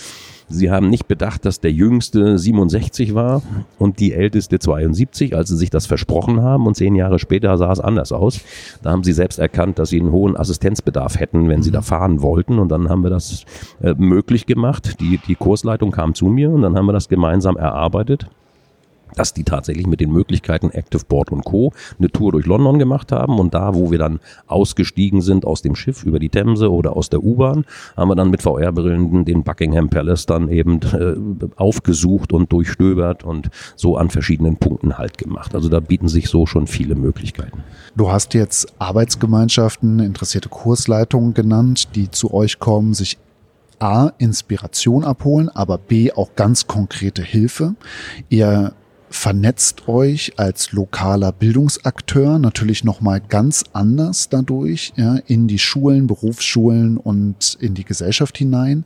Sie 0.48 0.70
haben 0.70 0.88
nicht 0.88 1.08
bedacht, 1.08 1.44
dass 1.44 1.60
der 1.60 1.72
Jüngste 1.72 2.38
67 2.38 3.14
war 3.14 3.42
und 3.78 4.00
die 4.00 4.12
Älteste 4.12 4.58
72, 4.58 5.36
als 5.36 5.48
sie 5.48 5.56
sich 5.56 5.70
das 5.70 5.86
versprochen 5.86 6.42
haben. 6.42 6.66
Und 6.66 6.74
zehn 6.74 6.94
Jahre 6.94 7.18
später 7.18 7.56
sah 7.58 7.72
es 7.72 7.80
anders 7.80 8.12
aus. 8.12 8.40
Da 8.82 8.90
haben 8.90 9.04
sie 9.04 9.12
selbst 9.12 9.38
erkannt, 9.38 9.78
dass 9.78 9.90
sie 9.90 10.00
einen 10.00 10.12
hohen 10.12 10.36
Assistenzbedarf 10.36 11.18
hätten, 11.18 11.48
wenn 11.48 11.62
sie 11.62 11.70
da 11.70 11.82
fahren 11.82 12.22
wollten. 12.22 12.58
Und 12.58 12.70
dann 12.70 12.88
haben 12.88 13.02
wir 13.02 13.10
das 13.10 13.44
äh, 13.82 13.94
möglich 13.96 14.46
gemacht. 14.46 15.00
Die, 15.00 15.18
die 15.26 15.34
Kursleitung 15.34 15.90
kam 15.90 16.14
zu 16.14 16.26
mir 16.26 16.50
und 16.50 16.62
dann 16.62 16.76
haben 16.76 16.86
wir 16.86 16.92
das 16.92 17.08
gemeinsam 17.08 17.56
erarbeitet 17.56 18.28
dass 19.14 19.34
die 19.34 19.44
tatsächlich 19.44 19.86
mit 19.86 20.00
den 20.00 20.12
Möglichkeiten 20.12 20.70
Active 20.70 21.04
Board 21.08 21.30
und 21.30 21.44
Co. 21.44 21.72
eine 21.98 22.10
Tour 22.10 22.32
durch 22.32 22.46
London 22.46 22.78
gemacht 22.78 23.12
haben 23.12 23.38
und 23.38 23.54
da, 23.54 23.74
wo 23.74 23.90
wir 23.90 23.98
dann 23.98 24.20
ausgestiegen 24.46 25.20
sind 25.20 25.44
aus 25.44 25.62
dem 25.62 25.74
Schiff 25.74 26.04
über 26.04 26.18
die 26.18 26.28
Themse 26.28 26.72
oder 26.72 26.96
aus 26.96 27.10
der 27.10 27.22
U-Bahn, 27.22 27.64
haben 27.96 28.08
wir 28.08 28.16
dann 28.16 28.30
mit 28.30 28.42
VR-Brillen 28.42 29.24
den 29.24 29.42
Buckingham 29.42 29.88
Palace 29.88 30.26
dann 30.26 30.48
eben 30.48 30.80
äh, 30.82 31.16
aufgesucht 31.56 32.32
und 32.32 32.52
durchstöbert 32.52 33.24
und 33.24 33.50
so 33.76 33.96
an 33.96 34.10
verschiedenen 34.10 34.56
Punkten 34.56 34.98
halt 34.98 35.18
gemacht. 35.18 35.54
Also 35.54 35.68
da 35.68 35.80
bieten 35.80 36.08
sich 36.08 36.28
so 36.28 36.46
schon 36.46 36.66
viele 36.66 36.94
Möglichkeiten. 36.94 37.62
Du 37.96 38.10
hast 38.10 38.34
jetzt 38.34 38.72
Arbeitsgemeinschaften, 38.78 40.00
interessierte 40.00 40.48
Kursleitungen 40.48 41.34
genannt, 41.34 41.88
die 41.94 42.10
zu 42.10 42.32
euch 42.32 42.58
kommen, 42.58 42.94
sich 42.94 43.18
A, 43.80 44.10
Inspiration 44.18 45.04
abholen, 45.04 45.48
aber 45.48 45.78
B, 45.78 46.12
auch 46.12 46.34
ganz 46.34 46.66
konkrete 46.66 47.22
Hilfe. 47.22 47.74
Ihr 48.28 48.72
vernetzt 49.10 49.88
euch 49.88 50.32
als 50.36 50.72
lokaler 50.72 51.32
Bildungsakteur 51.32 52.38
natürlich 52.38 52.84
noch 52.84 53.00
mal 53.00 53.20
ganz 53.20 53.64
anders 53.72 54.28
dadurch 54.28 54.92
ja, 54.96 55.16
in 55.26 55.48
die 55.48 55.58
Schulen, 55.58 56.06
Berufsschulen 56.06 56.96
und 56.96 57.56
in 57.60 57.74
die 57.74 57.84
Gesellschaft 57.84 58.36
hinein. 58.38 58.84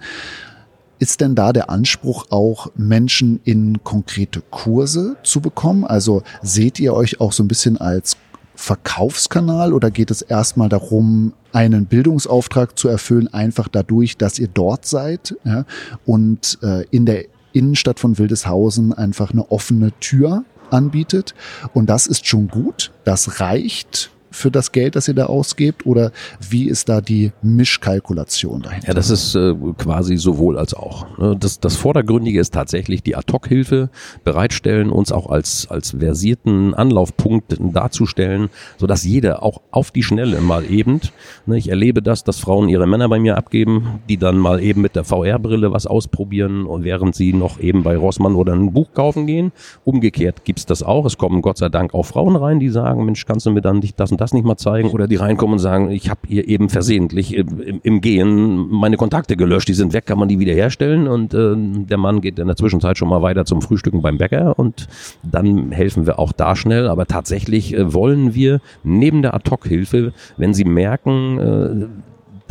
Ist 0.99 1.21
denn 1.21 1.35
da 1.35 1.53
der 1.53 1.69
Anspruch 1.69 2.27
auch 2.31 2.71
Menschen 2.77 3.41
in 3.43 3.83
konkrete 3.83 4.41
Kurse 4.51 5.17
zu 5.25 5.41
bekommen? 5.41 5.85
Also 5.85 6.23
seht 6.43 6.79
ihr 6.79 6.95
euch 6.95 7.21
auch 7.21 7.33
so 7.33 7.43
ein 7.43 7.49
bisschen 7.49 7.77
als 7.77 8.17
Verkaufskanal 8.55 9.73
oder 9.73 9.91
geht 9.91 10.13
es 10.13 10.23
erstmal 10.23 10.69
darum, 10.69 11.33
einen 11.53 11.87
Bildungsauftrag 11.87 12.79
zu 12.79 12.89
erfüllen, 12.89 13.33
einfach 13.33 13.67
dadurch, 13.67 14.17
dass 14.17 14.39
ihr 14.39 14.49
dort 14.49 14.87
seid 14.87 15.37
ja, 15.45 15.65
und 16.07 16.59
äh, 16.63 16.85
in 16.91 17.05
der 17.05 17.25
Innenstadt 17.53 18.01
von 18.01 18.19
Wildeshausen 18.19 18.93
einfach 18.93 19.33
eine 19.33 19.51
offene 19.51 19.93
Tür 20.01 20.45
anbietet. 20.71 21.35
Und 21.75 21.87
das 21.87 22.07
ist 22.07 22.27
schon 22.27 22.49
gut. 22.49 22.93
Das 23.05 23.41
reicht 23.41 24.11
für 24.33 24.51
das 24.51 24.73
Geld, 24.73 24.97
das 24.97 25.09
ihr 25.09 25.15
da 25.15 25.27
ausgebt? 25.27 25.87
Oder 25.87 26.11
wie 26.41 26.69
ist 26.69 26.89
da 26.89 27.01
die 27.01 27.33
Mischkalkulation 27.43 28.63
dahinter? 28.63 28.89
Ja, 28.89 28.95
das 28.95 29.11
ist 29.11 29.35
äh, 29.35 29.55
quasi 29.79 30.17
sowohl 30.17 30.59
als 30.59 30.75
auch. 30.75 31.19
Ne? 31.19 31.37
Das, 31.39 31.61
das 31.61 31.77
Vordergründige 31.77 32.41
ist 32.41 32.53
tatsächlich 32.55 33.03
die 33.03 33.17
Ad-Hoc-Hilfe 33.17 33.91
bereitstellen, 34.25 34.91
uns 34.91 35.13
auch 35.13 35.29
als, 35.29 35.69
als 35.71 35.91
versierten 35.99 36.75
Anlaufpunkt 36.75 37.57
darzustellen, 37.61 38.49
sodass 38.79 39.05
jeder 39.05 39.43
auch 39.43 39.61
auf 39.71 39.91
die 39.91 40.03
Schnelle 40.03 40.41
mal 40.41 40.65
eben, 40.65 41.01
ne, 41.47 41.59
ich 41.59 41.69
erlebe 41.69 42.03
das, 42.03 42.25
dass 42.25 42.39
Frauen 42.39 42.69
ihre 42.69 42.87
Männer 42.87 43.09
bei 43.09 43.19
mir 43.19 43.37
abgeben, 43.37 44.01
die 44.09 44.17
dann 44.17 44.39
mal 44.39 44.63
eben 44.63 44.81
mit 44.81 44.97
der 44.97 45.05
VR-Brille 45.05 45.73
was 45.73 45.87
ausprobieren 45.87 46.67
und 46.67 46.85
während 46.85 47.15
sie 47.15 47.33
noch 47.33 47.61
eben 47.61 47.83
bei 47.83 47.97
Rossmann 47.97 48.35
oder 48.35 48.53
ein 48.53 48.73
Buch 48.73 48.93
kaufen 48.95 49.27
gehen. 49.27 49.53
Umgekehrt 49.85 50.45
gibt's 50.45 50.67
das 50.67 50.83
auch. 50.83 51.05
Es 51.05 51.19
kommen 51.19 51.43
Gott 51.43 51.59
sei 51.59 51.69
Dank 51.69 51.95
auch 51.95 52.05
Frauen 52.05 52.37
rein, 52.37 52.61
die 52.61 52.69
sagen, 52.69 53.05
Mensch, 53.05 53.27
kannst 53.27 53.47
du 53.47 53.51
mir 53.51 53.61
dann 53.61 53.81
nicht 53.81 53.99
das 54.01 54.11
und 54.11 54.21
das 54.23 54.33
nicht 54.33 54.45
mal 54.45 54.57
zeigen 54.57 54.89
oder 54.91 55.09
die 55.09 55.17
reinkommen 55.17 55.55
und 55.55 55.59
sagen, 55.59 55.91
ich 55.91 56.09
habe 56.09 56.21
ihr 56.29 56.49
eben 56.49 56.69
versehentlich 56.69 57.35
im, 57.35 57.81
im, 57.83 58.01
Gehen 58.01 58.69
meine 58.71 58.97
Kontakte 58.97 59.37
gelöscht, 59.37 59.69
die 59.69 59.75
sind 59.75 59.93
weg, 59.93 60.07
kann 60.07 60.19
man 60.19 60.29
die 60.29 60.39
wiederherstellen? 60.39 61.09
Und 61.09 61.35
äh, 61.35 61.55
der 61.57 61.99
Mann 61.99 62.21
geht 62.21 62.39
in 62.39 62.47
der 62.47 62.57
Zwischenzeit 62.57 62.97
schon 62.97 63.09
mal 63.09 63.23
weiter 63.23 63.45
zum 63.45 63.61
Frühstücken 63.63 64.01
beim 64.01 64.19
Bäcker 64.19 64.59
und 64.59 64.89
dann 65.23 65.73
helfen 65.73 66.07
wir 66.07 66.19
auch 66.19 66.33
da 66.33 66.57
schnell, 66.57 66.89
aber 66.89 67.07
tatsächlich 67.07 67.75
äh, 67.75 67.93
wollen 67.93 68.35
wir 68.35 68.61
neben 68.85 69.23
der 69.23 69.35
Ad-Hoc-Hilfe, 69.35 70.13
wenn 70.37 70.55
Sie 70.55 70.65
merken, 70.65 71.39
äh, 71.39 71.87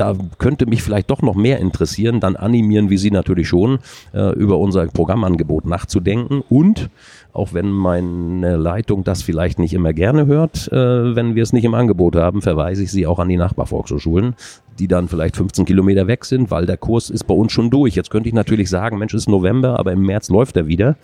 da 0.02 0.16
könnte 0.40 0.66
mich 0.66 0.82
vielleicht 0.82 1.12
doch 1.12 1.22
noch 1.22 1.36
mehr 1.36 1.60
interessieren, 1.60 2.20
dann 2.20 2.36
animieren 2.36 2.90
wir 2.90 2.98
Sie 2.98 3.12
natürlich 3.12 3.48
schon, 3.48 3.80
äh, 4.14 4.34
über 4.34 4.58
unser 4.58 4.88
Programmangebot 4.88 5.66
nachzudenken 5.66 6.42
und 6.50 6.90
auch 7.34 7.54
wenn 7.54 7.72
meine 7.72 8.58
Leitung 8.58 9.04
das 9.04 9.22
vielleicht 9.22 9.60
nicht 9.60 9.74
immer 9.74 9.94
gerne 9.94 10.26
hört, 10.26 10.72
äh, 10.72 11.16
wenn 11.16 11.36
wir 11.36 11.44
es 11.44 11.54
nicht 11.54 11.64
im 11.64 11.74
Angebot 11.74 12.16
haben, 12.16 12.42
verweise 12.42 12.84
ich 12.84 12.92
sie 12.92 13.08
auch 13.08 13.20
an 13.20 13.30
die 13.30 13.38
Nachbarvolkshochschulen, 13.38 14.36
die 14.80 14.88
dann 14.88 15.08
vielleicht 15.08 15.38
15 15.38 15.66
Kilometer 15.66 16.08
weg 16.08 16.26
sind, 16.26 16.52
weil 16.52 16.66
der 16.66 16.78
Kurs 16.78 17.10
ist 17.10 17.26
bei 17.26 17.34
uns 17.34 17.52
schon 17.52 17.70
durch. 17.70 17.96
Jetzt 17.96 18.10
könnte 18.10 18.30
ich 18.30 18.36
natürlich 18.36 18.70
sagen, 18.70 18.98
Mensch, 18.98 19.14
es 19.14 19.24
ist 19.24 19.30
November, 19.30 19.80
aber 19.80 19.92
im 19.92 20.02
März 20.02 20.30
läuft 20.30 20.58
er 20.58 20.68
wieder. 20.68 20.96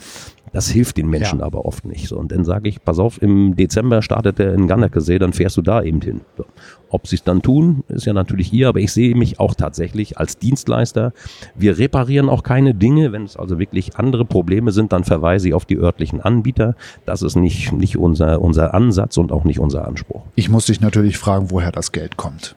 Das 0.54 0.70
hilft 0.70 0.98
den 0.98 1.10
Menschen 1.10 1.40
ja. 1.40 1.46
aber 1.46 1.66
oft 1.66 1.86
nicht. 1.86 2.08
So. 2.08 2.18
Und 2.18 2.32
dann 2.32 2.46
sage 2.46 2.70
ich, 2.70 2.84
pass 2.84 3.00
auf, 3.00 3.22
im 3.22 3.56
Dezember 3.56 4.02
startet 4.02 4.40
er 4.40 4.54
in 4.54 4.68
Ganderkesee, 4.68 5.20
dann 5.20 5.34
fährst 5.34 5.58
du 5.58 5.62
da 5.62 5.82
eben 5.82 6.02
hin. 6.02 6.22
So. 6.38 6.46
Ob 6.90 7.08
sie 7.08 7.18
es 7.18 7.24
dann 7.24 7.42
tun, 7.42 7.84
ist 7.90 8.06
ja 8.06 8.14
natürlich 8.14 8.48
hier, 8.48 8.70
aber 8.70 8.80
ich 8.80 8.94
sehe 8.94 9.16
mich 9.16 9.40
auch 9.40 9.56
tatsächlich 9.56 10.18
als 10.18 10.38
Dienstleister. 10.38 11.12
Wir 11.56 11.78
reparieren 11.78 12.30
auch 12.30 12.44
keine 12.44 12.74
Dinge. 12.74 13.12
Wenn 13.12 13.24
es 13.24 13.36
also 13.36 13.60
wirklich 13.60 13.98
andere 13.98 14.26
Probleme 14.26 14.72
sind, 14.72 14.94
dann 14.94 15.04
verweise 15.04 15.50
ich 15.50 15.54
auf 15.54 15.66
die 15.66 15.78
örtlichen 15.78 16.22
Anbieter. 16.22 16.76
Das 17.06 17.22
ist 17.22 17.36
nicht, 17.36 17.74
nicht 17.74 17.98
unser, 17.98 18.42
unser 18.42 18.74
Ansatz 18.74 19.18
und 19.18 19.32
auch 19.32 19.44
nicht 19.44 19.60
unser 19.60 19.88
Anspruch. 19.88 20.24
Ich 20.36 20.50
muss 20.50 20.66
dich 20.66 20.82
natürlich 20.82 21.18
fragen, 21.18 21.52
woher 21.52 21.72
das 21.72 21.92
Geld 21.92 22.18
kommt. 22.18 22.56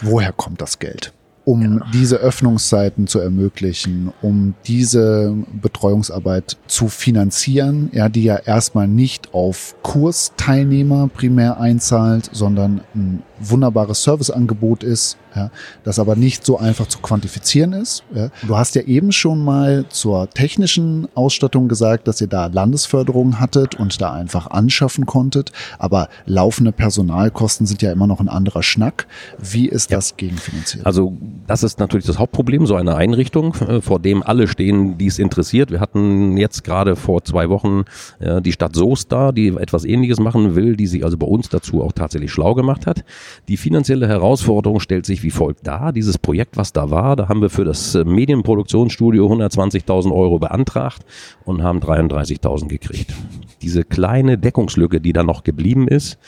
Woher 0.00 0.32
kommt 0.32 0.60
das 0.60 0.78
Geld? 0.78 1.12
Um 1.46 1.62
ja. 1.62 1.86
diese 1.92 2.16
Öffnungszeiten 2.16 3.06
zu 3.06 3.20
ermöglichen, 3.20 4.12
um 4.20 4.54
diese 4.66 5.32
Betreuungsarbeit 5.62 6.56
zu 6.66 6.88
finanzieren, 6.88 7.88
ja, 7.92 8.08
die 8.08 8.24
ja 8.24 8.34
erstmal 8.34 8.88
nicht 8.88 9.32
auf 9.32 9.76
Kursteilnehmer 9.82 11.08
primär 11.08 11.60
einzahlt, 11.60 12.28
sondern 12.32 12.80
ein 12.96 13.22
wunderbares 13.40 14.02
Serviceangebot 14.02 14.82
ist, 14.82 15.18
ja, 15.34 15.50
das 15.84 15.98
aber 15.98 16.16
nicht 16.16 16.44
so 16.44 16.58
einfach 16.58 16.86
zu 16.86 16.98
quantifizieren 16.98 17.72
ist. 17.72 18.04
Ja. 18.14 18.30
Du 18.46 18.56
hast 18.56 18.74
ja 18.74 18.82
eben 18.82 19.12
schon 19.12 19.44
mal 19.44 19.84
zur 19.88 20.30
technischen 20.30 21.08
Ausstattung 21.14 21.68
gesagt, 21.68 22.08
dass 22.08 22.20
ihr 22.20 22.26
da 22.26 22.46
Landesförderung 22.46 23.38
hattet 23.38 23.74
und 23.74 24.00
da 24.00 24.12
einfach 24.12 24.46
anschaffen 24.48 25.06
konntet, 25.06 25.52
aber 25.78 26.08
laufende 26.24 26.72
Personalkosten 26.72 27.66
sind 27.66 27.82
ja 27.82 27.92
immer 27.92 28.06
noch 28.06 28.20
ein 28.20 28.28
anderer 28.28 28.62
Schnack. 28.62 29.06
Wie 29.38 29.68
ist 29.68 29.90
ja. 29.90 29.98
das 29.98 30.16
gegenfinanziert? 30.16 30.86
Also 30.86 31.16
das 31.46 31.62
ist 31.62 31.78
natürlich 31.78 32.06
das 32.06 32.18
Hauptproblem, 32.18 32.66
so 32.66 32.74
eine 32.74 32.96
Einrichtung, 32.96 33.54
äh, 33.56 33.80
vor 33.80 34.00
dem 34.00 34.22
alle 34.22 34.48
stehen, 34.48 34.96
die 34.98 35.06
es 35.06 35.18
interessiert. 35.18 35.70
Wir 35.70 35.80
hatten 35.80 36.36
jetzt 36.36 36.64
gerade 36.64 36.96
vor 36.96 37.24
zwei 37.24 37.48
Wochen 37.50 37.84
äh, 38.18 38.40
die 38.40 38.52
Stadt 38.52 38.74
Soest 38.74 39.12
da, 39.12 39.32
die 39.32 39.48
etwas 39.48 39.84
Ähnliches 39.84 40.18
machen 40.18 40.54
will, 40.54 40.76
die 40.76 40.86
sich 40.86 41.04
also 41.04 41.16
bei 41.16 41.26
uns 41.26 41.48
dazu 41.48 41.82
auch 41.82 41.92
tatsächlich 41.92 42.32
schlau 42.32 42.54
gemacht 42.54 42.86
hat. 42.86 43.04
Die 43.48 43.56
finanzielle 43.56 44.08
Herausforderung 44.08 44.80
stellt 44.80 45.06
sich 45.06 45.22
wie 45.22 45.30
folgt 45.30 45.66
dar. 45.66 45.92
Dieses 45.92 46.18
Projekt, 46.18 46.56
was 46.56 46.72
da 46.72 46.90
war, 46.90 47.16
da 47.16 47.28
haben 47.28 47.42
wir 47.42 47.50
für 47.50 47.64
das 47.64 47.94
äh, 47.94 48.04
Medienproduktionsstudio 48.04 49.26
120.000 49.26 50.12
Euro 50.12 50.38
beantragt 50.38 51.04
und 51.44 51.62
haben 51.62 51.80
33.000 51.80 52.68
gekriegt. 52.68 53.14
Diese 53.62 53.84
kleine 53.84 54.38
Deckungslücke, 54.38 55.00
die 55.00 55.12
da 55.12 55.22
noch 55.22 55.44
geblieben 55.44 55.88
ist, 55.88 56.18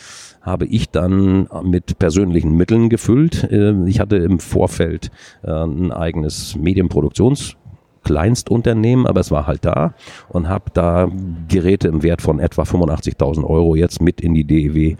habe 0.40 0.66
ich 0.66 0.90
dann 0.90 1.48
mit 1.62 1.98
persönlichen 1.98 2.56
Mitteln 2.56 2.88
gefüllt. 2.88 3.44
Äh, 3.44 3.74
ich 3.86 4.00
hatte 4.00 4.16
im 4.16 4.38
Vorfeld 4.38 5.10
äh, 5.42 5.50
ein 5.50 5.92
eigenes 5.92 6.56
Medienproduktions 6.56 7.56
Kleinstunternehmen, 8.04 9.06
aber 9.06 9.20
es 9.20 9.30
war 9.30 9.46
halt 9.46 9.66
da 9.66 9.92
und 10.30 10.48
habe 10.48 10.70
da 10.72 11.10
Geräte 11.48 11.88
im 11.88 12.02
Wert 12.02 12.22
von 12.22 12.38
etwa 12.38 12.62
85.000 12.62 13.44
Euro 13.44 13.74
jetzt 13.74 14.00
mit 14.00 14.22
in 14.22 14.32
die 14.32 14.44
DEW 14.44 14.96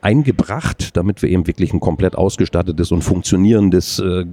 eingebracht, 0.00 0.96
damit 0.96 1.22
wir 1.22 1.28
eben 1.28 1.46
wirklich 1.46 1.72
ein 1.72 1.80
komplett 1.80 2.16
ausgestattetes 2.16 2.92
und 2.92 3.02
funktionierendes 3.02 3.98
äh, 3.98 4.24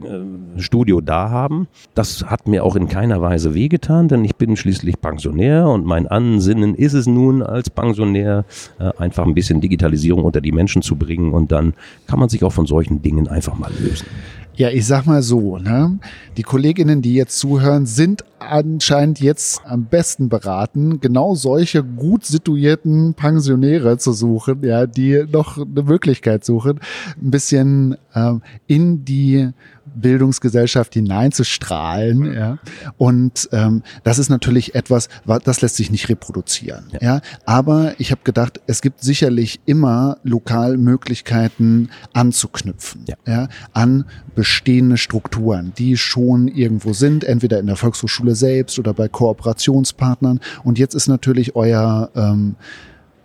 Studio 0.57 1.01
da 1.01 1.29
haben. 1.29 1.67
Das 1.93 2.25
hat 2.25 2.47
mir 2.47 2.63
auch 2.63 2.75
in 2.75 2.87
keiner 2.87 3.21
Weise 3.21 3.53
wehgetan, 3.53 4.07
denn 4.07 4.23
ich 4.23 4.35
bin 4.35 4.55
schließlich 4.55 5.01
Pensionär 5.01 5.67
und 5.67 5.85
mein 5.85 6.07
Ansinnen 6.07 6.75
ist 6.75 6.93
es 6.93 7.07
nun 7.07 7.41
als 7.41 7.69
Pensionär 7.69 8.45
äh, 8.79 8.91
einfach 8.97 9.25
ein 9.25 9.33
bisschen 9.33 9.61
Digitalisierung 9.61 10.23
unter 10.23 10.41
die 10.41 10.51
Menschen 10.51 10.81
zu 10.81 10.95
bringen 10.95 11.33
und 11.33 11.51
dann 11.51 11.73
kann 12.07 12.19
man 12.19 12.29
sich 12.29 12.43
auch 12.43 12.53
von 12.53 12.67
solchen 12.67 13.01
Dingen 13.01 13.27
einfach 13.27 13.57
mal 13.57 13.71
lösen. 13.79 14.07
Ja, 14.57 14.69
ich 14.69 14.85
sag 14.85 15.05
mal 15.05 15.21
so, 15.21 15.57
ne? 15.57 15.99
Die 16.37 16.43
Kolleginnen, 16.43 17.01
die 17.01 17.13
jetzt 17.13 17.37
zuhören, 17.39 17.85
sind 17.85 18.23
anscheinend 18.49 19.19
jetzt 19.19 19.61
am 19.65 19.85
besten 19.85 20.29
beraten, 20.29 20.99
genau 20.99 21.35
solche 21.35 21.83
gut 21.83 22.25
situierten 22.25 23.13
Pensionäre 23.13 23.97
zu 23.97 24.11
suchen, 24.13 24.63
ja, 24.63 24.85
die 24.85 25.25
noch 25.31 25.57
eine 25.57 25.83
Möglichkeit 25.83 26.45
suchen, 26.45 26.79
ein 27.21 27.31
bisschen 27.31 27.97
ähm, 28.13 28.41
in 28.67 29.05
die 29.05 29.51
Bildungsgesellschaft 29.95 30.93
hineinzustrahlen. 30.93 32.33
Ja. 32.33 32.57
Und 32.97 33.49
ähm, 33.51 33.83
das 34.03 34.19
ist 34.19 34.29
natürlich 34.29 34.75
etwas, 34.75 35.09
das 35.43 35.61
lässt 35.61 35.75
sich 35.75 35.91
nicht 35.91 36.09
reproduzieren. 36.09 36.85
Ja. 36.91 36.99
ja. 37.01 37.21
Aber 37.45 37.93
ich 37.97 38.11
habe 38.11 38.21
gedacht, 38.23 38.61
es 38.67 38.81
gibt 38.81 39.01
sicherlich 39.01 39.59
immer 39.65 40.17
lokal 40.23 40.77
Möglichkeiten 40.77 41.89
anzuknüpfen 42.13 43.05
ja. 43.07 43.15
Ja, 43.25 43.47
an 43.73 44.05
bestehende 44.35 44.97
Strukturen, 44.97 45.73
die 45.77 45.97
schon 45.97 46.47
irgendwo 46.47 46.93
sind, 46.93 47.23
entweder 47.23 47.59
in 47.59 47.67
der 47.67 47.75
Volkshochschule 47.75 48.34
selbst 48.35 48.79
oder 48.79 48.93
bei 48.93 49.07
Kooperationspartnern. 49.07 50.41
Und 50.63 50.79
jetzt 50.79 50.93
ist 50.93 51.07
natürlich 51.07 51.55
euer 51.55 52.09
ähm, 52.15 52.55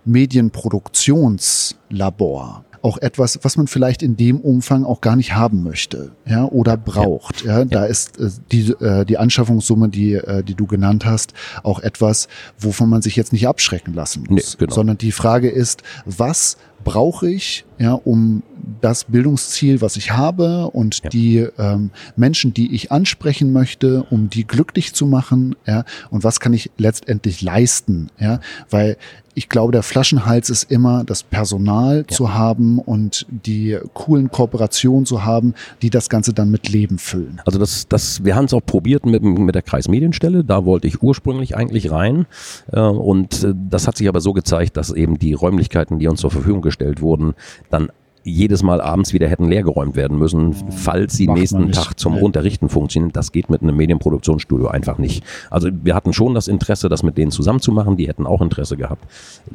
Medienproduktionslabor 0.05 2.65
auch 2.83 2.99
etwas, 2.99 3.39
was 3.43 3.57
man 3.57 3.67
vielleicht 3.67 4.03
in 4.03 4.17
dem 4.17 4.41
Umfang 4.41 4.85
auch 4.85 5.01
gar 5.01 5.17
nicht 5.17 5.35
haben 5.35 5.63
möchte, 5.63 6.13
ja, 6.27 6.45
oder 6.45 6.77
braucht. 6.77 7.45
Ja, 7.45 7.61
ja. 7.61 7.65
da 7.65 7.85
ist 7.85 8.19
äh, 8.19 8.31
die 8.51 8.71
äh, 8.81 9.05
die 9.05 9.19
Anschaffungssumme, 9.19 9.89
die 9.89 10.15
äh, 10.15 10.43
die 10.43 10.55
du 10.55 10.67
genannt 10.67 11.05
hast, 11.05 11.35
auch 11.63 11.81
etwas, 11.81 12.29
wovon 12.59 12.89
man 12.89 13.03
sich 13.03 13.17
jetzt 13.17 13.33
nicht 13.33 13.47
abschrecken 13.47 13.95
lassen 13.95 14.25
muss, 14.29 14.55
nee, 14.55 14.59
genau. 14.59 14.75
sondern 14.75 14.99
die 14.99 15.13
Frage 15.13 15.51
ist, 15.51 15.83
was 16.05 16.57
brauche 16.85 17.29
ich, 17.29 17.65
ja, 17.79 17.93
um 17.93 18.43
das 18.81 19.05
Bildungsziel, 19.05 19.81
was 19.81 19.97
ich 19.97 20.13
habe 20.13 20.71
und 20.71 21.03
ja. 21.03 21.11
die 21.11 21.47
ähm, 21.59 21.91
Menschen, 22.17 22.55
die 22.55 22.75
ich 22.75 22.93
ansprechen 22.93 23.53
möchte, 23.53 24.05
um 24.11 24.31
die 24.31 24.47
glücklich 24.47 24.95
zu 24.95 25.07
machen, 25.07 25.57
ja, 25.67 25.85
und 26.11 26.25
was 26.25 26.41
kann 26.41 26.53
ich 26.53 26.71
letztendlich 26.79 27.43
leisten, 27.43 28.11
ja, 28.19 28.41
weil 28.71 28.97
ich 29.41 29.49
glaube, 29.49 29.73
der 29.73 29.83
Flaschenhals 29.83 30.51
ist 30.51 30.71
immer 30.71 31.03
das 31.03 31.23
Personal 31.23 32.05
ja. 32.11 32.15
zu 32.15 32.35
haben 32.35 32.79
und 32.79 33.25
die 33.31 33.79
coolen 33.95 34.31
Kooperationen 34.31 35.07
zu 35.07 35.25
haben, 35.25 35.55
die 35.81 35.89
das 35.89 36.11
Ganze 36.11 36.35
dann 36.35 36.51
mit 36.51 36.69
Leben 36.69 36.99
füllen. 36.99 37.41
Also 37.47 37.59
das, 37.59 37.89
das, 37.89 38.23
wir 38.23 38.37
haben 38.37 38.45
es 38.45 38.53
auch 38.53 38.61
probiert 38.61 39.07
mit, 39.07 39.23
mit 39.23 39.55
der 39.55 39.63
Kreismedienstelle. 39.63 40.45
Da 40.45 40.67
wollte 40.67 40.89
ich 40.89 41.03
ursprünglich 41.03 41.57
eigentlich 41.57 41.91
rein. 41.91 42.27
Äh, 42.71 42.81
und 42.81 43.43
äh, 43.43 43.55
das 43.71 43.89
hat 43.89 43.97
sich 43.97 44.11
aber 44.11 44.21
so 44.21 44.35
gezeigt, 44.35 44.77
dass 44.77 44.91
eben 44.91 45.19
die 45.19 45.33
Räumlichkeiten, 45.33 45.99
die 45.99 46.07
uns 46.07 46.21
zur 46.21 46.31
Verfügung 46.31 46.61
gestellt 46.61 47.01
wurden, 47.01 47.33
dann 47.71 47.89
jedes 48.23 48.63
Mal 48.63 48.81
abends 48.81 49.13
wieder 49.13 49.29
hätten 49.29 49.49
leergeräumt 49.49 49.97
werden 49.97 50.19
müssen, 50.19 50.55
falls 50.71 51.15
sie 51.15 51.27
nächsten 51.27 51.73
Tag 51.73 51.99
zum 51.99 52.17
ja. 52.17 52.23
Unterrichten 52.23 52.69
funktionieren. 52.69 53.13
Das 53.13 53.33
geht 53.33 53.51
mit 53.51 53.63
einem 53.63 53.77
Medienproduktionsstudio 53.77 54.69
einfach 54.69 54.99
nicht. 54.99 55.25
Also 55.51 55.69
wir 55.83 55.95
hatten 55.95 56.13
schon 56.13 56.35
das 56.35 56.49
Interesse, 56.49 56.89
das 56.89 57.03
mit 57.03 57.17
denen 57.17 57.31
zusammenzumachen. 57.31 57.97
Die 57.97 58.09
hätten 58.09 58.27
auch 58.27 58.43
Interesse 58.43 58.77
gehabt. 58.77 59.07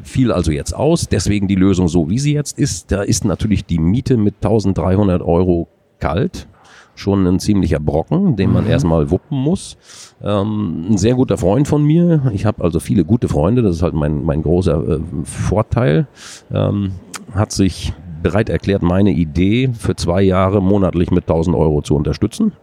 Fiel 0.04 0.32
also 0.32 0.51
jetzt 0.51 0.73
aus. 0.73 1.08
Deswegen 1.08 1.47
die 1.47 1.56
Lösung 1.56 1.88
so, 1.88 2.10
wie 2.10 2.19
sie 2.19 2.34
jetzt 2.34 2.58
ist. 2.58 2.91
Da 2.91 3.04
ist 3.04 3.25
natürlich 3.25 3.65
die 3.65 3.80
Miete 3.80 4.17
mit 4.17 4.36
1300 4.36 5.21
Euro 5.21 5.67
kalt 5.99 6.47
schon 6.95 7.28
ein 7.28 7.39
ziemlicher 7.39 7.80
Brocken, 7.80 8.36
den 8.36 8.51
man 8.51 8.63
mhm. 8.63 8.69
erstmal 8.69 9.12
wuppen 9.12 9.38
muss. 9.38 9.78
Ähm, 10.23 10.91
ein 10.91 10.97
sehr 10.97 11.15
guter 11.15 11.38
Freund 11.38 11.67
von 11.67 11.84
mir. 11.84 12.32
Ich 12.34 12.45
habe 12.45 12.63
also 12.63 12.80
viele 12.80 13.04
gute 13.04 13.28
Freunde, 13.28 13.62
das 13.62 13.75
ist 13.75 13.82
halt 13.82 13.93
mein, 13.93 14.23
mein 14.23 14.41
großer 14.41 14.88
äh, 14.88 14.99
Vorteil. 15.23 16.08
Ähm, 16.54 16.91
hat 17.34 17.51
sich 17.51 17.93
bereit 18.25 18.49
erklärt, 18.49 18.81
meine 18.81 19.11
Idee 19.11 19.69
für 19.71 19.95
zwei 19.95 20.23
Jahre 20.23 20.59
monatlich 20.59 21.11
mit 21.11 21.25
1000 21.25 21.55
Euro 21.55 21.83
zu 21.83 21.95
unterstützen 21.95 22.53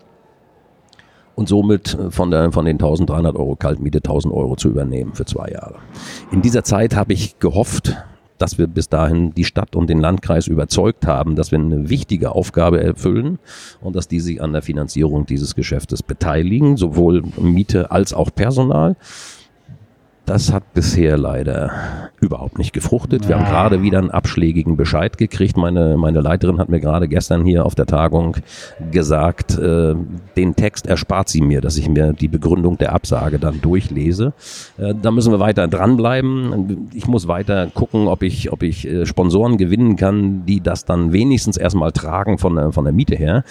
und 1.37 1.49
somit 1.49 1.95
äh, 1.95 2.11
von, 2.11 2.33
der, 2.33 2.51
von 2.51 2.65
den 2.65 2.75
1300 2.75 3.37
Euro 3.37 3.55
Kaltmiete 3.55 3.99
1000 3.99 4.35
Euro 4.35 4.57
zu 4.57 4.71
übernehmen 4.71 5.15
für 5.15 5.25
zwei 5.25 5.51
Jahre. 5.51 5.77
In 6.33 6.43
dieser 6.43 6.65
Zeit 6.65 6.97
habe 6.97 7.13
ich 7.13 7.39
gehofft, 7.39 7.97
dass 8.39 8.59
wir 8.59 8.67
bis 8.67 8.89
dahin 8.89 9.35
die 9.35 9.45
Stadt 9.45 9.77
und 9.77 9.89
den 9.89 10.01
Landkreis 10.01 10.49
überzeugt 10.49 11.07
haben, 11.07 11.37
dass 11.37 11.53
wir 11.53 11.61
eine 11.61 11.89
wichtige 11.89 12.33
Aufgabe 12.33 12.83
erfüllen 12.83 13.39
und 13.81 13.95
dass 13.95 14.09
die 14.09 14.19
sich 14.19 14.43
an 14.43 14.53
der 14.53 14.63
Finanzierung 14.63 15.27
dieses 15.27 15.55
Geschäftes 15.55 16.03
beteiligen, 16.03 16.77
sowohl 16.77 17.23
Miete 17.41 17.93
als 17.93 18.13
auch 18.13 18.35
Personal. 18.35 18.97
Das 20.25 20.53
hat 20.53 20.73
bisher 20.73 21.19
leider 21.19 22.11
überhaupt 22.21 22.57
nicht 22.57 22.73
gefruchtet. 22.73 23.29
Wir 23.29 23.37
haben 23.37 23.45
gerade 23.45 23.83
wieder 23.83 23.99
einen 23.99 24.13
abschlägigen 24.13 24.77
Bescheid 24.77 25.19
gekriegt. 25.19 25.57
Meine, 25.57 25.97
meine 25.97 26.21
Leiterin 26.21 26.59
hat 26.59 26.69
mir 26.69 26.79
gerade 26.79 27.09
gestern 27.09 27.45
hier 27.45 27.67
auf 27.67 27.75
der 27.75 27.87
Tagung 27.87 28.37
gesagt, 28.93 29.59
äh, 29.59 29.97
den 30.37 30.55
Text 30.55 30.87
erspart 30.87 31.29
sie 31.29 31.41
mir, 31.41 31.61
dass 31.61 31.77
ich 31.77 31.89
mir 31.89 32.13
die 32.13 32.29
Begründung 32.29 32.79
der 32.79 32.93
Absage 32.93 33.41
dann 33.41 33.61
durchlese. 33.61 34.33
Äh, 34.79 34.95
da 34.95 35.11
müssen 35.11 35.33
wir 35.33 35.41
weiter 35.41 35.67
dranbleiben. 35.67 36.89
Ich 36.95 37.09
muss 37.09 37.27
weiter 37.27 37.67
gucken, 37.67 38.07
ob 38.07 38.23
ich, 38.23 38.53
ob 38.53 38.63
ich 38.63 38.87
äh, 38.87 39.05
Sponsoren 39.05 39.57
gewinnen 39.57 39.97
kann, 39.97 40.47
die 40.47 40.61
das 40.61 40.85
dann 40.85 41.13
wenigstens 41.13 41.57
erstmal 41.57 41.91
tragen 41.91 42.39
von 42.39 42.53
von 42.73 42.85
der 42.85 42.93
Miete 42.93 43.17
her 43.17 43.45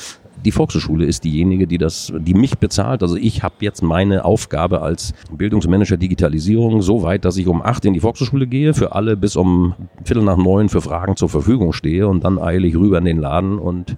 die 0.45 0.51
Volkshochschule 0.51 1.05
ist 1.05 1.23
diejenige, 1.23 1.67
die 1.67 1.77
das, 1.77 2.11
die 2.17 2.33
mich 2.33 2.57
bezahlt. 2.57 3.03
Also 3.03 3.15
ich 3.15 3.43
habe 3.43 3.55
jetzt 3.59 3.81
meine 3.81 4.25
Aufgabe 4.25 4.81
als 4.81 5.13
Bildungsmanager 5.31 5.97
Digitalisierung 5.97 6.81
so 6.81 7.03
weit, 7.03 7.25
dass 7.25 7.37
ich 7.37 7.47
um 7.47 7.61
acht 7.61 7.85
in 7.85 7.93
die 7.93 7.99
Volkshochschule 7.99 8.47
gehe, 8.47 8.73
für 8.73 8.95
alle 8.95 9.17
bis 9.17 9.35
um 9.35 9.73
Viertel 10.03 10.23
nach 10.23 10.37
neun 10.37 10.69
für 10.69 10.81
Fragen 10.81 11.15
zur 11.15 11.29
Verfügung 11.29 11.73
stehe 11.73 12.07
und 12.07 12.23
dann 12.23 12.39
eile 12.39 12.67
ich 12.67 12.75
rüber 12.75 12.97
in 12.97 13.05
den 13.05 13.19
Laden 13.19 13.59
und 13.59 13.95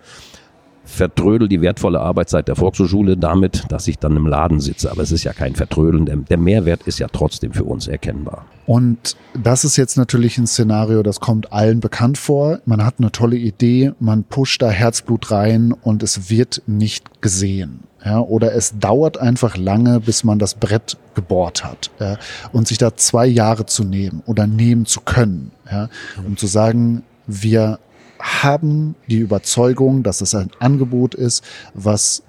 vertrödel 0.94 1.48
die 1.48 1.62
wertvolle 1.62 2.00
Arbeitszeit 2.00 2.48
der 2.48 2.56
Volkshochschule 2.56 3.18
damit, 3.18 3.64
dass 3.70 3.88
ich 3.88 4.00
dann 4.00 4.16
im 4.16 4.28
Laden 4.28 4.60
sitze. 4.60 4.92
Aber 4.92 5.02
es 5.02 5.12
ist 5.12 5.24
ja 5.24 5.34
kein 5.34 5.56
Vertrödeln. 5.56 6.06
Der, 6.06 6.16
der, 6.18 6.38
Mehrwert 6.38 6.84
ist 6.84 7.00
ja 7.00 7.08
trotzdem 7.12 7.54
für 7.54 7.64
uns 7.64 7.88
erkennbar. 7.88 8.46
Und 8.66 9.18
das 9.34 9.66
ist 9.66 9.76
jetzt 9.76 9.98
natürlich 9.98 10.38
ein 10.38 10.48
Szenario, 10.48 11.04
das 11.04 11.20
kommt 11.20 11.52
allen 11.52 11.80
bekannt 11.80 12.18
vor. 12.18 12.60
Man 12.66 12.86
hat 12.86 12.96
eine 13.00 13.12
tolle 13.12 13.36
Idee, 13.36 13.92
man 14.00 14.24
pusht 14.24 14.62
da 14.62 14.70
Herzblut 14.70 15.32
rein 15.32 15.74
und 15.74 16.04
es 16.04 16.30
wird 16.30 16.62
nicht 16.68 17.22
gesehen. 17.22 17.82
Ja, 18.06 18.20
oder 18.20 18.54
es 18.54 18.78
dauert 18.80 19.18
einfach 19.18 19.56
lange, 19.56 20.02
bis 20.02 20.26
man 20.26 20.38
das 20.38 20.56
Brett 20.56 20.98
gebohrt 21.16 21.64
hat. 21.64 21.90
Ja, 22.00 22.18
und 22.52 22.68
sich 22.68 22.78
da 22.78 22.96
zwei 22.96 23.26
Jahre 23.26 23.66
zu 23.66 23.84
nehmen 23.86 24.22
oder 24.26 24.46
nehmen 24.46 24.86
zu 24.86 25.02
können, 25.02 25.52
ja, 25.72 25.90
um 26.26 26.36
zu 26.36 26.48
sagen, 26.48 27.04
wir 27.28 27.80
haben 28.24 28.96
die 29.10 29.20
Überzeugung, 29.20 30.02
dass 30.02 30.22
es 30.22 30.34
ein 30.34 30.50
Angebot 30.60 31.14
ist, 31.14 31.44
was 31.74 32.24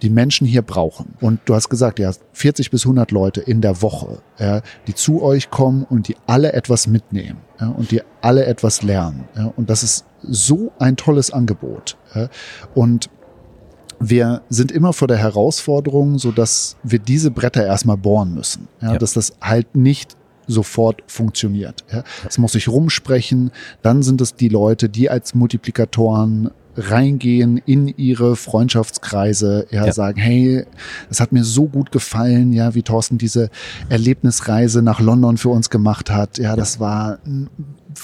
die 0.00 0.08
Menschen 0.08 0.46
hier 0.46 0.62
brauchen. 0.62 1.14
Und 1.20 1.40
du 1.44 1.54
hast 1.54 1.68
gesagt, 1.68 1.98
ja, 1.98 2.10
40 2.32 2.70
bis 2.70 2.84
100 2.84 3.10
Leute 3.10 3.42
in 3.42 3.60
der 3.60 3.82
Woche, 3.82 4.22
ja, 4.38 4.62
die 4.86 4.94
zu 4.94 5.22
euch 5.22 5.50
kommen 5.50 5.84
und 5.84 6.08
die 6.08 6.16
alle 6.26 6.54
etwas 6.54 6.86
mitnehmen 6.86 7.36
ja, 7.60 7.68
und 7.68 7.90
die 7.90 8.00
alle 8.22 8.46
etwas 8.46 8.82
lernen. 8.82 9.28
Ja, 9.36 9.52
und 9.56 9.68
das 9.68 9.82
ist 9.82 10.06
so 10.22 10.72
ein 10.78 10.96
tolles 10.96 11.30
Angebot. 11.30 11.98
Und 12.74 13.10
wir 13.98 14.40
sind 14.48 14.72
immer 14.72 14.94
vor 14.94 15.06
der 15.06 15.18
Herausforderung, 15.18 16.18
so 16.18 16.32
dass 16.32 16.76
wir 16.82 16.98
diese 16.98 17.30
Bretter 17.30 17.66
erstmal 17.66 17.98
bohren 17.98 18.32
müssen. 18.32 18.68
Ja, 18.80 18.92
ja. 18.92 18.98
Dass 18.98 19.12
das 19.12 19.34
halt 19.42 19.76
nicht 19.76 20.16
sofort 20.50 21.02
funktioniert. 21.06 21.84
Ja. 21.92 22.04
Es 22.28 22.38
muss 22.38 22.52
sich 22.52 22.68
rumsprechen. 22.68 23.50
Dann 23.82 24.02
sind 24.02 24.20
es 24.20 24.34
die 24.34 24.48
Leute, 24.48 24.88
die 24.88 25.10
als 25.10 25.34
Multiplikatoren 25.34 26.50
reingehen 26.76 27.60
in 27.66 27.88
ihre 27.88 28.36
Freundschaftskreise, 28.36 29.66
ja, 29.70 29.86
ja, 29.86 29.92
sagen, 29.92 30.20
hey, 30.20 30.64
es 31.10 31.20
hat 31.20 31.32
mir 31.32 31.44
so 31.44 31.66
gut 31.66 31.90
gefallen, 31.92 32.52
ja, 32.52 32.74
wie 32.74 32.82
Thorsten 32.82 33.18
diese 33.18 33.50
Erlebnisreise 33.88 34.80
nach 34.80 35.00
London 35.00 35.36
für 35.36 35.48
uns 35.48 35.70
gemacht 35.70 36.10
hat. 36.10 36.38
Ja, 36.38 36.56
das 36.56 36.80
war 36.80 37.18
ein 37.26 37.50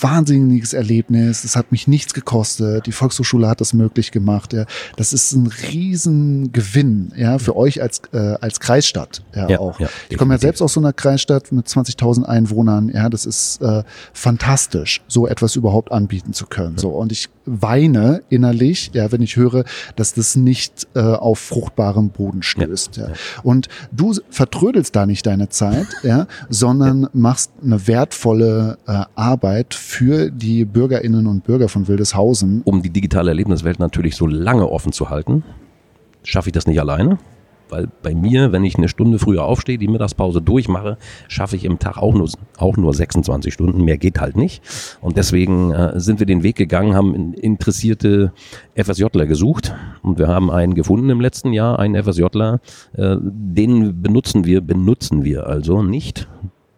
wahnsinniges 0.00 0.72
Erlebnis. 0.72 1.44
Es 1.44 1.56
hat 1.56 1.72
mich 1.72 1.86
nichts 1.86 2.14
gekostet. 2.14 2.86
Die 2.86 2.92
Volkshochschule 2.92 3.48
hat 3.48 3.60
das 3.60 3.72
möglich 3.72 4.10
gemacht. 4.10 4.52
Ja. 4.52 4.66
Das 4.96 5.12
ist 5.12 5.32
ein 5.32 5.46
Riesengewinn 5.46 7.12
ja, 7.16 7.38
für 7.38 7.56
euch 7.56 7.82
als, 7.82 8.02
äh, 8.12 8.34
als 8.40 8.60
Kreisstadt 8.60 9.22
ja, 9.34 9.48
ja 9.48 9.58
auch. 9.58 9.80
Ja, 9.80 9.88
ich 10.08 10.18
komme 10.18 10.34
ja 10.34 10.38
selbst 10.38 10.62
aus 10.62 10.72
so 10.72 10.80
einer 10.80 10.92
Kreisstadt 10.92 11.52
mit 11.52 11.66
20.000 11.66 12.24
Einwohnern. 12.24 12.88
Ja, 12.88 13.08
das 13.08 13.26
ist 13.26 13.60
äh, 13.62 13.82
fantastisch, 14.12 15.02
so 15.08 15.26
etwas 15.26 15.56
überhaupt 15.56 15.92
anbieten 15.92 16.32
zu 16.32 16.46
können. 16.46 16.78
So 16.78 16.90
und 16.90 17.12
ich 17.12 17.28
weine 17.46 18.22
innerlich, 18.28 18.90
ja, 18.92 19.10
wenn 19.12 19.22
ich 19.22 19.36
höre, 19.36 19.64
dass 19.94 20.14
das 20.14 20.36
nicht 20.36 20.86
äh, 20.94 21.00
auf 21.00 21.38
fruchtbarem 21.38 22.10
Boden 22.10 22.42
stößt. 22.42 22.96
Ja, 22.96 23.08
ja. 23.08 23.14
Und 23.42 23.68
du 23.92 24.14
vertrödelst 24.30 24.94
da 24.94 25.06
nicht 25.06 25.26
deine 25.26 25.48
Zeit, 25.48 25.86
ja, 26.02 26.26
sondern 26.48 27.08
machst 27.12 27.52
eine 27.62 27.86
wertvolle 27.86 28.78
äh, 28.86 29.04
Arbeit 29.14 29.74
für 29.74 30.30
die 30.30 30.64
Bürgerinnen 30.64 31.26
und 31.26 31.44
Bürger 31.44 31.68
von 31.68 31.88
Wildeshausen. 31.88 32.62
Um 32.64 32.82
die 32.82 32.90
digitale 32.90 33.30
Erlebniswelt 33.30 33.78
natürlich 33.78 34.16
so 34.16 34.26
lange 34.26 34.68
offen 34.68 34.92
zu 34.92 35.10
halten, 35.10 35.44
schaffe 36.22 36.48
ich 36.48 36.52
das 36.52 36.66
nicht 36.66 36.80
alleine. 36.80 37.18
Weil 37.68 37.88
bei 38.02 38.14
mir, 38.14 38.52
wenn 38.52 38.64
ich 38.64 38.76
eine 38.76 38.88
Stunde 38.88 39.18
früher 39.18 39.44
aufstehe, 39.44 39.78
die 39.78 39.88
Mittagspause 39.88 40.40
durchmache, 40.40 40.98
schaffe 41.28 41.56
ich 41.56 41.64
im 41.64 41.78
Tag 41.78 41.98
auch 41.98 42.14
nur, 42.14 42.28
auch 42.58 42.76
nur 42.76 42.94
26 42.94 43.52
Stunden. 43.52 43.84
Mehr 43.84 43.98
geht 43.98 44.20
halt 44.20 44.36
nicht. 44.36 44.62
Und 45.00 45.16
deswegen 45.16 45.72
äh, 45.72 45.98
sind 45.98 46.18
wir 46.20 46.26
den 46.26 46.42
Weg 46.42 46.56
gegangen, 46.56 46.94
haben 46.94 47.34
interessierte 47.34 48.32
FSJler 48.74 49.26
gesucht. 49.26 49.74
Und 50.02 50.18
wir 50.18 50.28
haben 50.28 50.50
einen 50.50 50.74
gefunden 50.74 51.10
im 51.10 51.20
letzten 51.20 51.52
Jahr, 51.52 51.78
einen 51.78 52.02
FSJler. 52.02 52.60
Äh, 52.94 53.16
den 53.20 54.02
benutzen 54.02 54.44
wir, 54.44 54.60
benutzen 54.60 55.24
wir 55.24 55.46
also 55.46 55.82
nicht. 55.82 56.28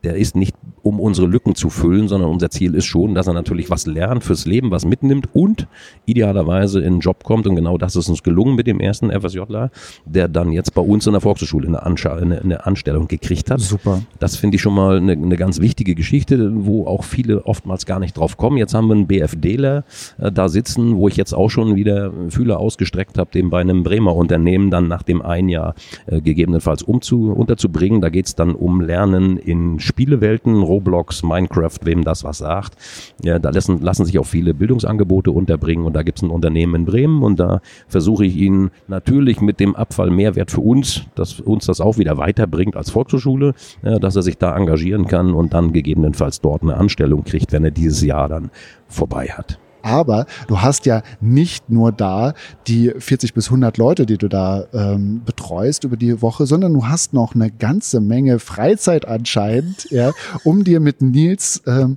Der 0.05 0.17
ist 0.17 0.37
nicht 0.37 0.55
um 0.89 1.01
unsere 1.01 1.27
Lücken 1.27 1.55
zu 1.55 1.69
füllen, 1.69 2.09
sondern 2.09 2.31
unser 2.31 2.49
Ziel 2.49 2.75
ist 2.75 2.87
schon, 2.87 3.15
dass 3.15 3.27
er 3.27 3.35
natürlich 3.35 3.69
was 3.69 3.85
lernt 3.85 4.25
fürs 4.25 4.47
Leben, 4.47 4.71
was 4.71 4.87
mitnimmt 4.87 5.29
und 5.35 5.67
idealerweise 6.07 6.81
in 6.81 6.95
einen 6.95 7.01
Job 7.01 7.25
kommt. 7.25 7.47
Und 7.47 7.57
genau 7.57 7.77
das 7.77 7.95
ist 7.95 8.09
uns 8.09 8.23
gelungen 8.23 8.57
mit 8.57 8.67
dem 8.67 8.81
ersten 8.81 9.11
FSJler, 9.11 9.71
der 10.07 10.29
dann 10.29 10.51
jetzt 10.51 10.75
bei 10.75 10.81
uns 10.81 11.07
in 11.07 11.13
der 11.13 11.21
Volkshochschule 11.21 11.69
eine, 11.69 11.83
Anscha 11.85 12.17
eine, 12.17 12.41
eine 12.41 12.65
Anstellung 12.65 13.07
gekriegt 13.07 13.51
hat. 13.51 13.61
Super. 13.61 14.01
Das 14.19 14.37
finde 14.37 14.57
ich 14.57 14.63
schon 14.63 14.75
mal 14.75 14.97
eine, 14.97 15.13
eine, 15.13 15.37
ganz 15.37 15.61
wichtige 15.61 15.95
Geschichte, 15.95 16.53
wo 16.55 16.87
auch 16.87 17.05
viele 17.05 17.45
oftmals 17.45 17.85
gar 17.85 18.01
nicht 18.01 18.17
drauf 18.17 18.39
kommen. 18.39 18.57
Jetzt 18.57 18.73
haben 18.73 18.89
wir 18.89 18.95
einen 18.95 19.07
BFDler 19.07 19.85
äh, 20.19 20.33
da 20.33 20.49
sitzen, 20.49 20.97
wo 20.97 21.07
ich 21.09 21.17
jetzt 21.17 21.35
auch 21.35 21.51
schon 21.51 21.77
wieder 21.77 22.13
Fühler 22.31 22.59
ausgestreckt 22.61 23.19
habe, 23.19 23.31
den 23.31 23.51
bei 23.51 23.61
einem 23.61 23.83
Bremer 23.83 24.17
Unternehmen 24.17 24.71
dann 24.71 24.89
nach 24.89 25.03
dem 25.03 25.21
ein 25.21 25.51
Jahr 25.51 25.75
äh, 26.07 26.23
gegebenenfalls 26.23 26.83
umzu, 26.83 27.31
unterzubringen. 27.31 28.01
Da 28.01 28.09
geht 28.09 28.27
es 28.27 28.35
dann 28.35 28.55
um 28.55 28.81
Lernen 28.81 29.37
in 29.37 29.79
Spielewelten, 29.81 30.63
Roblox, 30.79 31.25
Minecraft, 31.25 31.79
wem 31.83 32.05
das 32.05 32.23
was 32.23 32.39
sagt. 32.39 32.75
Ja, 33.23 33.39
da 33.39 33.51
lassen, 33.51 33.81
lassen 33.81 34.05
sich 34.05 34.19
auch 34.19 34.27
viele 34.27 34.55
Bildungsangebote 34.55 35.31
unterbringen 35.31 35.85
und 35.85 35.95
da 35.95 36.03
gibt 36.03 36.19
es 36.19 36.23
ein 36.23 36.31
Unternehmen 36.31 36.75
in 36.77 36.85
Bremen 36.85 37.23
und 37.23 37.41
da 37.41 37.61
versuche 37.89 38.25
ich 38.25 38.37
Ihnen 38.37 38.71
natürlich 38.87 39.41
mit 39.41 39.59
dem 39.59 39.75
Abfall 39.75 40.11
Mehrwert 40.11 40.51
für 40.51 40.61
uns, 40.61 41.03
dass 41.17 41.41
uns 41.41 41.67
das 41.67 41.81
auch 41.81 41.99
wieder 41.99 42.17
weiterbringt 42.17 42.77
als 42.77 42.91
Volkshochschule, 42.91 43.55
ja, 43.83 43.99
dass 43.99 44.15
er 44.15 44.23
sich 44.23 44.39
da 44.39 44.57
engagieren 44.57 45.07
kann 45.07 45.35
und 45.35 45.53
dann 45.53 45.73
gegebenenfalls 45.73 46.41
dort 46.41 46.63
eine 46.63 46.77
Anstellung 46.77 47.25
kriegt, 47.25 47.53
wenn 47.53 47.65
er 47.65 47.73
dieses 47.73 48.03
Jahr 48.03 48.29
dann 48.29 48.51
vorbei 48.89 49.29
hat. 49.29 49.59
Aber 49.89 50.27
du 50.49 50.61
hast 50.61 50.87
ja 50.87 51.03
nicht 51.21 51.71
nur 51.71 51.93
da 51.93 52.35
die 52.67 52.93
40 52.97 53.33
bis 53.33 53.47
100 53.47 53.79
Leute, 53.79 54.05
die 54.05 54.19
du 54.19 54.29
da 54.29 54.65
ähm, 54.75 55.23
betreust 55.25 55.85
über 55.85 55.97
die 55.97 56.21
Woche, 56.21 56.47
sondern 56.47 56.75
du 56.75 56.87
hast 56.87 57.15
noch 57.15 57.35
eine 57.35 57.51
ganze 57.51 58.01
Menge 58.01 58.39
Freizeit 58.39 59.09
anscheinend, 59.09 59.91
ja, 59.91 60.13
um 60.45 60.63
dir 60.63 60.81
mit 60.81 61.01
Nils 61.01 61.63
ähm, 61.67 61.97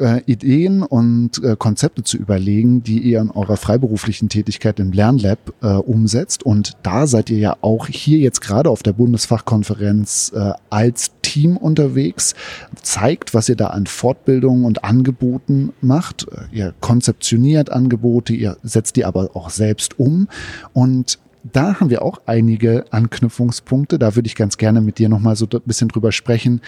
äh, 0.00 0.22
Ideen 0.26 0.82
und 0.82 1.42
äh, 1.44 1.56
Konzepte 1.56 2.02
zu 2.02 2.16
überlegen, 2.16 2.82
die 2.82 2.98
ihr 2.98 3.20
in 3.20 3.30
eurer 3.30 3.56
freiberuflichen 3.56 4.28
Tätigkeit 4.28 4.80
im 4.80 4.92
Lernlab 4.92 5.38
äh, 5.62 5.66
umsetzt. 5.66 6.42
Und 6.42 6.76
da 6.82 7.06
seid 7.06 7.30
ihr 7.30 7.38
ja 7.38 7.56
auch 7.60 7.86
hier 7.86 8.18
jetzt 8.18 8.40
gerade 8.40 8.70
auf 8.70 8.82
der 8.82 8.92
Bundesfachkonferenz 8.92 10.32
äh, 10.34 10.52
als 10.70 11.12
Team 11.22 11.56
unterwegs, 11.56 12.34
zeigt, 12.82 13.34
was 13.34 13.48
ihr 13.48 13.56
da 13.56 13.68
an 13.68 13.86
Fortbildungen 13.86 14.64
und 14.64 14.84
Angeboten 14.84 15.72
macht. 15.80 16.26
Ihr 16.50 16.74
konzeptioniert 16.80 17.70
Angebote, 17.70 18.32
ihr 18.32 18.56
setzt 18.62 18.96
die 18.96 19.04
aber 19.04 19.30
auch 19.34 19.50
selbst 19.50 19.98
um 19.98 20.28
und 20.72 21.18
da 21.42 21.80
haben 21.80 21.90
wir 21.90 22.02
auch 22.02 22.20
einige 22.26 22.84
Anknüpfungspunkte. 22.90 23.98
Da 23.98 24.16
würde 24.16 24.26
ich 24.26 24.34
ganz 24.34 24.56
gerne 24.56 24.80
mit 24.80 24.98
dir 24.98 25.08
nochmal 25.08 25.36
so 25.36 25.46
ein 25.50 25.60
bisschen 25.64 25.88
drüber 25.88 26.12
sprechen 26.12 26.60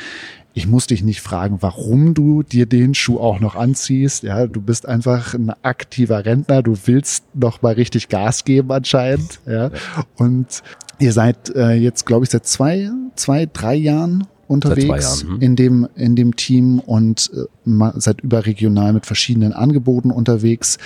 ich 0.54 0.66
muss 0.66 0.86
dich 0.86 1.02
nicht 1.02 1.20
fragen, 1.20 1.58
warum 1.60 2.14
du 2.14 2.42
dir 2.42 2.66
den 2.66 2.94
Schuh 2.94 3.18
auch 3.18 3.40
noch 3.40 3.56
anziehst. 3.56 4.22
Ja, 4.22 4.46
du 4.46 4.60
bist 4.60 4.86
einfach 4.86 5.34
ein 5.34 5.52
aktiver 5.62 6.24
Rentner. 6.24 6.62
Du 6.62 6.76
willst 6.84 7.24
noch 7.34 7.62
mal 7.62 7.74
richtig 7.74 8.08
Gas 8.08 8.44
geben 8.44 8.70
anscheinend. 8.70 9.40
Ja, 9.46 9.70
und 10.16 10.62
ihr 10.98 11.12
seid 11.12 11.54
äh, 11.54 11.72
jetzt, 11.72 12.04
glaube 12.04 12.24
ich, 12.24 12.30
seit 12.30 12.46
zwei, 12.46 12.90
zwei, 13.16 13.48
drei 13.50 13.74
Jahren 13.74 14.26
unterwegs 14.46 15.22
Jahren, 15.22 15.34
hm. 15.34 15.40
in 15.40 15.56
dem 15.56 15.88
in 15.96 16.16
dem 16.16 16.36
Team 16.36 16.80
und 16.80 17.30
äh, 17.34 17.90
seid 17.96 18.20
überregional 18.20 18.92
mit 18.92 19.06
verschiedenen 19.06 19.54
Angeboten 19.54 20.10
unterwegs. 20.10 20.76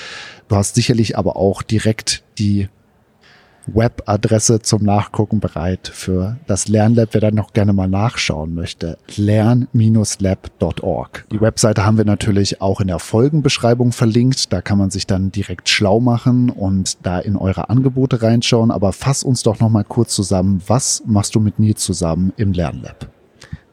Du 0.49 0.55
hast 0.55 0.77
sicherlich 0.77 1.19
aber 1.19 1.37
auch 1.37 1.63
direkt 1.63 2.23
die 2.39 2.69
Webadresse 3.67 4.61
zum 4.63 4.83
Nachgucken 4.85 5.41
bereit 5.41 5.91
für 5.93 6.37
das 6.47 6.69
Lernlab, 6.69 7.09
wer 7.13 7.21
dann 7.21 7.35
noch 7.35 7.53
gerne 7.53 7.73
mal 7.73 7.89
nachschauen 7.89 8.55
möchte. 8.55 8.99
lern-lab.org. 9.17 10.47
Die 11.33 11.41
Webseite 11.41 11.85
haben 11.85 11.99
wir 11.99 12.05
natürlich 12.05 12.61
auch 12.61 12.81
in 12.81 12.89
der 12.89 12.99
Folgenbeschreibung 12.99 13.93
verlinkt. 13.93 14.53
Da 14.53 14.61
kann 14.61 14.79
man 14.79 14.91
sich 14.91 15.07
dann 15.07 15.33
direkt 15.33 15.69
schlau 15.69 16.01
machen 16.01 16.51
und 16.51 16.99
da 17.03 17.19
in 17.19 17.37
eure 17.37 17.71
Angebote 17.71 18.23
reinschauen. 18.23 18.71
Aber 18.71 18.93
fass 18.93 19.23
uns 19.23 19.43
doch 19.43 19.61
noch 19.61 19.71
mal 19.71 19.85
kurz 19.85 20.15
zusammen. 20.15 20.63
Was 20.67 21.03
machst 21.07 21.35
du 21.35 21.41
mit 21.41 21.59
Nils 21.59 21.83
zusammen 21.83 22.33
im 22.37 22.53
Lernlab? 22.53 23.09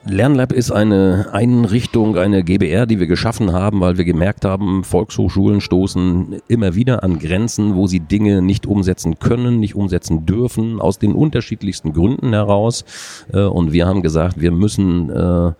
Lernlab 0.05 0.51
ist 0.51 0.69
eine 0.69 1.29
Einrichtung, 1.31 2.17
eine 2.17 2.43
GBR, 2.43 2.85
die 2.85 2.99
wir 2.99 3.07
geschaffen 3.07 3.53
haben, 3.53 3.79
weil 3.79 3.97
wir 3.97 4.03
gemerkt 4.03 4.43
haben, 4.43 4.83
Volkshochschulen 4.83 5.61
stoßen 5.61 6.41
immer 6.49 6.75
wieder 6.75 7.03
an 7.03 7.19
Grenzen, 7.19 7.75
wo 7.75 7.87
sie 7.87 8.01
Dinge 8.01 8.41
nicht 8.41 8.65
umsetzen 8.65 9.19
können, 9.19 9.61
nicht 9.61 9.75
umsetzen 9.75 10.25
dürfen, 10.25 10.81
aus 10.81 10.99
den 10.99 11.13
unterschiedlichsten 11.13 11.93
Gründen 11.93 12.33
heraus. 12.33 12.83
Äh, 13.31 13.43
und 13.43 13.71
wir 13.71 13.87
haben 13.87 14.01
gesagt, 14.01 14.41
wir 14.41 14.51
müssen 14.51 15.09
äh, 15.09 15.53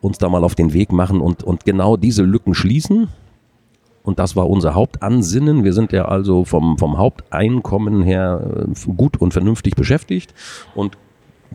uns 0.00 0.18
da 0.18 0.28
mal 0.28 0.44
auf 0.44 0.54
den 0.54 0.72
Weg 0.72 0.92
machen 0.92 1.20
und, 1.20 1.42
und 1.42 1.64
genau 1.64 1.96
diese 1.96 2.22
Lücken 2.22 2.54
schließen. 2.54 3.08
Und 4.04 4.20
das 4.20 4.36
war 4.36 4.48
unser 4.48 4.74
Hauptansinnen. 4.74 5.64
Wir 5.64 5.72
sind 5.72 5.90
ja 5.90 6.04
also 6.04 6.44
vom, 6.44 6.78
vom 6.78 6.96
Haupteinkommen 6.96 8.02
her 8.02 8.66
äh, 8.68 8.92
gut 8.92 9.16
und 9.16 9.32
vernünftig 9.32 9.74
beschäftigt 9.74 10.32
und 10.76 10.96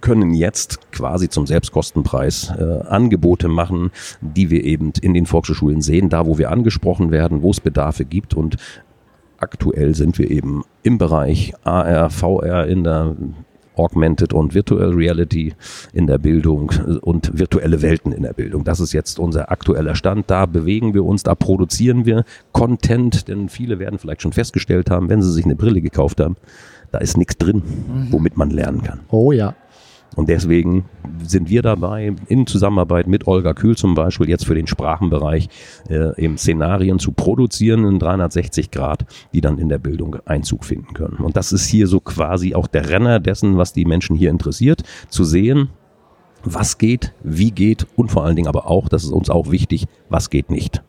können 0.02 0.34
jetzt 0.34 0.92
quasi 0.92 1.30
zum 1.30 1.48
Selbstkostenpreis 1.48 2.52
äh, 2.58 2.82
Angebote 2.88 3.48
machen, 3.48 3.92
die 4.22 4.50
wir 4.50 4.64
eben 4.64 4.92
in 5.02 5.14
den 5.14 5.26
Volkshochschulen 5.26 5.82
sehen, 5.82 6.10
da 6.10 6.26
wo 6.26 6.38
wir 6.38 6.52
angesprochen 6.52 7.12
werden, 7.12 7.42
wo 7.42 7.52
es 7.52 7.60
Bedarfe 7.60 8.06
gibt 8.06 8.34
und 8.34 8.58
aktuell 9.38 9.96
sind 9.96 10.18
wir 10.18 10.30
eben 10.30 10.64
im 10.84 10.98
Bereich 10.98 11.54
AR, 11.64 12.10
VR 12.10 12.68
in 12.68 12.84
der 12.84 13.16
Augmented 13.78 14.34
und 14.34 14.54
Virtual 14.54 14.94
Reality 14.94 15.54
in 15.94 16.08
der 16.08 16.18
Bildung 16.18 16.72
und 17.02 17.38
virtuelle 17.38 17.82
Welten 17.82 18.12
in 18.12 18.24
der 18.24 18.34
Bildung. 18.34 18.64
Das 18.64 18.80
ist 18.80 18.94
jetzt 18.94 19.20
unser 19.20 19.52
aktueller 19.52 19.96
Stand. 19.96 20.32
Da 20.32 20.46
bewegen 20.46 20.94
wir 20.94 21.04
uns, 21.04 21.24
da 21.24 21.36
produzieren 21.36 22.06
wir 22.06 22.24
Content, 22.54 23.28
denn 23.28 23.50
viele 23.50 23.80
werden 23.80 24.00
vielleicht 24.00 24.22
schon 24.22 24.34
festgestellt 24.34 24.90
haben, 24.90 25.10
wenn 25.10 25.22
sie 25.22 25.32
sich 25.32 25.46
eine 25.46 25.56
Brille 25.56 25.82
gekauft 25.82 26.20
haben, 26.22 26.38
da 26.92 27.00
ist 27.00 27.18
nichts 27.18 27.38
drin, 27.38 27.58
mhm. 27.58 28.08
womit 28.12 28.38
man 28.38 28.50
lernen 28.50 28.84
kann. 28.84 29.02
Oh 29.10 29.32
ja. 29.32 29.56
Und 30.16 30.30
deswegen 30.30 30.86
sind 31.24 31.50
wir 31.50 31.62
dabei, 31.62 32.14
in 32.28 32.48
Zusammenarbeit 32.48 33.08
mit 33.08 33.28
Olga 33.28 33.54
Kühl 33.54 33.76
zum 33.76 33.96
Beispiel, 33.96 34.30
jetzt 34.30 34.46
für 34.46 34.56
den 34.56 34.68
Sprachenbereich 34.68 35.50
äh, 35.90 36.22
eben 36.22 36.38
Szenarien 36.38 37.00
zu 37.00 37.12
produzieren 37.12 37.86
in 37.86 38.00
360 38.00 38.72
Grad, 38.72 39.06
die 39.34 39.42
dann 39.42 39.58
in 39.58 39.70
der 39.70 39.78
Bildung 39.78 40.18
Einzug 40.26 40.66
finden 40.66 40.94
können. 40.94 41.18
Und 41.18 41.36
das 41.36 41.52
ist 41.52 41.68
hier 41.68 41.88
so 41.88 42.00
quasi 42.00 42.56
auch 42.56 42.68
der 42.68 42.90
Renner 42.90 43.20
dessen, 43.20 43.58
was 43.58 43.74
die 43.74 43.86
Menschen 43.86 44.16
hier 44.16 44.30
interessiert, 44.30 44.84
zu 45.10 45.24
sehen, 45.24 45.70
was 46.44 46.78
geht, 46.78 47.14
wie 47.24 47.52
geht 47.52 47.88
und 47.96 48.12
vor 48.12 48.24
allen 48.24 48.36
Dingen 48.36 48.48
aber 48.48 48.70
auch, 48.70 48.88
das 48.88 49.04
ist 49.04 49.12
uns 49.12 49.30
auch 49.30 49.52
wichtig, 49.52 49.88
was 50.10 50.30
geht 50.30 50.50
nicht. 50.52 50.84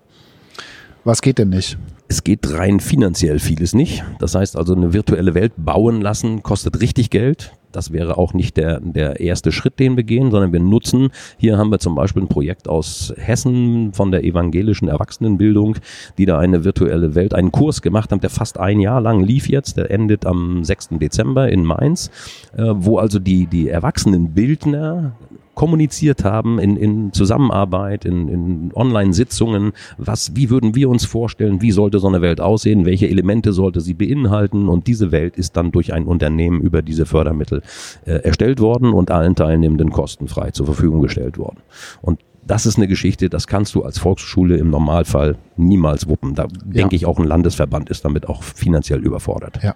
Was 1.05 1.22
geht 1.22 1.39
denn 1.39 1.51
nicht? 1.51 1.79
Es 2.09 2.24
geht 2.24 2.53
rein 2.53 2.81
finanziell 2.81 3.39
vieles 3.39 3.74
nicht. 3.74 4.05
Das 4.18 4.35
heißt 4.35 4.57
also, 4.57 4.74
eine 4.74 4.93
virtuelle 4.93 5.35
Welt 5.35 5.53
bauen 5.57 6.01
lassen 6.01 6.43
kostet 6.43 6.81
richtig 6.81 7.11
Geld. 7.11 7.53
Das 7.77 7.93
wäre 7.93 8.16
auch 8.16 8.33
nicht 8.33 8.57
der, 8.57 8.81
der 8.81 9.20
erste 9.20 9.53
Schritt, 9.53 9.79
den 9.79 9.99
wir 9.99 10.03
gehen, 10.03 10.31
sondern 10.31 10.51
wir 10.51 10.61
nutzen, 10.61 11.11
hier 11.37 11.59
haben 11.59 11.70
wir 11.70 11.79
zum 11.79 11.95
Beispiel 11.95 12.22
ein 12.22 12.29
Projekt 12.29 12.70
aus 12.70 13.12
Hessen 13.18 13.93
von 13.93 14.11
der 14.11 14.24
evangelischen 14.24 14.89
Erwachsenenbildung, 14.89 15.77
die 16.16 16.24
da 16.24 16.39
eine 16.39 16.64
virtuelle 16.64 17.14
Welt, 17.14 17.35
einen 17.35 17.53
Kurs 17.53 17.83
gemacht 17.83 18.12
haben, 18.12 18.22
der 18.22 18.31
fast 18.31 18.59
ein 18.59 18.81
Jahr 18.81 19.03
lang 19.03 19.22
lief 19.22 19.51
jetzt, 19.51 19.77
der 19.77 19.91
endet 19.91 20.24
am 20.24 20.64
6. 20.64 20.89
Dezember 20.93 21.51
in 21.51 21.66
Mainz, 21.66 22.11
äh, 22.57 22.64
wo 22.74 22.97
also 22.97 23.18
die, 23.18 23.45
die 23.45 23.68
Erwachsenenbildner 23.68 25.12
kommuniziert 25.57 26.23
haben 26.23 26.59
in, 26.59 26.77
in 26.77 27.13
Zusammenarbeit, 27.15 28.05
in, 28.05 28.29
in 28.29 28.73
Online-Sitzungen, 28.75 29.73
was, 29.97 30.37
wie 30.37 30.51
würden 30.51 30.75
wir 30.75 30.91
uns 30.91 31.07
vorstellen, 31.07 31.63
wie 31.63 31.73
sollte 31.73 31.99
so 31.99 32.07
eine 32.07 32.21
Welt 32.21 32.43
aussehen, 32.43 32.85
welche 32.85 33.09
Elemente 33.09 33.55
sollte 33.55 33.81
sie 33.81 33.95
beinhalten 33.95 34.69
und 34.69 34.87
diese 34.87 35.13
Welt 35.13 35.37
ist 35.37 35.57
dann 35.57 35.73
durch 35.73 35.95
ein 35.95 36.05
Unternehmen 36.05 36.61
über 36.61 36.83
diese 36.83 37.07
Fördermittel 37.07 37.63
äh, 38.05 38.17
erstellt 38.17 38.61
worden 38.61 38.93
und 38.93 39.11
allen 39.11 39.35
Teilnehmenden 39.35 39.91
kostenfrei 39.91 40.51
zur 40.51 40.67
Verfügung 40.67 41.01
gestellt 41.01 41.39
worden. 41.39 41.59
Und 42.03 42.21
das 42.47 42.67
ist 42.67 42.77
eine 42.77 42.87
Geschichte, 42.87 43.31
das 43.31 43.47
kannst 43.47 43.75
du 43.75 43.83
als 43.83 43.99
Volksschule 43.99 44.59
im 44.59 44.69
Normalfall 44.69 45.37
niemals 45.57 46.07
wuppen. 46.07 46.35
Da 46.35 46.45
ja. 46.45 46.49
denke 46.83 46.97
ich 46.97 47.07
auch 47.07 47.19
ein 47.19 47.27
Landesverband 47.27 47.89
ist 47.89 48.05
damit 48.05 48.29
auch 48.29 48.43
finanziell 48.43 49.01
überfordert. 49.01 49.59
Ja. 49.63 49.75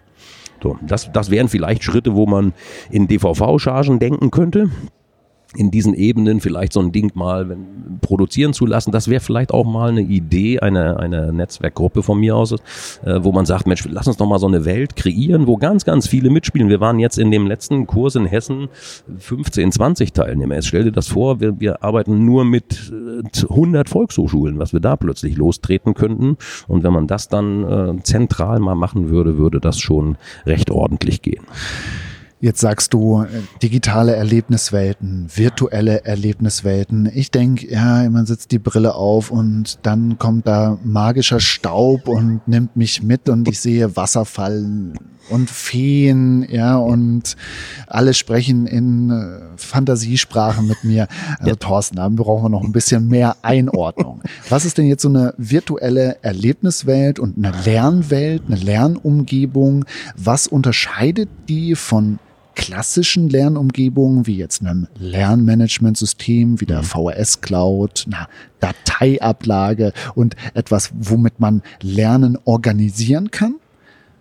So, 0.63 0.77
das, 0.87 1.11
das 1.11 1.31
wären 1.31 1.49
vielleicht 1.49 1.83
Schritte, 1.83 2.15
wo 2.15 2.27
man 2.27 2.53
in 2.91 3.09
DVV-Chargen 3.09 3.99
denken 3.99 4.31
könnte 4.31 4.69
in 5.57 5.71
diesen 5.71 5.95
Ebenen 5.95 6.41
vielleicht 6.41 6.73
so 6.73 6.81
ein 6.81 6.93
Ding 6.93 7.11
mal 7.15 7.49
wenn, 7.49 7.99
produzieren 8.01 8.53
zu 8.53 8.67
lassen. 8.67 8.93
Das 8.93 9.09
wäre 9.09 9.21
vielleicht 9.21 9.53
auch 9.53 9.65
mal 9.65 9.91
eine 9.91 10.03
Idee 10.03 10.61
einer 10.61 11.01
eine 11.01 11.33
Netzwerkgruppe 11.33 12.03
von 12.03 12.21
mir 12.21 12.37
aus, 12.37 12.53
äh, 12.53 12.57
wo 13.21 13.33
man 13.33 13.47
sagt, 13.47 13.67
Mensch, 13.67 13.87
lass 13.89 14.07
uns 14.07 14.17
doch 14.17 14.27
mal 14.27 14.39
so 14.39 14.47
eine 14.47 14.65
Welt 14.65 14.97
kreieren, 14.97 15.47
wo 15.47 15.57
ganz, 15.57 15.85
ganz 15.85 16.07
viele 16.07 16.31
mitspielen. 16.31 16.69
Wir 16.69 16.81
waren 16.81 16.99
jetzt 16.99 17.19
in 17.19 17.31
dem 17.31 17.47
letzten 17.47 17.87
Kurs 17.87 18.15
in 18.15 18.27
Hessen 18.27 18.69
15, 19.19 19.73
20 19.73 20.13
Teilnehmer. 20.13 20.55
Jetzt 20.55 20.69
stell 20.69 20.85
dir 20.85 20.93
das 20.93 21.09
vor, 21.09 21.41
wir, 21.41 21.59
wir 21.59 21.83
arbeiten 21.83 22.25
nur 22.25 22.45
mit 22.45 22.93
100 23.43 23.87
äh, 23.87 23.91
Volkshochschulen, 23.91 24.59
was 24.59 24.73
wir 24.73 24.81
da 24.81 24.97
plötzlich 24.97 25.37
lostreten 25.37 25.95
könnten. 25.95 26.37
Und 26.69 26.85
wenn 26.85 26.93
man 26.93 27.07
das 27.07 27.29
dann 27.29 27.99
äh, 27.99 28.03
zentral 28.03 28.61
mal 28.61 28.77
machen 28.77 29.11
würde, 29.11 29.37
würde 29.37 29.61
das 29.61 29.79
schon 29.79 30.17
recht 30.47 30.71
ordentlich 30.71 31.23
gehen. 31.23 31.45
Jetzt 32.43 32.61
sagst 32.61 32.95
du 32.95 33.23
äh, 33.23 33.27
digitale 33.63 34.17
Erlebniswelten, 34.17 35.27
virtuelle 35.35 36.05
Erlebniswelten. 36.07 37.11
Ich 37.15 37.31
denke, 37.31 37.71
ja, 37.71 38.09
man 38.09 38.25
setzt 38.25 38.51
die 38.51 38.59
Brille 38.59 38.95
auf 38.95 39.31
und 39.31 39.79
dann 39.83 40.17
kommt 40.19 40.47
da 40.47 40.79
magischer 40.83 41.41
Staub 41.41 42.09
und 42.09 42.49
nimmt 42.49 42.77
mich 42.77 43.03
mit 43.03 43.29
und 43.29 43.47
ich 43.47 43.61
sehe 43.61 43.95
Wasserfall 43.95 44.95
und 45.29 45.51
Feen, 45.51 46.47
ja, 46.51 46.77
und 46.77 47.37
alle 47.87 48.15
sprechen 48.15 48.67
in 48.67 49.11
äh, 49.11 49.41
Fantasiesprachen 49.57 50.67
mit 50.67 50.83
mir. 50.83 51.09
Also 51.39 51.51
ja. 51.51 51.57
Thorsten, 51.57 51.97
da 51.97 52.09
brauchen 52.09 52.45
wir 52.45 52.49
noch 52.49 52.65
ein 52.65 52.73
bisschen 52.73 53.07
mehr 53.09 53.37
Einordnung. 53.43 54.23
Was 54.49 54.65
ist 54.65 54.79
denn 54.79 54.87
jetzt 54.87 55.03
so 55.03 55.11
eine 55.11 55.35
virtuelle 55.37 56.17
Erlebniswelt 56.23 57.19
und 57.19 57.37
eine 57.37 57.55
Lernwelt, 57.65 58.45
eine 58.47 58.57
Lernumgebung? 58.57 59.85
Was 60.17 60.47
unterscheidet 60.47 61.29
die 61.49 61.75
von 61.75 62.19
klassischen 62.55 63.29
Lernumgebungen, 63.29 64.27
wie 64.27 64.37
jetzt 64.37 64.61
einem 64.61 64.87
Lernmanagementsystem, 64.99 66.61
wie 66.61 66.67
der 66.67 66.83
mhm. 66.83 66.85
VHS 66.85 67.41
Cloud, 67.41 68.07
einer 68.07 68.29
Dateiablage 68.61 69.93
und 70.15 70.37
etwas, 70.55 70.91
womit 70.95 71.41
man 71.41 71.63
Lernen 71.83 72.39
organisieren 72.45 73.31
kann? 73.31 73.57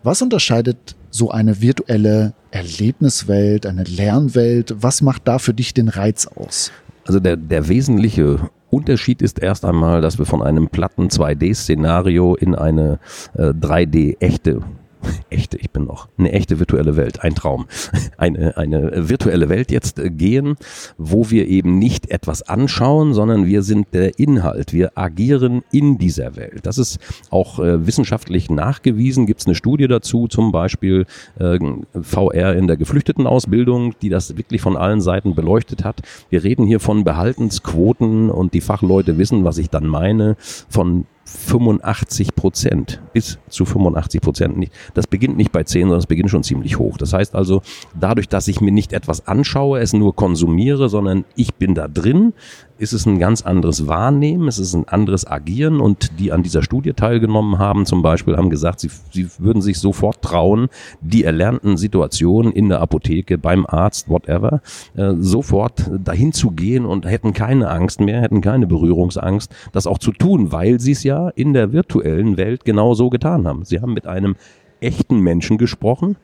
Was 0.03 0.21
unterscheidet 0.21 0.95
so 1.09 1.31
eine 1.31 1.61
virtuelle 1.61 2.33
Erlebniswelt, 2.51 3.65
eine 3.65 3.83
Lernwelt? 3.83 4.75
Was 4.79 5.01
macht 5.01 5.27
da 5.27 5.39
für 5.39 5.53
dich 5.53 5.73
den 5.73 5.89
Reiz 5.89 6.27
aus? 6.27 6.71
Also 7.05 7.19
der, 7.19 7.37
der 7.37 7.67
wesentliche 7.67 8.49
Unterschied 8.69 9.21
ist 9.21 9.39
erst 9.39 9.65
einmal, 9.65 10.01
dass 10.01 10.19
wir 10.19 10.25
von 10.25 10.41
einem 10.41 10.69
platten 10.69 11.07
2D-Szenario 11.07 12.35
in 12.35 12.55
eine 12.55 12.99
äh, 13.33 13.49
3D-echte 13.49 14.61
echte, 15.29 15.57
ich 15.57 15.69
bin 15.69 15.85
noch, 15.85 16.07
eine 16.17 16.31
echte 16.31 16.59
virtuelle 16.59 16.95
Welt, 16.95 17.23
ein 17.23 17.35
Traum, 17.35 17.67
eine, 18.17 18.57
eine 18.57 19.09
virtuelle 19.09 19.49
Welt 19.49 19.71
jetzt 19.71 19.99
äh, 19.99 20.09
gehen, 20.09 20.55
wo 20.97 21.29
wir 21.29 21.47
eben 21.47 21.79
nicht 21.79 22.09
etwas 22.11 22.41
anschauen, 22.43 23.13
sondern 23.13 23.45
wir 23.45 23.63
sind 23.63 23.87
der 23.93 24.19
Inhalt, 24.19 24.73
wir 24.73 24.97
agieren 24.97 25.63
in 25.71 25.97
dieser 25.97 26.35
Welt. 26.35 26.65
Das 26.65 26.77
ist 26.77 26.99
auch 27.29 27.59
äh, 27.59 27.85
wissenschaftlich 27.85 28.49
nachgewiesen, 28.49 29.25
gibt 29.25 29.41
es 29.41 29.45
eine 29.45 29.55
Studie 29.55 29.87
dazu, 29.87 30.27
zum 30.27 30.51
Beispiel 30.51 31.05
äh, 31.39 31.59
VR 32.01 32.55
in 32.55 32.67
der 32.67 32.77
Geflüchtetenausbildung, 32.77 33.95
die 34.01 34.09
das 34.09 34.37
wirklich 34.37 34.61
von 34.61 34.77
allen 34.77 35.01
Seiten 35.01 35.35
beleuchtet 35.35 35.83
hat. 35.83 36.01
Wir 36.29 36.43
reden 36.43 36.65
hier 36.65 36.79
von 36.79 37.03
Behaltensquoten 37.03 38.29
und 38.29 38.53
die 38.53 38.61
Fachleute 38.61 39.17
wissen, 39.17 39.43
was 39.43 39.57
ich 39.57 39.69
dann 39.69 39.87
meine, 39.87 40.35
von 40.69 41.05
85 41.29 42.35
Prozent, 42.35 43.01
bis 43.13 43.37
zu 43.49 43.65
85 43.65 44.21
Prozent. 44.21 44.69
Das 44.93 45.07
beginnt 45.07 45.37
nicht 45.37 45.51
bei 45.51 45.63
10, 45.63 45.83
sondern 45.83 45.99
es 45.99 46.07
beginnt 46.07 46.29
schon 46.29 46.43
ziemlich 46.43 46.79
hoch. 46.79 46.97
Das 46.97 47.13
heißt 47.13 47.35
also, 47.35 47.61
dadurch, 47.99 48.27
dass 48.27 48.47
ich 48.47 48.61
mir 48.61 48.71
nicht 48.71 48.93
etwas 48.93 49.27
anschaue, 49.27 49.79
es 49.79 49.93
nur 49.93 50.15
konsumiere, 50.15 50.89
sondern 50.89 51.25
ich 51.35 51.53
bin 51.53 51.75
da 51.75 51.87
drin, 51.87 52.33
ist 52.79 52.93
es 52.93 53.05
ein 53.05 53.19
ganz 53.19 53.41
anderes 53.41 53.87
Wahrnehmen, 53.87 54.47
es 54.47 54.57
ist 54.57 54.73
ein 54.73 54.87
anderes 54.87 55.27
Agieren 55.27 55.81
und 55.81 56.17
die 56.19 56.31
an 56.31 56.43
dieser 56.43 56.63
Studie 56.63 56.93
teilgenommen 56.93 57.59
haben, 57.59 57.85
zum 57.85 58.01
Beispiel, 58.01 58.37
haben 58.37 58.49
gesagt, 58.49 58.79
sie, 58.79 58.89
sie 59.11 59.27
würden 59.37 59.61
sich 59.61 59.79
sofort 59.79 60.21
trauen, 60.21 60.69
die 61.01 61.25
erlernten 61.25 61.77
Situationen 61.77 62.53
in 62.53 62.69
der 62.69 62.79
Apotheke, 62.79 63.37
beim 63.37 63.65
Arzt, 63.65 64.09
whatever, 64.09 64.61
äh, 64.95 65.13
sofort 65.19 65.91
dahin 66.03 66.31
zu 66.31 66.51
gehen 66.51 66.85
und 66.85 67.05
hätten 67.05 67.33
keine 67.33 67.69
Angst 67.69 67.99
mehr, 67.99 68.21
hätten 68.21 68.41
keine 68.41 68.65
Berührungsangst, 68.65 69.51
das 69.73 69.85
auch 69.85 69.97
zu 69.97 70.13
tun, 70.13 70.53
weil 70.53 70.79
sie 70.79 70.93
es 70.93 71.03
ja 71.03 71.29
in 71.29 71.53
der 71.53 71.73
virtuellen 71.73 72.37
Welt 72.37 72.63
genau 72.63 72.93
so 72.93 73.09
getan 73.09 73.45
haben. 73.45 73.65
Sie 73.65 73.81
haben 73.81 73.93
mit 73.93 74.07
einem 74.07 74.35
echten 74.79 75.19
Menschen 75.19 75.57
gesprochen, 75.57 76.15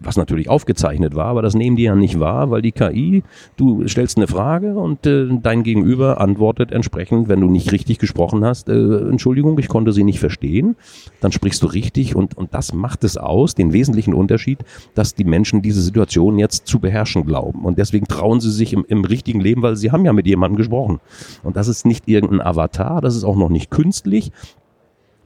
was 0.00 0.16
natürlich 0.16 0.48
aufgezeichnet 0.48 1.14
war, 1.14 1.26
aber 1.26 1.42
das 1.42 1.54
nehmen 1.54 1.76
die 1.76 1.84
ja 1.84 1.94
nicht 1.94 2.18
wahr, 2.18 2.50
weil 2.50 2.62
die 2.62 2.72
KI, 2.72 3.22
du 3.56 3.86
stellst 3.86 4.16
eine 4.16 4.26
Frage 4.26 4.78
und 4.78 5.06
äh, 5.06 5.28
dein 5.42 5.62
Gegenüber 5.62 6.20
antwortet 6.20 6.72
entsprechend, 6.72 7.28
wenn 7.28 7.40
du 7.40 7.48
nicht 7.48 7.70
richtig 7.72 7.98
gesprochen 7.98 8.44
hast, 8.44 8.68
äh, 8.68 8.72
Entschuldigung, 8.72 9.58
ich 9.58 9.68
konnte 9.68 9.92
sie 9.92 10.04
nicht 10.04 10.18
verstehen, 10.18 10.76
dann 11.20 11.32
sprichst 11.32 11.62
du 11.62 11.66
richtig 11.66 12.16
und, 12.16 12.36
und 12.36 12.54
das 12.54 12.72
macht 12.72 13.04
es 13.04 13.18
aus, 13.18 13.54
den 13.54 13.72
wesentlichen 13.72 14.14
Unterschied, 14.14 14.58
dass 14.94 15.14
die 15.14 15.24
Menschen 15.24 15.62
diese 15.62 15.82
Situation 15.82 16.38
jetzt 16.38 16.66
zu 16.66 16.80
beherrschen 16.80 17.26
glauben 17.26 17.64
und 17.64 17.78
deswegen 17.78 18.06
trauen 18.06 18.40
sie 18.40 18.50
sich 18.50 18.72
im, 18.72 18.84
im 18.88 19.04
richtigen 19.04 19.40
Leben, 19.40 19.62
weil 19.62 19.76
sie 19.76 19.92
haben 19.92 20.04
ja 20.04 20.12
mit 20.12 20.26
jemandem 20.26 20.56
gesprochen. 20.56 21.00
Und 21.42 21.56
das 21.56 21.68
ist 21.68 21.84
nicht 21.84 22.08
irgendein 22.08 22.40
Avatar, 22.40 23.00
das 23.00 23.16
ist 23.16 23.24
auch 23.24 23.36
noch 23.36 23.50
nicht 23.50 23.70
künstlich, 23.70 24.32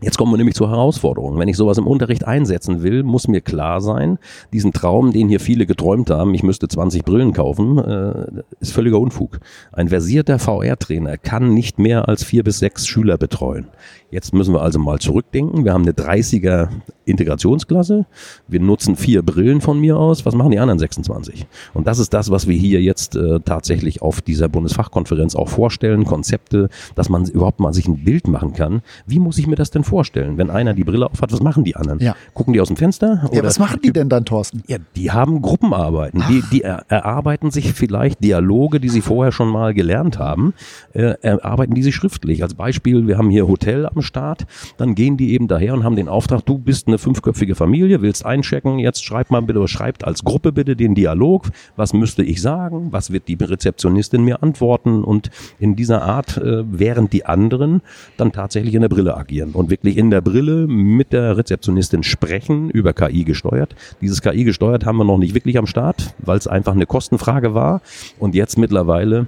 Jetzt 0.04 0.18
kommen 0.18 0.30
wir 0.32 0.36
nämlich 0.36 0.54
zur 0.54 0.68
Herausforderung. 0.68 1.38
Wenn 1.38 1.48
ich 1.48 1.56
sowas 1.56 1.78
im 1.78 1.86
Unterricht 1.86 2.26
einsetzen 2.26 2.82
will, 2.82 3.02
muss 3.04 3.26
mir 3.26 3.40
klar 3.40 3.80
sein, 3.80 4.18
diesen 4.52 4.74
Traum, 4.74 5.14
den 5.14 5.30
hier 5.30 5.40
viele 5.40 5.64
geträumt 5.64 6.10
haben, 6.10 6.34
ich 6.34 6.42
müsste 6.42 6.68
20 6.68 7.06
Brillen 7.06 7.32
kaufen, 7.32 7.78
äh, 7.78 8.42
ist 8.60 8.72
völliger 8.72 9.00
Unfug. 9.00 9.40
Ein 9.72 9.88
versierter 9.88 10.38
VR-Trainer 10.38 11.16
kann 11.16 11.54
nicht 11.54 11.78
mehr 11.78 12.06
als 12.06 12.22
vier 12.22 12.44
bis 12.44 12.58
sechs 12.58 12.86
Schüler 12.86 13.16
betreuen. 13.16 13.68
Jetzt 14.10 14.34
müssen 14.34 14.52
wir 14.52 14.60
also 14.60 14.78
mal 14.78 14.98
zurückdenken. 14.98 15.64
Wir 15.64 15.72
haben 15.72 15.82
eine 15.82 15.92
30er 15.92 16.68
Integrationsklasse. 17.06 18.06
Wir 18.46 18.60
nutzen 18.60 18.96
vier 18.96 19.22
Brillen 19.22 19.60
von 19.60 19.80
mir 19.80 19.96
aus. 19.96 20.24
Was 20.26 20.34
machen 20.34 20.50
die 20.50 20.58
anderen 20.58 20.78
26? 20.78 21.46
Und 21.72 21.86
das 21.86 21.98
ist 21.98 22.12
das, 22.12 22.30
was 22.30 22.46
wir 22.46 22.56
hier 22.56 22.80
jetzt 22.80 23.16
äh, 23.16 23.40
tatsächlich 23.40 24.02
auf 24.02 24.20
dieser 24.20 24.48
Bundesfachkonferenz 24.48 25.34
auch 25.34 25.48
vorstellen. 25.48 26.04
Konzepte, 26.04 26.68
dass 26.94 27.08
man 27.08 27.24
überhaupt 27.24 27.58
mal 27.58 27.72
sich 27.72 27.88
ein 27.88 28.04
Bild 28.04 28.28
machen 28.28 28.52
kann. 28.52 28.82
Wie 29.06 29.18
muss 29.18 29.38
ich 29.38 29.46
mir 29.46 29.56
das 29.56 29.70
denn 29.70 29.82
vorstellen? 29.82 29.93
Wenn 29.94 30.50
einer 30.50 30.74
die 30.74 30.84
Brille 30.84 31.06
aufhat, 31.06 31.32
was 31.32 31.40
machen 31.40 31.64
die 31.64 31.76
anderen? 31.76 32.00
Ja. 32.00 32.16
Gucken 32.34 32.52
die 32.52 32.60
aus 32.60 32.68
dem 32.68 32.76
Fenster? 32.76 33.28
Ja, 33.32 33.42
was 33.42 33.58
machen 33.58 33.80
die 33.82 33.92
denn 33.92 34.08
dann, 34.08 34.24
Thorsten? 34.24 34.62
Ja, 34.66 34.78
die 34.96 35.10
haben 35.10 35.40
Gruppenarbeiten. 35.42 36.22
Die, 36.28 36.42
die 36.50 36.62
erarbeiten 36.62 37.50
sich 37.50 37.72
vielleicht 37.72 38.22
Dialoge, 38.22 38.80
die 38.80 38.88
sie 38.88 39.00
vorher 39.00 39.32
schon 39.32 39.48
mal 39.48 39.74
gelernt 39.74 40.18
haben, 40.18 40.54
äh, 40.92 41.14
erarbeiten 41.22 41.74
die 41.74 41.82
sich 41.82 41.94
schriftlich. 41.94 42.42
Als 42.42 42.54
Beispiel, 42.54 43.06
wir 43.06 43.18
haben 43.18 43.30
hier 43.30 43.46
Hotel 43.46 43.86
am 43.86 44.02
Start, 44.02 44.46
dann 44.76 44.94
gehen 44.94 45.16
die 45.16 45.32
eben 45.32 45.48
daher 45.48 45.74
und 45.74 45.84
haben 45.84 45.96
den 45.96 46.08
Auftrag, 46.08 46.44
du 46.44 46.58
bist 46.58 46.88
eine 46.88 46.98
fünfköpfige 46.98 47.54
Familie, 47.54 48.02
willst 48.02 48.26
einchecken, 48.26 48.78
jetzt 48.78 49.04
schreib 49.04 49.30
mal 49.30 49.42
bitte, 49.42 49.66
schreibt 49.68 50.04
als 50.04 50.24
Gruppe 50.24 50.52
bitte 50.52 50.76
den 50.76 50.94
Dialog, 50.94 51.48
was 51.76 51.92
müsste 51.92 52.22
ich 52.22 52.40
sagen, 52.40 52.88
was 52.90 53.10
wird 53.10 53.28
die 53.28 53.34
Rezeptionistin 53.34 54.24
mir 54.24 54.42
antworten 54.42 55.04
und 55.04 55.30
in 55.58 55.76
dieser 55.76 56.02
Art, 56.02 56.36
äh, 56.38 56.64
während 56.66 57.12
die 57.12 57.26
anderen 57.26 57.82
dann 58.16 58.32
tatsächlich 58.32 58.74
in 58.74 58.82
der 58.82 58.88
Brille 58.88 59.16
agieren 59.16 59.52
und 59.52 59.70
wirklich 59.84 59.98
in 59.98 60.10
der 60.10 60.20
Brille 60.20 60.66
mit 60.66 61.12
der 61.12 61.36
Rezeptionistin 61.36 62.02
sprechen, 62.02 62.70
über 62.70 62.92
KI 62.92 63.24
gesteuert. 63.24 63.74
Dieses 64.00 64.22
KI 64.22 64.44
gesteuert 64.44 64.84
haben 64.86 64.96
wir 64.96 65.04
noch 65.04 65.18
nicht 65.18 65.34
wirklich 65.34 65.58
am 65.58 65.66
Start, 65.66 66.14
weil 66.18 66.38
es 66.38 66.46
einfach 66.46 66.72
eine 66.72 66.86
Kostenfrage 66.86 67.54
war 67.54 67.82
und 68.18 68.34
jetzt 68.34 68.58
mittlerweile 68.58 69.26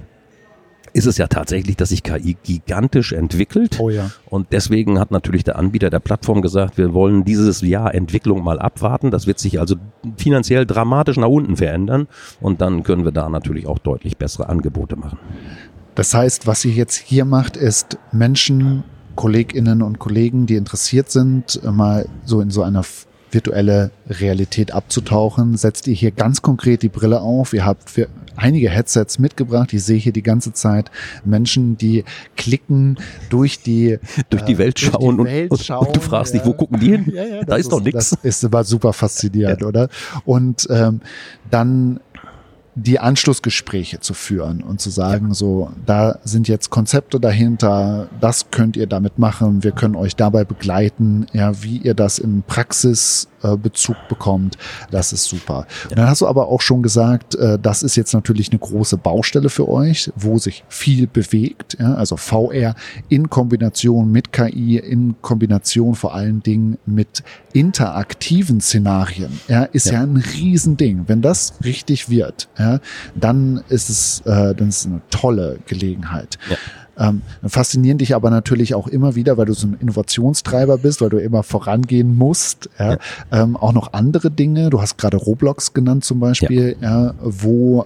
ist 0.92 1.04
es 1.04 1.18
ja 1.18 1.26
tatsächlich, 1.26 1.76
dass 1.76 1.90
sich 1.90 2.02
KI 2.02 2.38
gigantisch 2.42 3.12
entwickelt. 3.12 3.78
Oh 3.78 3.90
ja. 3.90 4.10
Und 4.24 4.46
deswegen 4.52 4.98
hat 4.98 5.10
natürlich 5.10 5.44
der 5.44 5.58
Anbieter 5.58 5.90
der 5.90 5.98
Plattform 6.00 6.40
gesagt, 6.40 6.78
wir 6.78 6.94
wollen 6.94 7.22
dieses 7.22 7.60
Jahr 7.60 7.94
Entwicklung 7.94 8.42
mal 8.42 8.58
abwarten. 8.58 9.10
Das 9.10 9.26
wird 9.26 9.38
sich 9.38 9.60
also 9.60 9.76
finanziell 10.16 10.64
dramatisch 10.64 11.18
nach 11.18 11.28
unten 11.28 11.58
verändern. 11.58 12.08
Und 12.40 12.62
dann 12.62 12.82
können 12.82 13.04
wir 13.04 13.12
da 13.12 13.28
natürlich 13.28 13.66
auch 13.66 13.78
deutlich 13.78 14.16
bessere 14.16 14.48
Angebote 14.48 14.96
machen. 14.96 15.18
Das 15.94 16.14
heißt, 16.14 16.46
was 16.46 16.64
ihr 16.64 16.72
jetzt 16.72 16.96
hier 16.96 17.26
macht, 17.26 17.58
ist 17.58 17.98
Menschen, 18.10 18.82
Kolleginnen 19.16 19.82
und 19.82 19.98
Kollegen, 19.98 20.46
die 20.46 20.56
interessiert 20.56 21.10
sind, 21.10 21.60
mal 21.64 22.08
so 22.24 22.40
in 22.40 22.50
so 22.50 22.62
einer 22.62 22.84
virtuelle 23.30 23.90
Realität 24.08 24.72
abzutauchen, 24.72 25.56
setzt 25.56 25.86
ihr 25.88 25.94
hier 25.94 26.10
ganz 26.10 26.42
konkret 26.42 26.82
die 26.82 26.88
Brille 26.88 27.20
auf. 27.20 27.52
Ihr 27.52 27.66
habt 27.66 27.90
für 27.90 28.08
einige 28.36 28.70
Headsets 28.70 29.18
mitgebracht. 29.18 29.72
Ich 29.72 29.84
sehe 29.84 29.98
hier 29.98 30.12
die 30.12 30.22
ganze 30.22 30.52
Zeit 30.52 30.90
Menschen, 31.24 31.76
die 31.76 32.04
klicken 32.36 32.98
durch 33.30 33.60
die 33.62 33.98
durch 34.30 34.42
die 34.42 34.58
Welt 34.58 34.80
äh, 34.82 34.86
schauen, 34.86 35.18
die 35.18 35.24
Welt 35.24 35.50
und, 35.50 35.62
schauen. 35.62 35.86
Und, 35.88 35.96
du 35.96 36.00
fragst 36.00 36.34
ja. 36.34 36.40
dich, 36.40 36.48
wo 36.48 36.54
gucken 36.54 36.80
die 36.80 36.90
hin? 36.90 37.04
Ja, 37.16 37.24
ja, 37.24 37.44
da 37.44 37.56
ist, 37.56 37.66
ist 37.66 37.72
doch 37.72 37.80
nichts. 37.80 38.10
Das 38.10 38.18
ist 38.22 38.44
aber 38.44 38.64
super 38.64 38.92
faszinierend, 38.92 39.62
oder? 39.62 39.88
Und 40.24 40.66
ähm, 40.70 41.00
dann 41.50 42.00
die 42.78 43.00
Anschlussgespräche 43.00 44.00
zu 44.00 44.12
führen 44.12 44.62
und 44.62 44.82
zu 44.82 44.90
sagen, 44.90 45.28
ja. 45.28 45.34
so, 45.34 45.70
da 45.86 46.18
sind 46.24 46.46
jetzt 46.46 46.68
Konzepte 46.68 47.18
dahinter, 47.18 48.08
das 48.20 48.50
könnt 48.50 48.76
ihr 48.76 48.86
damit 48.86 49.18
machen, 49.18 49.64
wir 49.64 49.72
können 49.72 49.96
euch 49.96 50.14
dabei 50.14 50.44
begleiten, 50.44 51.26
ja, 51.32 51.62
wie 51.62 51.78
ihr 51.78 51.94
das 51.94 52.18
im 52.18 52.42
Praxisbezug 52.42 53.96
bekommt, 54.10 54.58
das 54.90 55.14
ist 55.14 55.24
super. 55.24 55.66
Ja. 55.84 55.90
Und 55.90 55.98
dann 55.98 56.08
hast 56.08 56.20
du 56.20 56.26
aber 56.26 56.48
auch 56.48 56.60
schon 56.60 56.82
gesagt, 56.82 57.34
äh, 57.36 57.58
das 57.58 57.82
ist 57.82 57.96
jetzt 57.96 58.12
natürlich 58.12 58.50
eine 58.50 58.58
große 58.58 58.98
Baustelle 58.98 59.48
für 59.48 59.68
euch, 59.70 60.12
wo 60.14 60.36
sich 60.36 60.62
viel 60.68 61.06
bewegt, 61.06 61.78
ja, 61.80 61.94
also 61.94 62.18
VR 62.18 62.74
in 63.08 63.30
Kombination 63.30 64.12
mit 64.12 64.34
KI, 64.34 64.76
in 64.76 65.14
Kombination 65.22 65.94
vor 65.94 66.14
allen 66.14 66.42
Dingen 66.42 66.76
mit 66.84 67.22
interaktiven 67.54 68.60
Szenarien, 68.60 69.40
ja, 69.48 69.62
ist 69.62 69.86
ja, 69.86 69.94
ja 69.94 70.02
ein 70.02 70.18
Riesending. 70.18 71.04
Wenn 71.06 71.22
das 71.22 71.54
richtig 71.64 72.10
wird, 72.10 72.50
ja, 72.58 72.65
ja, 72.66 72.80
dann 73.14 73.62
ist 73.68 73.88
es, 73.90 74.20
äh, 74.20 74.54
dann 74.54 74.68
ist 74.68 74.80
es 74.80 74.86
eine 74.86 75.00
tolle 75.10 75.58
Gelegenheit. 75.66 76.38
Ja. 76.50 76.56
Ähm, 76.98 77.22
faszinieren 77.46 77.98
dich 77.98 78.14
aber 78.14 78.30
natürlich 78.30 78.74
auch 78.74 78.88
immer 78.88 79.14
wieder, 79.14 79.36
weil 79.36 79.44
du 79.46 79.52
so 79.52 79.66
ein 79.66 79.76
Innovationstreiber 79.78 80.78
bist, 80.78 81.02
weil 81.02 81.10
du 81.10 81.18
immer 81.18 81.42
vorangehen 81.42 82.16
musst. 82.16 82.70
Ja? 82.78 82.92
ja. 82.92 82.98
Ähm, 83.32 83.56
auch 83.56 83.72
noch 83.72 83.92
andere 83.92 84.30
Dinge. 84.30 84.70
Du 84.70 84.80
hast 84.80 84.96
gerade 84.96 85.18
Roblox 85.18 85.74
genannt 85.74 86.04
zum 86.04 86.20
Beispiel, 86.20 86.76
ja. 86.80 87.06
ja 87.06 87.14
wo 87.20 87.84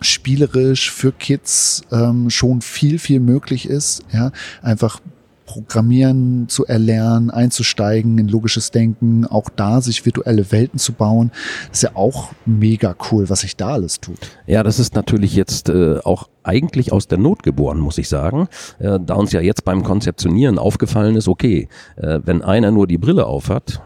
spielerisch 0.00 0.90
für 0.90 1.12
Kids 1.12 1.82
ähm, 1.90 2.30
schon 2.30 2.60
viel, 2.60 2.98
viel 2.98 3.20
möglich 3.20 3.68
ist. 3.68 4.02
Ja, 4.12 4.32
einfach 4.62 5.00
Programmieren 5.46 6.48
zu 6.48 6.66
erlernen, 6.66 7.30
einzusteigen 7.30 8.18
in 8.18 8.28
logisches 8.28 8.70
Denken, 8.70 9.26
auch 9.26 9.50
da 9.54 9.80
sich 9.80 10.04
virtuelle 10.04 10.50
Welten 10.52 10.78
zu 10.78 10.92
bauen. 10.92 11.30
Ist 11.72 11.82
ja 11.82 11.90
auch 11.94 12.32
mega 12.46 12.96
cool, 13.10 13.28
was 13.28 13.40
sich 13.40 13.56
da 13.56 13.68
alles 13.74 14.00
tut. 14.00 14.18
Ja, 14.46 14.62
das 14.62 14.78
ist 14.78 14.94
natürlich 14.94 15.34
jetzt 15.34 15.68
äh, 15.68 15.98
auch 16.04 16.28
eigentlich 16.42 16.92
aus 16.92 17.08
der 17.08 17.18
Not 17.18 17.42
geboren, 17.42 17.78
muss 17.78 17.98
ich 17.98 18.08
sagen. 18.08 18.48
Äh, 18.78 18.98
da 19.04 19.14
uns 19.14 19.32
ja 19.32 19.40
jetzt 19.40 19.64
beim 19.64 19.82
Konzeptionieren 19.82 20.58
aufgefallen 20.58 21.16
ist, 21.16 21.28
okay, 21.28 21.68
äh, 21.96 22.20
wenn 22.24 22.42
einer 22.42 22.70
nur 22.70 22.86
die 22.86 22.98
Brille 22.98 23.26
aufhat 23.26 23.82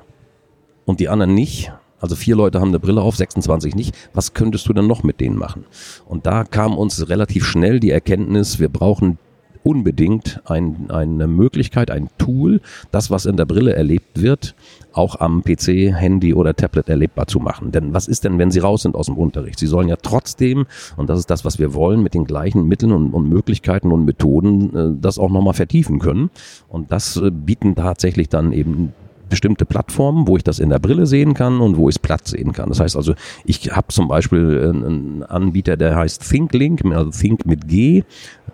und 0.84 1.00
die 1.00 1.09
anderen 1.09 1.34
nicht, 1.34 1.72
also 2.00 2.14
vier 2.14 2.36
Leute 2.36 2.61
haben 2.61 2.68
eine 2.68 2.80
Brille 2.80 3.02
auf, 3.02 3.16
26 3.16 3.74
nicht. 3.74 3.96
Was 4.14 4.34
könntest 4.34 4.68
du 4.68 4.72
denn 4.72 4.86
noch 4.86 5.02
mit 5.02 5.20
denen 5.20 5.36
machen? 5.36 5.64
Und 6.06 6.26
da 6.26 6.44
kam 6.44 6.76
uns 6.76 7.09
relativ 7.09 7.44
schnell 7.44 7.80
die 7.80 7.90
Erkenntnis, 7.90 8.59
wir 8.59 8.68
brauchen 8.68 9.18
unbedingt 9.62 10.40
ein, 10.46 10.90
eine 10.90 11.26
Möglichkeit, 11.26 11.90
ein 11.90 12.09
Tool, 12.18 12.61
das, 12.90 13.11
was 13.11 13.26
in 13.26 13.36
der 13.36 13.44
Brille 13.44 13.74
erlebt 13.74 14.20
wird, 14.20 14.54
auch 14.92 15.20
am 15.20 15.42
PC, 15.42 15.94
Handy 15.94 16.34
oder 16.34 16.54
Tablet 16.54 16.88
erlebbar 16.88 17.26
zu 17.26 17.38
machen. 17.40 17.72
Denn 17.72 17.94
was 17.94 18.09
ist 18.09 18.24
denn, 18.24 18.38
wenn 18.38 18.50
Sie 18.50 18.59
raus 18.59 18.82
sind 18.82 18.94
aus 18.94 19.06
dem 19.06 19.16
Unterricht? 19.16 19.59
Sie 19.59 19.66
sollen 19.66 19.88
ja 19.88 19.96
trotzdem, 19.96 20.66
und 20.96 21.09
das 21.09 21.18
ist 21.18 21.30
das, 21.30 21.44
was 21.44 21.59
wir 21.59 21.74
wollen, 21.74 22.02
mit 22.02 22.14
den 22.14 22.24
gleichen 22.24 22.66
Mitteln 22.66 22.92
und, 22.92 23.12
und 23.12 23.28
Möglichkeiten 23.28 23.92
und 23.92 24.04
Methoden 24.04 24.76
äh, 24.76 25.00
das 25.00 25.18
auch 25.18 25.30
nochmal 25.30 25.54
vertiefen 25.54 25.98
können. 25.98 26.30
Und 26.68 26.90
das 26.90 27.16
äh, 27.16 27.30
bieten 27.30 27.74
tatsächlich 27.74 28.28
dann 28.28 28.52
eben 28.52 28.92
bestimmte 29.29 29.64
Plattformen, 29.64 30.26
wo 30.26 30.37
ich 30.37 30.45
das 30.45 30.59
in 30.59 30.70
der 30.70 30.79
Brille 30.79 31.07
sehen 31.07 31.35
kann 31.35 31.61
und 31.61 31.76
wo 31.76 31.89
ich 31.89 31.97
es 31.97 31.99
platt 31.99 32.26
sehen 32.26 32.53
kann. 32.53 32.68
Das 32.68 32.81
heißt 32.81 32.97
also, 32.97 33.14
ich 33.45 33.70
habe 33.74 33.89
zum 33.89 34.09
Beispiel 34.09 34.72
einen 34.74 35.22
Anbieter, 35.22 35.76
der 35.76 35.97
heißt 35.97 36.29
ThinkLink, 36.29 36.85
also 36.87 37.11
Think 37.11 37.47
mit 37.47 37.68
G, 37.68 38.05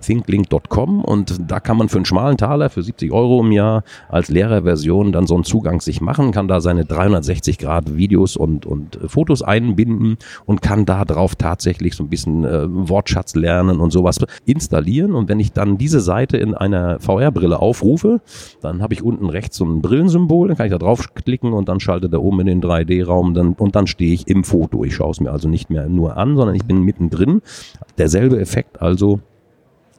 thinklink.com 0.00 1.04
und 1.04 1.50
da 1.50 1.60
kann 1.60 1.76
man 1.76 1.88
für 1.88 1.96
einen 1.96 2.04
schmalen 2.04 2.36
Taler, 2.36 2.70
für 2.70 2.82
70 2.82 3.12
Euro 3.12 3.40
im 3.40 3.52
Jahr 3.52 3.84
als 4.08 4.28
Lehrerversion 4.28 5.12
dann 5.12 5.26
so 5.26 5.34
einen 5.34 5.44
Zugang 5.44 5.80
sich 5.80 6.00
machen, 6.00 6.32
kann 6.32 6.48
da 6.48 6.60
seine 6.60 6.84
360 6.84 7.58
Grad 7.58 7.96
Videos 7.96 8.36
und, 8.36 8.66
und 8.66 8.98
Fotos 9.06 9.42
einbinden 9.42 10.18
und 10.44 10.62
kann 10.62 10.84
da 10.84 11.04
drauf 11.04 11.36
tatsächlich 11.36 11.94
so 11.94 12.04
ein 12.04 12.10
bisschen 12.10 12.44
äh, 12.44 12.66
Wortschatz 12.68 13.34
lernen 13.34 13.80
und 13.80 13.92
sowas 13.92 14.18
installieren 14.44 15.14
und 15.14 15.28
wenn 15.28 15.40
ich 15.40 15.52
dann 15.52 15.78
diese 15.78 16.00
Seite 16.00 16.36
in 16.36 16.54
einer 16.54 17.00
VR-Brille 17.00 17.58
aufrufe, 17.58 18.20
dann 18.60 18.82
habe 18.82 18.94
ich 18.94 19.02
unten 19.02 19.28
rechts 19.28 19.56
so 19.56 19.64
ein 19.64 19.80
Brillensymbol, 19.80 20.48
dann 20.48 20.56
kann 20.64 20.72
ich 20.72 20.78
da 20.78 20.84
draufklicken 20.84 21.52
und 21.52 21.68
dann 21.68 21.80
schaltet 21.80 22.12
er 22.12 22.22
um 22.22 22.40
in 22.40 22.46
den 22.46 22.62
3D-Raum 22.62 23.34
dann, 23.34 23.52
und 23.52 23.76
dann 23.76 23.86
stehe 23.86 24.14
ich 24.14 24.28
im 24.28 24.44
Foto. 24.44 24.84
Ich 24.84 24.94
schaue 24.94 25.10
es 25.10 25.20
mir 25.20 25.30
also 25.30 25.48
nicht 25.48 25.68
mehr 25.68 25.88
nur 25.88 26.16
an, 26.16 26.36
sondern 26.36 26.56
ich 26.56 26.64
bin 26.64 26.82
mittendrin. 26.82 27.42
Derselbe 27.98 28.40
Effekt 28.40 28.80
also 28.80 29.20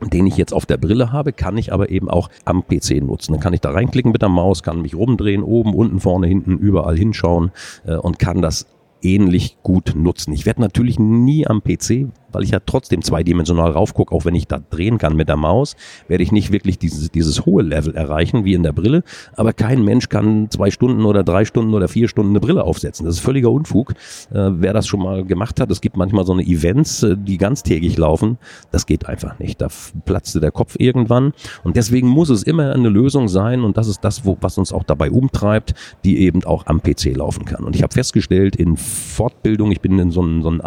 den 0.02 0.28
ich 0.28 0.36
jetzt 0.36 0.54
auf 0.54 0.66
der 0.66 0.76
Brille 0.76 1.14
habe, 1.14 1.32
kann 1.32 1.58
ich 1.58 1.72
aber 1.72 1.90
eben 1.90 2.10
auch 2.10 2.30
am 2.44 2.68
PC 2.68 3.02
nutzen. 3.02 3.32
Dann 3.32 3.40
kann 3.40 3.54
ich 3.54 3.62
da 3.62 3.72
reinklicken 3.72 4.12
mit 4.12 4.22
der 4.22 4.30
Maus, 4.30 4.62
kann 4.62 4.82
mich 4.82 4.94
rumdrehen, 4.94 5.42
oben, 5.42 5.74
unten, 5.74 6.02
vorne, 6.02 6.28
hinten, 6.28 6.58
überall 6.58 6.98
hinschauen 6.98 7.52
äh, 7.86 7.96
und 7.96 8.20
kann 8.20 8.42
das 8.42 8.68
ähnlich 9.02 9.58
gut 9.64 9.94
nutzen. 9.96 10.34
Ich 10.34 10.46
werde 10.46 10.60
natürlich 10.60 11.00
nie 11.00 11.48
am 11.48 11.62
PC 11.62 12.08
weil 12.32 12.44
ich 12.44 12.52
ja 12.52 12.60
trotzdem 12.66 13.02
zweidimensional 13.02 13.72
raufgucke, 13.72 14.14
auch 14.14 14.26
wenn 14.26 14.36
ich 14.36 14.48
da 14.48 14.60
drehen 14.70 14.98
kann 14.98 15.16
mit 15.16 15.30
der 15.30 15.38
Maus, 15.38 15.76
werde 16.08 16.24
ich 16.24 16.32
nicht 16.32 16.52
wirklich 16.52 16.78
dieses, 16.78 17.12
dieses 17.12 17.46
hohe 17.46 17.64
Level 17.64 17.96
erreichen 17.96 18.46
wie 18.46 18.54
in 18.54 18.64
der 18.64 18.74
Brille. 18.74 19.04
Aber 19.36 19.54
kein 19.54 19.84
Mensch 19.84 20.10
kann 20.10 20.50
zwei 20.50 20.72
Stunden 20.72 21.06
oder 21.06 21.24
drei 21.24 21.46
Stunden 21.46 21.74
oder 21.74 21.88
vier 21.88 22.08
Stunden 22.08 22.32
eine 22.32 22.40
Brille 22.40 22.64
aufsetzen. 22.64 23.06
Das 23.06 23.16
ist 23.16 23.22
völliger 23.22 23.52
Unfug. 23.52 23.92
Äh, 24.32 24.52
wer 24.54 24.74
das 24.74 24.88
schon 24.88 25.02
mal 25.02 25.24
gemacht 25.24 25.60
hat, 25.60 25.72
es 25.72 25.82
gibt 25.82 25.98
manchmal 25.98 26.26
so 26.26 26.34
eine 26.34 26.44
Events, 26.44 27.04
äh, 27.04 27.16
die 27.18 27.38
ganztägig 27.38 27.98
laufen. 27.98 28.38
Das 28.72 28.86
geht 28.86 29.06
einfach 29.08 29.40
nicht. 29.40 29.62
Da 29.62 29.68
platzte 30.06 30.40
der 30.40 30.52
Kopf 30.52 30.76
irgendwann. 30.78 31.34
Und 31.64 31.76
deswegen 31.76 32.08
muss 32.08 32.30
es 32.30 32.44
immer 32.44 32.74
eine 32.74 32.90
Lösung 32.90 33.28
sein. 33.28 33.64
Und 33.64 33.78
das 33.78 33.88
ist 33.88 34.02
das, 34.02 34.26
wo, 34.26 34.38
was 34.42 34.58
uns 34.58 34.74
auch 34.74 34.84
dabei 34.84 35.12
umtreibt, 35.12 35.74
die 36.04 36.20
eben 36.20 36.44
auch 36.44 36.66
am 36.68 36.82
PC 36.82 37.16
laufen 37.16 37.46
kann. 37.46 37.64
Und 37.64 37.76
ich 37.76 37.84
habe 37.84 37.94
festgestellt, 37.94 38.56
in 38.56 38.78
Fortbildung, 38.78 39.72
ich 39.72 39.82
bin 39.82 39.98
in 40.00 40.12
so 40.12 40.22
einem, 40.22 40.42
so 40.42 40.50
einem 40.50 40.62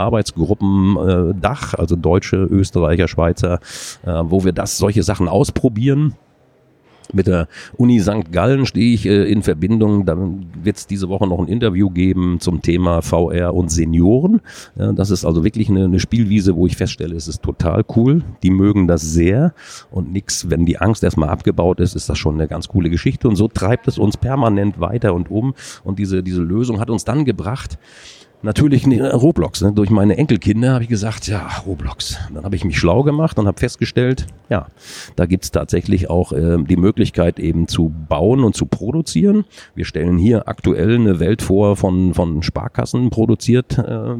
Äh, 1.59 1.69
Dach, 1.69 1.75
also 1.75 1.97
Deutsche, 1.97 2.37
Österreicher, 2.37 3.09
Schweizer, 3.09 3.61
äh, 4.05 4.23
wo 4.25 4.45
wir 4.45 4.53
das, 4.53 4.79
solche 4.79 5.03
Sachen 5.03 5.29
ausprobieren. 5.29 6.15
Mit 7.11 7.27
der 7.27 7.49
Uni 7.79 8.01
St. 8.01 8.33
Gallen 8.33 8.67
stehe 8.67 8.93
ich 8.93 9.07
äh, 9.07 9.25
in 9.33 9.43
Verbindung. 9.43 10.05
Da 10.05 10.15
wird 10.63 10.77
es 10.77 10.87
diese 10.87 11.09
Woche 11.09 11.27
noch 11.27 11.39
ein 11.39 11.49
Interview 11.49 11.89
geben 11.89 12.37
zum 12.39 12.61
Thema 12.61 13.01
VR 13.01 13.55
und 13.55 13.71
Senioren. 13.71 14.43
Ja, 14.77 14.93
das 14.93 15.11
ist 15.11 15.25
also 15.25 15.43
wirklich 15.43 15.71
eine, 15.71 15.85
eine, 15.85 16.01
Spielwiese, 16.01 16.55
wo 16.55 16.67
ich 16.67 16.77
feststelle, 16.77 17.17
es 17.17 17.27
ist 17.27 17.43
total 17.43 17.83
cool. 17.97 18.25
Die 18.43 18.51
mögen 18.51 18.87
das 18.89 19.01
sehr 19.01 19.55
und 19.91 20.13
nix, 20.13 20.51
wenn 20.51 20.67
die 20.67 20.79
Angst 20.79 21.03
erstmal 21.03 21.31
abgebaut 21.31 21.81
ist, 21.81 21.97
ist 21.97 22.11
das 22.11 22.19
schon 22.19 22.35
eine 22.35 22.47
ganz 22.47 22.69
coole 22.69 22.91
Geschichte. 22.91 23.27
Und 23.27 23.37
so 23.37 23.49
treibt 23.49 23.89
es 23.89 23.97
uns 23.97 24.19
permanent 24.19 24.79
weiter 24.79 25.15
und 25.15 25.31
um. 25.31 25.55
Und 25.85 25.99
diese, 25.99 26.23
diese 26.23 26.43
Lösung 26.43 26.79
hat 26.79 26.91
uns 26.91 27.07
dann 27.07 27.25
gebracht, 27.25 27.79
Natürlich 28.43 28.87
Roblox. 28.87 29.63
Ne? 29.63 29.73
Durch 29.73 29.91
meine 29.91 30.17
Enkelkinder 30.17 30.75
habe 30.75 30.85
ich 30.85 30.89
gesagt, 30.89 31.27
ja, 31.27 31.49
Roblox. 31.67 32.19
Dann 32.33 32.45
habe 32.45 32.55
ich 32.55 32.65
mich 32.65 32.79
schlau 32.79 33.03
gemacht 33.03 33.37
und 33.39 33.49
habe 33.49 33.59
festgestellt, 33.59 34.27
ja, 34.49 34.69
da 35.17 35.27
gibt's 35.27 35.51
tatsächlich 35.51 36.09
auch 36.09 36.33
äh, 36.33 36.57
die 36.63 36.77
Möglichkeit 36.77 37.41
eben 37.41 37.67
zu 37.67 37.93
bauen 38.09 38.45
und 38.45 38.55
zu 38.55 38.67
produzieren. 38.67 39.45
Wir 39.75 39.85
stellen 39.85 40.19
hier 40.19 40.47
aktuell 40.47 40.95
eine 40.95 41.19
Welt 41.19 41.43
vor 41.43 41.77
von, 41.77 42.15
von 42.15 42.43
Sparkassen 42.43 43.11
produziert. 43.11 43.77
Äh, 43.79 44.15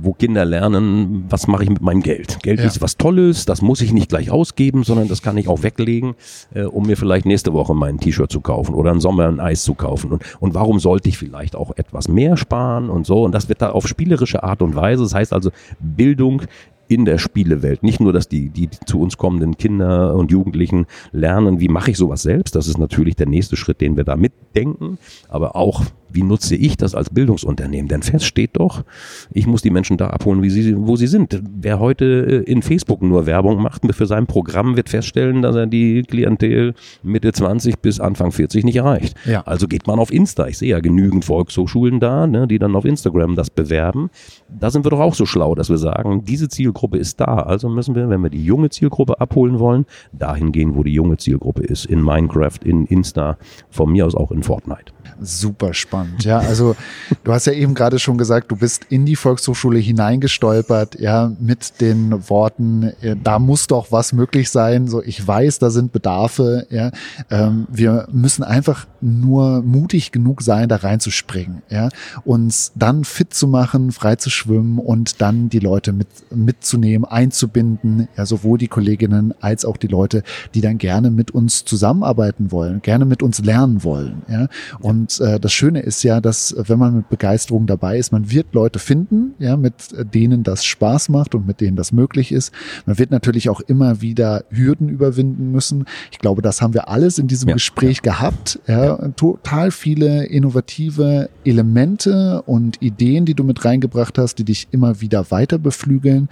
wo 0.00 0.12
Kinder 0.12 0.44
lernen, 0.44 1.24
was 1.28 1.46
mache 1.46 1.64
ich 1.64 1.70
mit 1.70 1.80
meinem 1.80 2.02
Geld. 2.02 2.42
Geld 2.42 2.60
ja. 2.60 2.66
ist 2.66 2.80
was 2.80 2.96
Tolles, 2.96 3.44
das 3.44 3.62
muss 3.62 3.80
ich 3.80 3.92
nicht 3.92 4.08
gleich 4.08 4.30
ausgeben, 4.30 4.84
sondern 4.84 5.08
das 5.08 5.22
kann 5.22 5.36
ich 5.36 5.48
auch 5.48 5.62
weglegen, 5.62 6.14
äh, 6.54 6.62
um 6.62 6.86
mir 6.86 6.96
vielleicht 6.96 7.26
nächste 7.26 7.52
Woche 7.52 7.74
mein 7.74 7.98
T-Shirt 7.98 8.30
zu 8.30 8.40
kaufen 8.40 8.74
oder 8.74 8.90
im 8.90 9.00
Sommer 9.00 9.28
ein 9.28 9.40
Eis 9.40 9.64
zu 9.64 9.74
kaufen. 9.74 10.12
Und, 10.12 10.22
und 10.40 10.54
warum 10.54 10.78
sollte 10.78 11.08
ich 11.08 11.18
vielleicht 11.18 11.56
auch 11.56 11.76
etwas 11.76 12.08
mehr 12.08 12.36
sparen 12.36 12.90
und 12.90 13.06
so? 13.06 13.24
Und 13.24 13.32
das 13.32 13.48
wird 13.48 13.62
da 13.62 13.70
auf 13.70 13.86
spielerische 13.86 14.42
Art 14.42 14.62
und 14.62 14.74
Weise. 14.74 15.02
Das 15.02 15.14
heißt 15.14 15.32
also 15.32 15.50
Bildung 15.80 16.42
in 16.88 17.04
der 17.04 17.18
Spielewelt. 17.18 17.82
Nicht 17.82 18.00
nur, 18.00 18.12
dass 18.12 18.28
die, 18.28 18.48
die 18.48 18.68
zu 18.86 19.00
uns 19.00 19.16
kommenden 19.16 19.56
Kinder 19.56 20.14
und 20.14 20.30
Jugendlichen 20.30 20.86
lernen, 21.12 21.60
wie 21.60 21.68
mache 21.68 21.90
ich 21.90 21.96
sowas 21.96 22.22
selbst. 22.22 22.54
Das 22.54 22.68
ist 22.68 22.78
natürlich 22.78 23.16
der 23.16 23.26
nächste 23.26 23.56
Schritt, 23.56 23.80
den 23.80 23.96
wir 23.96 24.04
da 24.04 24.16
mitdenken. 24.16 24.98
Aber 25.28 25.56
auch 25.56 25.82
wie 26.10 26.22
nutze 26.22 26.56
ich 26.56 26.76
das 26.76 26.94
als 26.94 27.10
Bildungsunternehmen? 27.10 27.88
Denn 27.88 28.02
fest 28.02 28.24
steht 28.24 28.56
doch, 28.56 28.84
ich 29.32 29.46
muss 29.46 29.62
die 29.62 29.70
Menschen 29.70 29.96
da 29.96 30.08
abholen, 30.08 30.48
sie, 30.48 30.74
wo 30.76 30.96
sie 30.96 31.06
sind. 31.06 31.42
Wer 31.60 31.78
heute 31.78 32.44
äh, 32.46 32.50
in 32.50 32.62
Facebook 32.62 33.02
nur 33.02 33.26
Werbung 33.26 33.62
macht 33.62 33.82
für 33.94 34.06
sein 34.06 34.26
Programm, 34.26 34.76
wird 34.76 34.88
feststellen, 34.88 35.42
dass 35.42 35.56
er 35.56 35.66
die 35.66 36.02
Klientel 36.02 36.74
Mitte 37.02 37.32
20 37.32 37.78
bis 37.80 38.00
Anfang 38.00 38.32
40 38.32 38.64
nicht 38.64 38.76
erreicht. 38.76 39.16
Ja. 39.24 39.42
Also 39.42 39.68
geht 39.68 39.86
man 39.86 39.98
auf 39.98 40.12
Insta. 40.12 40.46
Ich 40.46 40.58
sehe 40.58 40.70
ja 40.70 40.80
genügend 40.80 41.24
Volkshochschulen 41.24 42.00
da, 42.00 42.26
ne, 42.26 42.46
die 42.46 42.58
dann 42.58 42.74
auf 42.76 42.84
Instagram 42.84 43.34
das 43.34 43.50
bewerben. 43.50 44.10
Da 44.48 44.70
sind 44.70 44.84
wir 44.84 44.90
doch 44.90 45.00
auch 45.00 45.14
so 45.14 45.26
schlau, 45.26 45.54
dass 45.54 45.68
wir 45.68 45.78
sagen, 45.78 46.24
diese 46.24 46.48
Zielgruppe 46.48 46.98
ist 46.98 47.20
da. 47.20 47.36
Also 47.36 47.68
müssen 47.68 47.94
wir, 47.94 48.08
wenn 48.08 48.22
wir 48.22 48.30
die 48.30 48.44
junge 48.44 48.70
Zielgruppe 48.70 49.20
abholen 49.20 49.58
wollen, 49.58 49.86
dahin 50.12 50.52
gehen, 50.52 50.74
wo 50.74 50.82
die 50.82 50.92
junge 50.92 51.16
Zielgruppe 51.16 51.62
ist. 51.62 51.86
In 51.86 52.02
Minecraft, 52.02 52.58
in 52.64 52.86
Insta, 52.86 53.38
von 53.70 53.92
mir 53.92 54.06
aus 54.06 54.14
auch 54.14 54.30
in 54.30 54.42
Fortnite. 54.42 54.92
Super 55.20 55.74
spannend. 55.74 55.95
Ja, 56.20 56.38
also 56.38 56.76
du 57.24 57.32
hast 57.32 57.46
ja 57.46 57.52
eben 57.52 57.74
gerade 57.74 57.98
schon 57.98 58.18
gesagt, 58.18 58.50
du 58.50 58.56
bist 58.56 58.86
in 58.88 59.06
die 59.06 59.16
Volkshochschule 59.16 59.78
hineingestolpert, 59.78 60.98
ja, 60.98 61.32
mit 61.40 61.80
den 61.80 62.28
Worten, 62.28 62.92
äh, 63.00 63.16
da 63.22 63.38
muss 63.38 63.66
doch 63.66 63.92
was 63.92 64.12
möglich 64.12 64.50
sein. 64.50 64.88
So, 64.88 65.02
ich 65.02 65.26
weiß, 65.26 65.58
da 65.58 65.70
sind 65.70 65.92
Bedarfe. 65.92 66.66
Ja, 66.70 66.90
ähm, 67.30 67.66
wir 67.70 68.08
müssen 68.12 68.42
einfach 68.42 68.86
nur 69.00 69.62
mutig 69.62 70.12
genug 70.12 70.42
sein, 70.42 70.68
da 70.68 70.76
reinzuspringen. 70.76 71.62
Ja, 71.70 71.88
uns 72.24 72.72
dann 72.74 73.04
fit 73.04 73.32
zu 73.32 73.46
machen, 73.46 73.92
frei 73.92 74.16
zu 74.16 74.30
schwimmen 74.30 74.78
und 74.78 75.20
dann 75.20 75.48
die 75.48 75.60
Leute 75.60 75.92
mit 75.92 76.08
mitzunehmen, 76.34 77.04
einzubinden. 77.04 78.08
Ja, 78.16 78.26
sowohl 78.26 78.58
die 78.58 78.68
Kolleginnen 78.68 79.32
als 79.40 79.64
auch 79.64 79.76
die 79.76 79.86
Leute, 79.86 80.22
die 80.54 80.60
dann 80.60 80.78
gerne 80.78 81.10
mit 81.10 81.30
uns 81.30 81.64
zusammenarbeiten 81.64 82.50
wollen, 82.50 82.82
gerne 82.82 83.04
mit 83.04 83.22
uns 83.22 83.38
lernen 83.38 83.84
wollen. 83.84 84.22
Ja, 84.28 84.48
und 84.80 84.96
und 84.96 85.20
äh, 85.20 85.38
das 85.38 85.52
Schöne 85.52 85.80
ist 85.86 86.02
ja, 86.02 86.20
dass 86.20 86.54
wenn 86.58 86.78
man 86.78 86.96
mit 86.96 87.08
Begeisterung 87.08 87.66
dabei 87.66 87.98
ist, 87.98 88.12
man 88.12 88.30
wird 88.30 88.52
Leute 88.52 88.78
finden, 88.78 89.34
ja, 89.38 89.56
mit 89.56 89.74
denen 90.14 90.42
das 90.42 90.64
Spaß 90.64 91.08
macht 91.08 91.34
und 91.34 91.46
mit 91.46 91.60
denen 91.60 91.76
das 91.76 91.92
möglich 91.92 92.32
ist. 92.32 92.52
Man 92.84 92.98
wird 92.98 93.10
natürlich 93.10 93.48
auch 93.48 93.60
immer 93.60 94.00
wieder 94.00 94.44
Hürden 94.50 94.88
überwinden 94.88 95.52
müssen. 95.52 95.86
Ich 96.10 96.18
glaube, 96.18 96.42
das 96.42 96.60
haben 96.60 96.74
wir 96.74 96.88
alles 96.88 97.18
in 97.18 97.28
diesem 97.28 97.48
ja, 97.48 97.54
Gespräch 97.54 97.98
ja. 98.04 98.12
gehabt. 98.12 98.58
Ja, 98.66 98.84
ja, 98.84 99.08
total 99.10 99.70
viele 99.70 100.24
innovative 100.24 101.30
Elemente 101.44 102.42
und 102.42 102.82
Ideen, 102.82 103.24
die 103.24 103.34
du 103.34 103.44
mit 103.44 103.64
reingebracht 103.64 104.18
hast, 104.18 104.38
die 104.38 104.44
dich 104.44 104.68
immer 104.72 105.00
wieder 105.00 105.30
weiter 105.30 105.58
beflügeln, 105.58 106.28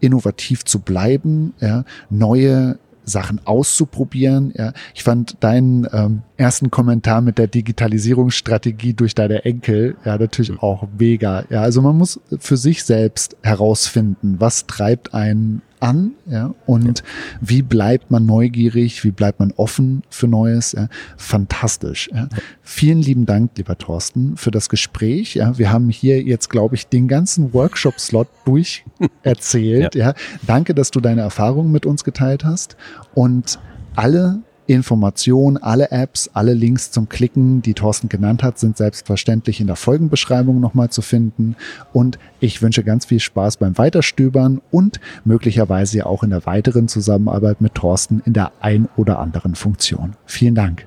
innovativ 0.00 0.64
zu 0.64 0.80
bleiben, 0.80 1.54
ja, 1.60 1.84
neue 2.10 2.78
Sachen 3.04 3.40
auszuprobieren. 3.44 4.52
Ja. 4.56 4.72
Ich 4.94 5.02
fand 5.02 5.36
deinen 5.40 5.86
ähm, 5.92 6.22
ersten 6.36 6.70
Kommentar 6.70 7.20
mit 7.20 7.38
der 7.38 7.46
Digitalisierungsstrategie 7.46 8.94
durch 8.94 9.14
deine 9.14 9.44
Enkel 9.44 9.96
ja 10.04 10.18
natürlich 10.18 10.50
mhm. 10.50 10.60
auch 10.60 10.86
mega. 10.98 11.44
Ja, 11.50 11.62
also 11.62 11.82
man 11.82 11.96
muss 11.96 12.20
für 12.38 12.56
sich 12.56 12.84
selbst 12.84 13.36
herausfinden, 13.42 14.36
was 14.38 14.66
treibt 14.66 15.14
einen 15.14 15.62
an, 15.80 16.12
ja, 16.26 16.54
und 16.66 16.98
ja. 16.98 17.04
wie 17.40 17.62
bleibt 17.62 18.10
man 18.10 18.26
neugierig, 18.26 19.04
wie 19.04 19.10
bleibt 19.10 19.40
man 19.40 19.52
offen 19.52 20.02
für 20.10 20.28
Neues, 20.28 20.72
ja, 20.72 20.88
fantastisch. 21.16 22.10
Ja. 22.12 22.28
Vielen 22.62 23.00
lieben 23.02 23.26
Dank, 23.26 23.52
lieber 23.56 23.76
Thorsten, 23.76 24.36
für 24.36 24.50
das 24.50 24.68
Gespräch. 24.68 25.34
Ja, 25.34 25.58
wir 25.58 25.72
haben 25.72 25.88
hier 25.88 26.22
jetzt, 26.22 26.50
glaube 26.50 26.74
ich, 26.74 26.86
den 26.86 27.08
ganzen 27.08 27.52
Workshop-Slot 27.54 28.28
durch 28.44 28.84
erzählt. 29.22 29.94
ja. 29.94 30.08
ja, 30.08 30.14
danke, 30.46 30.74
dass 30.74 30.90
du 30.90 31.00
deine 31.00 31.22
Erfahrungen 31.22 31.72
mit 31.72 31.86
uns 31.86 32.04
geteilt 32.04 32.44
hast 32.44 32.76
und 33.14 33.58
alle 33.96 34.42
Informationen, 34.70 35.56
alle 35.56 35.90
Apps, 35.90 36.30
alle 36.32 36.54
Links 36.54 36.92
zum 36.92 37.08
Klicken, 37.08 37.60
die 37.60 37.74
Thorsten 37.74 38.08
genannt 38.08 38.44
hat, 38.44 38.58
sind 38.58 38.76
selbstverständlich 38.76 39.60
in 39.60 39.66
der 39.66 39.74
Folgenbeschreibung 39.74 40.60
nochmal 40.60 40.90
zu 40.90 41.02
finden. 41.02 41.56
Und 41.92 42.18
ich 42.38 42.62
wünsche 42.62 42.84
ganz 42.84 43.04
viel 43.04 43.18
Spaß 43.18 43.56
beim 43.56 43.76
Weiterstöbern 43.78 44.60
und 44.70 45.00
möglicherweise 45.24 46.06
auch 46.06 46.22
in 46.22 46.30
der 46.30 46.46
weiteren 46.46 46.86
Zusammenarbeit 46.86 47.60
mit 47.60 47.74
Thorsten 47.74 48.22
in 48.24 48.32
der 48.32 48.52
ein 48.60 48.88
oder 48.96 49.18
anderen 49.18 49.56
Funktion. 49.56 50.14
Vielen 50.24 50.54
Dank. 50.54 50.86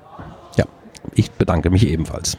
Ja, 0.56 0.64
ich 1.14 1.30
bedanke 1.32 1.68
mich 1.68 1.86
ebenfalls. 1.86 2.38